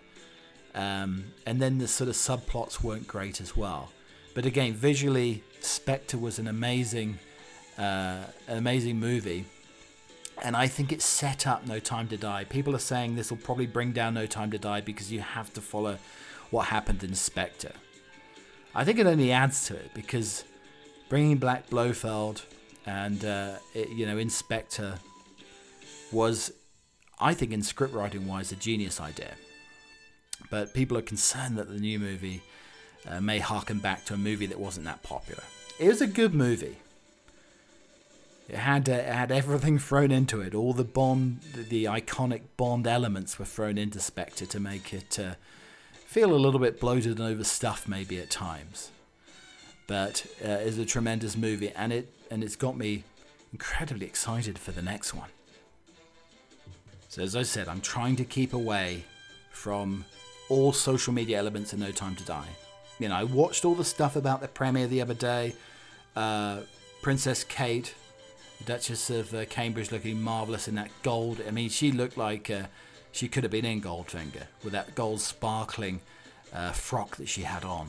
um, 0.74 1.24
and 1.46 1.60
then 1.60 1.78
the 1.78 1.88
sort 1.88 2.08
of 2.08 2.14
subplots 2.14 2.82
weren't 2.82 3.06
great 3.06 3.40
as 3.40 3.56
well. 3.56 3.90
But 4.34 4.46
again, 4.46 4.74
visually, 4.74 5.42
Spectre 5.60 6.18
was 6.18 6.38
an 6.38 6.46
amazing, 6.46 7.18
uh, 7.76 8.24
an 8.46 8.58
amazing 8.58 9.00
movie 9.00 9.46
and 10.42 10.56
I 10.56 10.66
think 10.66 10.92
it's 10.92 11.04
set 11.04 11.46
up 11.46 11.66
No 11.66 11.78
Time 11.78 12.08
to 12.08 12.16
Die. 12.16 12.44
People 12.44 12.74
are 12.74 12.80
saying 12.80 13.16
this 13.16 13.30
will 13.30 13.38
probably 13.38 13.66
bring 13.66 13.92
down 13.92 14.14
No 14.14 14.26
Time 14.26 14.50
to 14.50 14.58
Die 14.58 14.80
because 14.80 15.10
you 15.12 15.20
have 15.20 15.52
to 15.54 15.60
follow 15.60 15.98
what 16.50 16.66
happened 16.66 17.04
in 17.04 17.14
Spectre. 17.14 17.72
I 18.74 18.84
think 18.84 18.98
it 18.98 19.06
only 19.06 19.32
adds 19.32 19.66
to 19.66 19.74
it 19.74 19.92
because 19.94 20.44
bringing 21.08 21.38
Black 21.38 21.68
Blofeld 21.68 22.42
and 22.86 23.24
uh, 23.24 23.56
it, 23.74 23.90
you 23.90 24.06
know 24.06 24.18
Inspector 24.18 24.98
was, 26.12 26.52
I 27.20 27.34
think, 27.34 27.52
in 27.52 27.62
script 27.62 27.94
writing 27.94 28.26
wise, 28.26 28.52
a 28.52 28.56
genius 28.56 29.00
idea. 29.00 29.34
But 30.50 30.72
people 30.72 30.96
are 30.96 31.02
concerned 31.02 31.58
that 31.58 31.68
the 31.68 31.78
new 31.78 31.98
movie 31.98 32.42
uh, 33.06 33.20
may 33.20 33.38
harken 33.38 33.78
back 33.78 34.04
to 34.06 34.14
a 34.14 34.16
movie 34.16 34.46
that 34.46 34.58
wasn't 34.58 34.86
that 34.86 35.02
popular. 35.02 35.42
It 35.78 35.88
was 35.88 36.00
a 36.00 36.06
good 36.06 36.34
movie. 36.34 36.78
It 38.48 38.56
had 38.56 38.88
uh, 38.88 38.92
it 38.92 39.04
had 39.04 39.30
everything 39.30 39.78
thrown 39.78 40.10
into 40.10 40.40
it. 40.40 40.54
All 40.54 40.72
the 40.72 40.84
Bond, 40.84 41.40
the, 41.54 41.84
iconic 41.84 42.42
Bond 42.56 42.86
elements 42.86 43.38
were 43.38 43.44
thrown 43.44 43.76
into 43.76 44.00
Spectre 44.00 44.46
to 44.46 44.58
make 44.58 44.94
it 44.94 45.18
uh, 45.18 45.34
feel 46.06 46.32
a 46.32 46.36
little 46.36 46.58
bit 46.58 46.80
bloated 46.80 47.18
and 47.18 47.20
overstuffed, 47.20 47.86
maybe 47.86 48.18
at 48.18 48.30
times. 48.30 48.90
But 49.86 50.26
uh, 50.42 50.48
it's 50.48 50.78
a 50.78 50.86
tremendous 50.86 51.36
movie, 51.36 51.72
and 51.76 51.92
it 51.92 52.10
and 52.30 52.42
it's 52.42 52.56
got 52.56 52.76
me 52.76 53.04
incredibly 53.52 54.06
excited 54.06 54.58
for 54.58 54.72
the 54.72 54.82
next 54.82 55.12
one. 55.12 55.28
So 57.10 57.22
as 57.22 57.36
I 57.36 57.42
said, 57.42 57.68
I'm 57.68 57.80
trying 57.82 58.16
to 58.16 58.24
keep 58.24 58.54
away 58.54 59.04
from 59.50 60.06
all 60.48 60.72
social 60.72 61.12
media 61.12 61.38
elements 61.38 61.74
in 61.74 61.80
No 61.80 61.90
Time 61.90 62.16
to 62.16 62.24
Die. 62.24 62.48
You 62.98 63.08
know, 63.08 63.14
I 63.14 63.24
watched 63.24 63.64
all 63.64 63.74
the 63.74 63.84
stuff 63.84 64.16
about 64.16 64.40
the 64.40 64.48
premiere 64.48 64.86
the 64.86 65.02
other 65.02 65.14
day. 65.14 65.54
Uh, 66.16 66.60
Princess 67.02 67.44
Kate 67.44 67.94
the 68.58 68.64
Duchess 68.64 69.10
of 69.10 69.34
uh, 69.34 69.44
Cambridge 69.46 69.92
looking 69.92 70.20
marvellous 70.20 70.68
in 70.68 70.74
that 70.76 70.90
gold. 71.02 71.40
I 71.46 71.50
mean, 71.50 71.68
she 71.68 71.92
looked 71.92 72.16
like 72.16 72.50
uh, 72.50 72.64
she 73.12 73.28
could 73.28 73.44
have 73.44 73.52
been 73.52 73.64
in 73.64 73.80
Goldfinger 73.80 74.46
with 74.62 74.72
that 74.72 74.94
gold 74.94 75.20
sparkling 75.20 76.00
uh, 76.52 76.72
frock 76.72 77.16
that 77.16 77.28
she 77.28 77.42
had 77.42 77.64
on. 77.64 77.88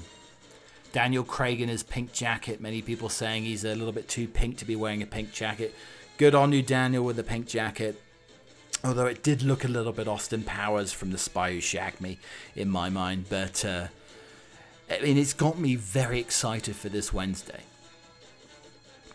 Daniel 0.92 1.24
Craig 1.24 1.62
in 1.62 1.70
his 1.70 1.84
pink 1.84 2.14
jacket. 2.14 2.62
Many 2.62 2.82
people 2.82 3.10
saying 3.10 3.44
he's 3.44 3.64
a 3.64 3.76
little 3.76 3.92
bit 3.92 4.08
too 4.08 4.28
pink 4.28 4.58
to 4.58 4.66
be 4.66 4.76
wearing 4.76 5.02
a 5.02 5.06
pink 5.06 5.32
jacket. 5.32 5.76
Good 6.18 6.34
on 6.34 6.52
you, 6.52 6.62
Daniel, 6.62 7.04
with 7.04 7.16
the 7.16 7.24
pink 7.24 7.48
jacket. 7.48 8.02
Although 8.84 9.06
it 9.06 9.24
did 9.24 9.44
look 9.44 9.64
a 9.64 9.68
little 9.68 9.92
bit 9.92 10.08
Austin 10.08 10.44
Powers 10.44 10.92
from 10.92 11.12
The 11.12 11.18
Spy 11.18 11.54
Who 11.54 11.62
Shagged 11.62 12.02
Me 12.02 12.18
in 12.56 12.70
my 12.70 12.90
mind. 12.90 13.26
But, 13.30 13.64
uh, 13.64 13.88
I 14.90 15.02
mean, 15.02 15.18
it's 15.18 15.34
got 15.34 15.60
me 15.60 15.76
very 15.76 16.20
excited 16.20 16.76
for 16.76 16.90
this 16.90 17.14
Wednesday. 17.14 17.62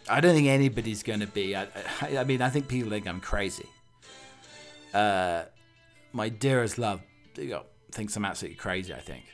I 0.08 0.20
don't 0.20 0.34
think 0.34 0.48
anybody's 0.48 1.02
going 1.02 1.20
to 1.20 1.26
be. 1.26 1.56
I, 1.56 1.66
I, 2.00 2.18
I, 2.18 2.24
mean, 2.24 2.42
I 2.42 2.50
think 2.50 2.68
people 2.68 2.90
think 2.90 3.06
I'm 3.06 3.20
crazy. 3.20 3.68
Uh, 4.92 5.44
my 6.12 6.28
dearest 6.28 6.78
love 6.78 7.00
you 7.36 7.50
know, 7.50 7.62
thinks 7.90 8.16
I'm 8.16 8.24
absolutely 8.24 8.56
crazy. 8.56 8.92
I 8.92 9.00
think 9.00 9.24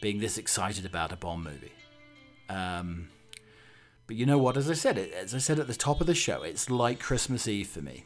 being 0.00 0.20
this 0.20 0.38
excited 0.38 0.84
about 0.84 1.12
a 1.12 1.16
Bond 1.16 1.44
movie. 1.44 1.72
Um, 2.48 3.08
but 4.06 4.16
you 4.16 4.26
know 4.26 4.38
what? 4.38 4.56
As 4.56 4.70
I 4.70 4.74
said, 4.74 4.98
as 4.98 5.34
I 5.34 5.38
said 5.38 5.58
at 5.58 5.66
the 5.66 5.74
top 5.74 6.00
of 6.00 6.06
the 6.06 6.14
show, 6.14 6.42
it's 6.42 6.70
like 6.70 7.00
Christmas 7.00 7.48
Eve 7.48 7.68
for 7.68 7.82
me. 7.82 8.04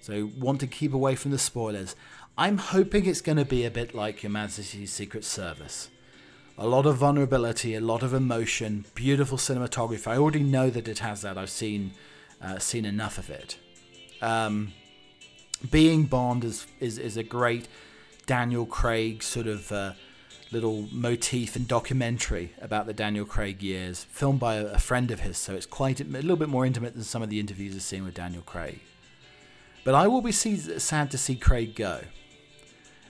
So 0.00 0.30
want 0.38 0.60
to 0.60 0.66
keep 0.66 0.92
away 0.92 1.14
from 1.14 1.30
the 1.30 1.38
spoilers. 1.38 1.94
I'm 2.36 2.58
hoping 2.58 3.06
it's 3.06 3.20
going 3.20 3.38
to 3.38 3.44
be 3.44 3.64
a 3.64 3.70
bit 3.70 3.94
like 3.94 4.22
Your 4.22 4.30
Majesty's 4.30 4.92
Secret 4.92 5.24
Service 5.24 5.90
a 6.60 6.66
lot 6.66 6.84
of 6.84 6.98
vulnerability, 6.98 7.74
a 7.74 7.80
lot 7.80 8.02
of 8.02 8.12
emotion, 8.12 8.84
beautiful 8.94 9.38
cinematography. 9.38 10.06
I 10.06 10.18
already 10.18 10.42
know 10.42 10.68
that 10.68 10.86
it 10.86 10.98
has 10.98 11.22
that. 11.22 11.38
I've 11.38 11.48
seen 11.48 11.92
uh, 12.42 12.58
seen 12.58 12.84
enough 12.84 13.16
of 13.16 13.30
it. 13.30 13.56
Um, 14.20 14.74
being 15.70 16.04
Bond 16.04 16.44
is, 16.44 16.66
is 16.78 16.98
is 16.98 17.16
a 17.16 17.22
great 17.22 17.66
Daniel 18.26 18.66
Craig 18.66 19.22
sort 19.22 19.46
of 19.46 19.72
uh, 19.72 19.94
little 20.52 20.86
motif 20.92 21.56
and 21.56 21.66
documentary 21.66 22.52
about 22.60 22.84
the 22.86 22.92
Daniel 22.92 23.24
Craig 23.24 23.62
years, 23.62 24.04
filmed 24.04 24.38
by 24.38 24.56
a, 24.56 24.66
a 24.66 24.78
friend 24.78 25.10
of 25.10 25.20
his. 25.20 25.38
So 25.38 25.54
it's 25.54 25.64
quite 25.64 25.98
a, 25.98 26.04
a 26.04 26.20
little 26.20 26.36
bit 26.36 26.50
more 26.50 26.66
intimate 26.66 26.92
than 26.92 27.04
some 27.04 27.22
of 27.22 27.30
the 27.30 27.40
interviews 27.40 27.74
I've 27.74 27.82
seen 27.82 28.04
with 28.04 28.12
Daniel 28.12 28.42
Craig. 28.42 28.80
But 29.82 29.94
I 29.94 30.08
will 30.08 30.20
be 30.20 30.32
see, 30.32 30.58
sad 30.58 31.10
to 31.12 31.16
see 31.16 31.36
Craig 31.36 31.74
go. 31.74 32.00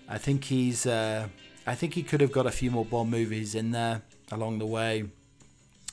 I 0.08 0.18
think 0.18 0.44
he's. 0.44 0.86
Uh, 0.86 1.30
I 1.66 1.74
think 1.74 1.94
he 1.94 2.02
could 2.02 2.20
have 2.20 2.32
got 2.32 2.46
a 2.46 2.50
few 2.50 2.70
more 2.70 2.84
Bond 2.84 3.10
movies 3.10 3.54
in 3.54 3.70
there 3.70 4.02
along 4.32 4.58
the 4.58 4.66
way. 4.66 5.04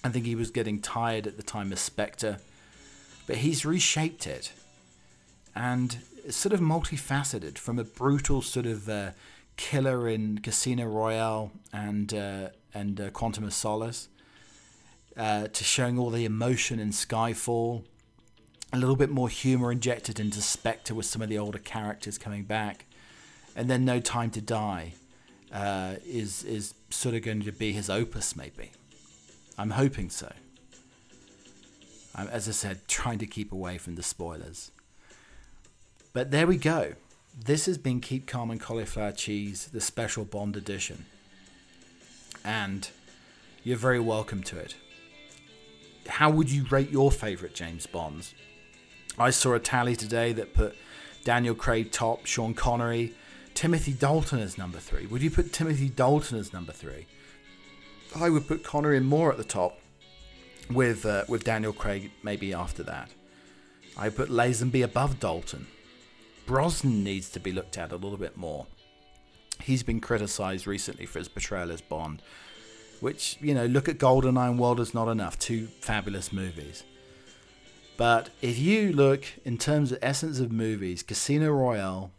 I 0.03 0.09
think 0.09 0.25
he 0.25 0.35
was 0.35 0.51
getting 0.51 0.79
tired 0.79 1.27
at 1.27 1.37
the 1.37 1.43
time 1.43 1.71
of 1.71 1.79
Spectre, 1.79 2.39
but 3.25 3.37
he's 3.37 3.65
reshaped 3.65 4.25
it 4.25 4.53
and 5.55 5.97
sort 6.29 6.53
of 6.53 6.59
multifaceted 6.59 7.57
from 7.57 7.79
a 7.79 7.83
brutal 7.83 8.41
sort 8.41 8.65
of 8.65 8.87
uh, 8.87 9.11
killer 9.57 10.07
in 10.07 10.39
Casino 10.39 10.85
Royale 10.85 11.51
and 11.73 12.13
uh, 12.13 12.49
and 12.73 13.01
uh, 13.01 13.09
Quantum 13.09 13.43
of 13.43 13.53
Solace, 13.53 14.07
uh, 15.17 15.47
to 15.47 15.63
showing 15.63 15.97
all 15.97 16.11
the 16.11 16.25
emotion 16.25 16.79
in 16.79 16.91
Skyfall, 16.91 17.83
a 18.71 18.77
little 18.77 18.95
bit 18.95 19.09
more 19.09 19.29
humor 19.29 19.71
injected 19.71 20.19
into 20.19 20.41
Spectre 20.41 20.93
with 20.93 21.07
some 21.07 21.23
of 21.23 21.29
the 21.29 21.39
older 21.39 21.57
characters 21.57 22.19
coming 22.19 22.43
back, 22.43 22.85
and 23.55 23.67
then 23.67 23.83
No 23.83 23.99
Time 23.99 24.29
to 24.31 24.41
Die 24.41 24.93
uh, 25.53 25.95
is 26.05 26.43
is 26.43 26.73
sort 26.89 27.15
of 27.15 27.21
going 27.21 27.41
to 27.41 27.51
be 27.51 27.71
his 27.71 27.89
opus, 27.89 28.35
maybe. 28.35 28.71
I'm 29.57 29.71
hoping 29.71 30.09
so. 30.09 30.31
I'm, 32.15 32.27
as 32.27 32.47
I 32.47 32.51
said, 32.51 32.87
trying 32.87 33.19
to 33.19 33.27
keep 33.27 33.51
away 33.51 33.77
from 33.77 33.95
the 33.95 34.03
spoilers. 34.03 34.71
But 36.13 36.31
there 36.31 36.47
we 36.47 36.57
go. 36.57 36.93
This 37.39 37.67
has 37.67 37.77
been 37.77 38.01
Keep 38.01 38.25
Calm 38.25 38.49
and 38.49 38.59
Cauliflower 38.59 39.11
Cheese, 39.11 39.69
the 39.71 39.81
special 39.81 40.25
Bond 40.25 40.55
edition. 40.57 41.05
And 42.43 42.89
you're 43.63 43.77
very 43.77 43.99
welcome 43.99 44.41
to 44.43 44.57
it. 44.57 44.75
How 46.07 46.31
would 46.31 46.49
you 46.49 46.65
rate 46.65 46.89
your 46.89 47.11
favourite 47.11 47.53
James 47.53 47.85
Bonds? 47.85 48.33
I 49.19 49.29
saw 49.29 49.53
a 49.53 49.59
tally 49.59 49.95
today 49.95 50.33
that 50.33 50.53
put 50.53 50.75
Daniel 51.23 51.53
Craig 51.53 51.91
top, 51.91 52.25
Sean 52.25 52.53
Connery, 52.53 53.13
Timothy 53.57 53.93
Dalton 53.93 54.37
as 54.37 54.55
number 54.55 54.77
three. 54.77 55.07
Would 55.07 55.23
you 55.23 55.31
put 55.31 55.51
Timothy 55.51 55.89
Dalton 55.89 56.37
as 56.37 56.53
number 56.53 56.71
three? 56.71 57.07
I 58.15 58.29
would 58.29 58.47
put 58.47 58.63
Connor 58.63 58.93
in 58.93 59.03
more 59.03 59.31
at 59.31 59.39
the 59.39 59.43
top, 59.43 59.79
with 60.69 61.07
uh, 61.07 61.23
with 61.27 61.43
Daniel 61.43 61.73
Craig 61.73 62.11
maybe 62.21 62.53
after 62.53 62.83
that. 62.83 63.09
I 63.97 64.09
put 64.09 64.29
Lazenby 64.29 64.83
above 64.83 65.19
Dalton. 65.19 65.65
Brosnan 66.45 67.03
needs 67.03 67.31
to 67.31 67.39
be 67.39 67.51
looked 67.51 67.79
at 67.79 67.91
a 67.91 67.95
little 67.95 68.19
bit 68.19 68.37
more. 68.37 68.67
He's 69.63 69.81
been 69.81 70.01
criticised 70.01 70.67
recently 70.67 71.07
for 71.07 71.17
his 71.17 71.27
portrayal 71.27 71.71
as 71.71 71.81
Bond, 71.81 72.21
which 72.99 73.39
you 73.41 73.55
know, 73.55 73.65
look 73.65 73.89
at 73.89 73.97
GoldenEye 73.97 74.51
and 74.51 74.59
World 74.59 74.79
is 74.79 74.93
not 74.93 75.07
enough. 75.07 75.39
Two 75.39 75.65
fabulous 75.81 76.31
movies. 76.31 76.83
But 77.97 78.29
if 78.39 78.59
you 78.59 78.93
look 78.93 79.23
in 79.43 79.57
terms 79.57 79.91
of 79.91 79.97
essence 80.03 80.39
of 80.39 80.51
movies, 80.51 81.01
Casino 81.01 81.49
Royale, 81.49 82.11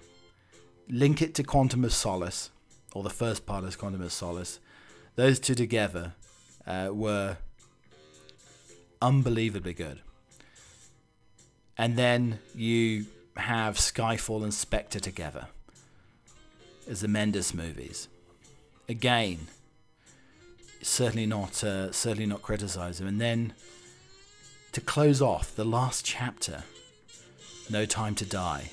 link 0.89 1.22
it 1.22 1.34
to 1.34 1.43
Quantum 1.43 1.84
of 1.84 1.93
Solace, 1.93 2.51
or 2.93 3.03
the 3.03 3.11
first 3.11 3.47
part 3.47 3.64
is 3.64 3.76
Quantum 3.76 4.03
of 4.03 4.12
Solace, 4.12 4.59
those 5.16 5.39
two 5.39 5.55
together 5.55 6.14
uh, 6.66 6.91
were 6.93 7.39
unbelievably 9.01 9.74
good. 9.74 10.01
And 11.76 11.97
then 11.97 12.41
you 12.55 13.07
have 13.36 13.76
Skyfall 13.76 14.43
and 14.43 14.53
Spectre 14.53 14.99
together 14.99 15.47
as 16.89 17.01
the 17.01 17.09
Mendes 17.09 17.55
movies. 17.55 18.09
Again, 18.89 19.49
certainly 20.82 21.26
not 21.26 21.62
uh, 21.62 21.93
certainly 21.93 22.26
not 22.26 22.43
criticize 22.43 22.99
them. 22.99 23.07
And 23.07 23.20
then 23.20 23.53
to 24.72 24.80
close 24.80 25.22
off 25.22 25.55
the 25.55 25.64
last 25.64 26.05
chapter, 26.05 26.64
No 27.70 27.84
Time 27.84 28.14
to 28.16 28.24
Die. 28.24 28.70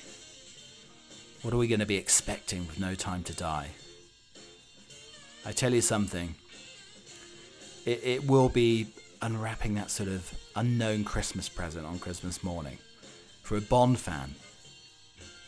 What 1.46 1.54
are 1.54 1.58
we 1.58 1.68
going 1.68 1.78
to 1.78 1.86
be 1.86 1.94
expecting 1.94 2.66
with 2.66 2.80
No 2.80 2.96
Time 2.96 3.22
to 3.22 3.32
Die? 3.32 3.68
I 5.44 5.52
tell 5.52 5.72
you 5.72 5.80
something. 5.80 6.34
It, 7.84 8.00
it 8.02 8.26
will 8.26 8.48
be 8.48 8.88
unwrapping 9.22 9.74
that 9.74 9.92
sort 9.92 10.08
of 10.08 10.36
unknown 10.56 11.04
Christmas 11.04 11.48
present 11.48 11.86
on 11.86 12.00
Christmas 12.00 12.42
morning. 12.42 12.78
For 13.42 13.56
a 13.56 13.60
Bond 13.60 14.00
fan, 14.00 14.34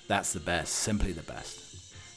that's 0.07 0.33
the 0.33 0.39
best, 0.39 0.73
simply 0.75 1.11
the 1.11 1.25
best. 1.25 1.59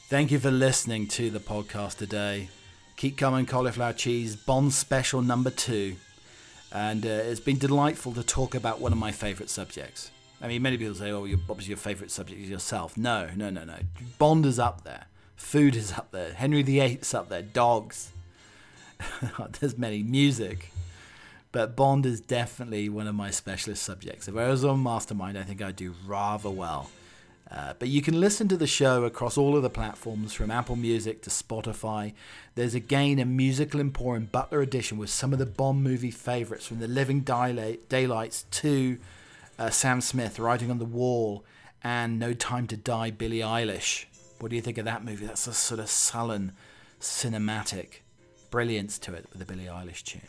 Thank 0.08 0.30
you 0.30 0.38
for 0.38 0.52
listening 0.52 1.08
to 1.08 1.30
the 1.30 1.40
podcast 1.40 1.96
today. 1.96 2.50
Keep 2.94 3.18
Calm 3.18 3.34
and, 3.34 3.48
cauliflower 3.48 3.94
cheese, 3.94 4.36
Bond 4.36 4.72
special 4.72 5.22
number 5.22 5.50
two. 5.50 5.96
And 6.70 7.04
uh, 7.04 7.08
it's 7.08 7.40
been 7.40 7.58
delightful 7.58 8.12
to 8.12 8.22
talk 8.22 8.54
about 8.54 8.80
one 8.80 8.92
of 8.92 8.98
my 8.98 9.10
favourite 9.10 9.50
subjects. 9.50 10.12
I 10.42 10.48
mean, 10.48 10.60
many 10.60 10.76
people 10.76 10.94
say, 10.96 11.12
oh, 11.12 11.24
your, 11.24 11.38
obviously 11.48 11.70
your 11.70 11.78
favourite 11.78 12.10
subject 12.10 12.40
is 12.40 12.50
yourself. 12.50 12.96
No, 12.98 13.30
no, 13.36 13.48
no, 13.48 13.64
no. 13.64 13.78
Bond 14.18 14.44
is 14.44 14.58
up 14.58 14.82
there. 14.82 15.06
Food 15.36 15.76
is 15.76 15.92
up 15.92 16.10
there. 16.10 16.32
Henry 16.32 16.62
VIII's 16.62 17.14
up 17.14 17.28
there. 17.28 17.42
Dogs. 17.42 18.10
There's 19.60 19.78
many. 19.78 20.02
Music. 20.02 20.72
But 21.52 21.76
Bond 21.76 22.06
is 22.06 22.20
definitely 22.20 22.88
one 22.88 23.06
of 23.06 23.14
my 23.14 23.30
specialist 23.30 23.84
subjects. 23.84 24.26
If 24.26 24.36
I 24.36 24.48
was 24.48 24.64
on 24.64 24.82
Mastermind, 24.82 25.38
I 25.38 25.44
think 25.44 25.62
I'd 25.62 25.76
do 25.76 25.94
rather 26.06 26.50
well. 26.50 26.90
Uh, 27.48 27.74
but 27.78 27.88
you 27.88 28.00
can 28.00 28.18
listen 28.18 28.48
to 28.48 28.56
the 28.56 28.66
show 28.66 29.04
across 29.04 29.36
all 29.36 29.56
of 29.56 29.62
the 29.62 29.68
platforms 29.70 30.32
from 30.32 30.50
Apple 30.50 30.74
Music 30.74 31.22
to 31.22 31.30
Spotify. 31.30 32.14
There's 32.54 32.74
again 32.74 33.18
a 33.18 33.26
musical 33.26 33.78
emporium 33.78 34.28
Butler 34.32 34.62
edition 34.62 34.96
with 34.96 35.10
some 35.10 35.34
of 35.34 35.38
the 35.38 35.46
Bond 35.46 35.84
movie 35.84 36.10
favorites 36.10 36.66
from 36.66 36.80
The 36.80 36.88
Living 36.88 37.20
Daylights 37.20 38.44
to 38.50 38.98
uh, 39.62 39.70
Sam 39.70 40.00
Smith 40.00 40.40
Writing 40.40 40.72
on 40.72 40.78
the 40.78 40.84
Wall 40.84 41.44
and 41.84 42.18
No 42.18 42.32
Time 42.32 42.66
to 42.66 42.76
Die 42.76 43.12
Billie 43.12 43.38
Eilish. 43.38 44.06
What 44.40 44.48
do 44.48 44.56
you 44.56 44.62
think 44.62 44.76
of 44.76 44.84
that 44.86 45.04
movie? 45.04 45.26
That's 45.26 45.46
a 45.46 45.54
sort 45.54 45.78
of 45.78 45.88
sullen, 45.88 46.50
cinematic 47.00 48.00
brilliance 48.50 48.98
to 49.00 49.14
it 49.14 49.26
with 49.30 49.38
the 49.38 49.44
Billie 49.44 49.66
Eilish 49.66 50.02
tune. 50.02 50.26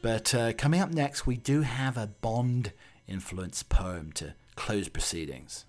But 0.00 0.32
uh, 0.32 0.52
coming 0.52 0.80
up 0.80 0.92
next, 0.92 1.26
we 1.26 1.36
do 1.36 1.62
have 1.62 1.96
a 1.96 2.06
Bond 2.06 2.72
influenced 3.08 3.68
poem 3.68 4.12
to 4.12 4.34
close 4.54 4.88
proceedings. 4.88 5.64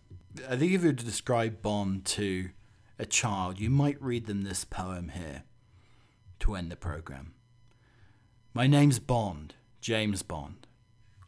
I 0.47 0.55
think 0.55 0.71
if 0.71 0.83
you 0.83 0.89
were 0.89 0.93
to 0.93 1.05
describe 1.05 1.63
Bond 1.63 2.05
to 2.05 2.49
a 2.99 3.07
child, 3.07 3.59
you 3.59 3.71
might 3.71 3.99
read 3.99 4.27
them 4.27 4.43
this 4.43 4.65
poem 4.65 5.09
here 5.15 5.45
to 6.41 6.53
end 6.53 6.71
the 6.71 6.75
program. 6.75 7.33
My 8.53 8.67
name's 8.67 8.99
Bond, 8.99 9.55
James 9.81 10.21
Bond. 10.21 10.67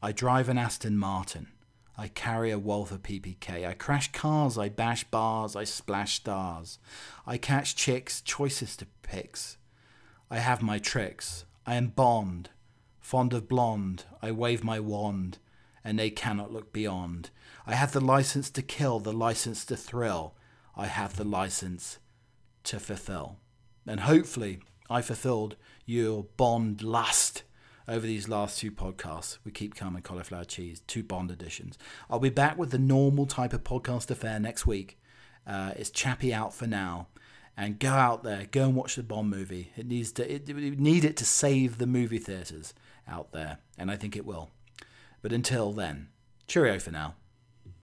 I 0.04 0.12
drive 0.12 0.50
an 0.50 0.58
Aston 0.58 0.98
Martin. 0.98 1.50
I 1.96 2.08
carry 2.08 2.50
a 2.50 2.58
Walther 2.58 2.98
PPK. 2.98 3.68
I 3.68 3.74
crash 3.74 4.12
cars, 4.12 4.58
I 4.58 4.68
bash 4.68 5.04
bars, 5.04 5.56
I 5.56 5.64
splash 5.64 6.16
stars. 6.16 6.80
I 7.28 7.38
catch 7.38 7.76
chicks, 7.76 8.20
choicest 8.20 8.82
of 8.82 8.88
picks. 9.04 9.58
I 10.32 10.40
have 10.40 10.64
my 10.64 10.80
tricks. 10.80 11.46
I 11.68 11.76
am 11.76 11.90
Bond, 11.90 12.50
fond 13.00 13.32
of 13.34 13.48
blonde. 13.48 14.06
I 14.24 14.32
wave 14.32 14.64
my 14.64 14.80
wand, 14.80 15.38
and 15.84 16.00
they 16.00 16.10
cannot 16.10 16.52
look 16.52 16.74
beyond. 16.74 17.30
I 17.68 17.76
have 17.76 17.92
the 17.92 18.02
license 18.02 18.50
to 18.52 18.64
kill, 18.64 19.00
the 19.00 19.14
license 19.14 19.64
to 19.66 19.78
thrill. 19.78 20.34
I 20.76 20.88
have 20.88 21.16
the 21.16 21.24
license 21.24 22.00
to 22.64 22.80
fulfill. 22.80 23.38
And 23.86 24.00
hopefully, 24.00 24.62
I 24.90 25.04
fulfilled 25.04 25.58
your 25.86 26.24
Bond 26.38 26.82
lust 26.82 27.44
over 27.92 28.08
these 28.08 28.30
last 28.30 28.58
two 28.58 28.72
podcasts. 28.72 29.38
We 29.44 29.52
Keep 29.52 29.76
Calm 29.76 29.96
and, 29.96 30.04
cauliflower 30.04 30.46
cheese, 30.46 30.82
two 30.88 31.04
Bond 31.04 31.30
editions. 31.30 31.78
I'll 32.10 32.20
be 32.20 32.30
back 32.30 32.58
with 32.58 32.72
the 32.72 32.80
normal 32.80 33.26
type 33.26 33.52
of 33.52 33.66
podcast 33.66 34.10
affair 34.10 34.40
next 34.40 34.66
week. 34.66 34.98
Uh, 35.46 35.74
it's 35.76 35.90
Chappie 35.90 36.34
out 36.34 36.54
for 36.54 36.68
now. 36.68 37.08
And 37.58 37.80
go 37.80 37.92
out 37.92 38.24
there, 38.24 38.48
go 38.50 38.64
and 38.64 38.76
watch 38.76 38.96
the 38.96 39.04
Bond 39.04 39.30
movie. 39.30 39.74
It 39.76 39.86
needs 39.86 40.14
to, 40.14 40.34
it, 40.34 40.50
it 40.50 40.80
need 40.80 41.04
it 41.04 41.18
to 41.18 41.26
save 41.26 41.78
the 41.78 41.86
movie 41.86 42.18
theaters 42.18 42.74
out 43.08 43.34
there, 43.34 43.58
and 43.78 43.92
I 43.92 43.98
think 43.98 44.16
it 44.16 44.26
will. 44.26 44.52
But 45.22 45.34
until 45.34 45.74
then, 45.74 46.08
cheerio 46.48 46.80
for 46.80 46.92
now. 46.92 47.16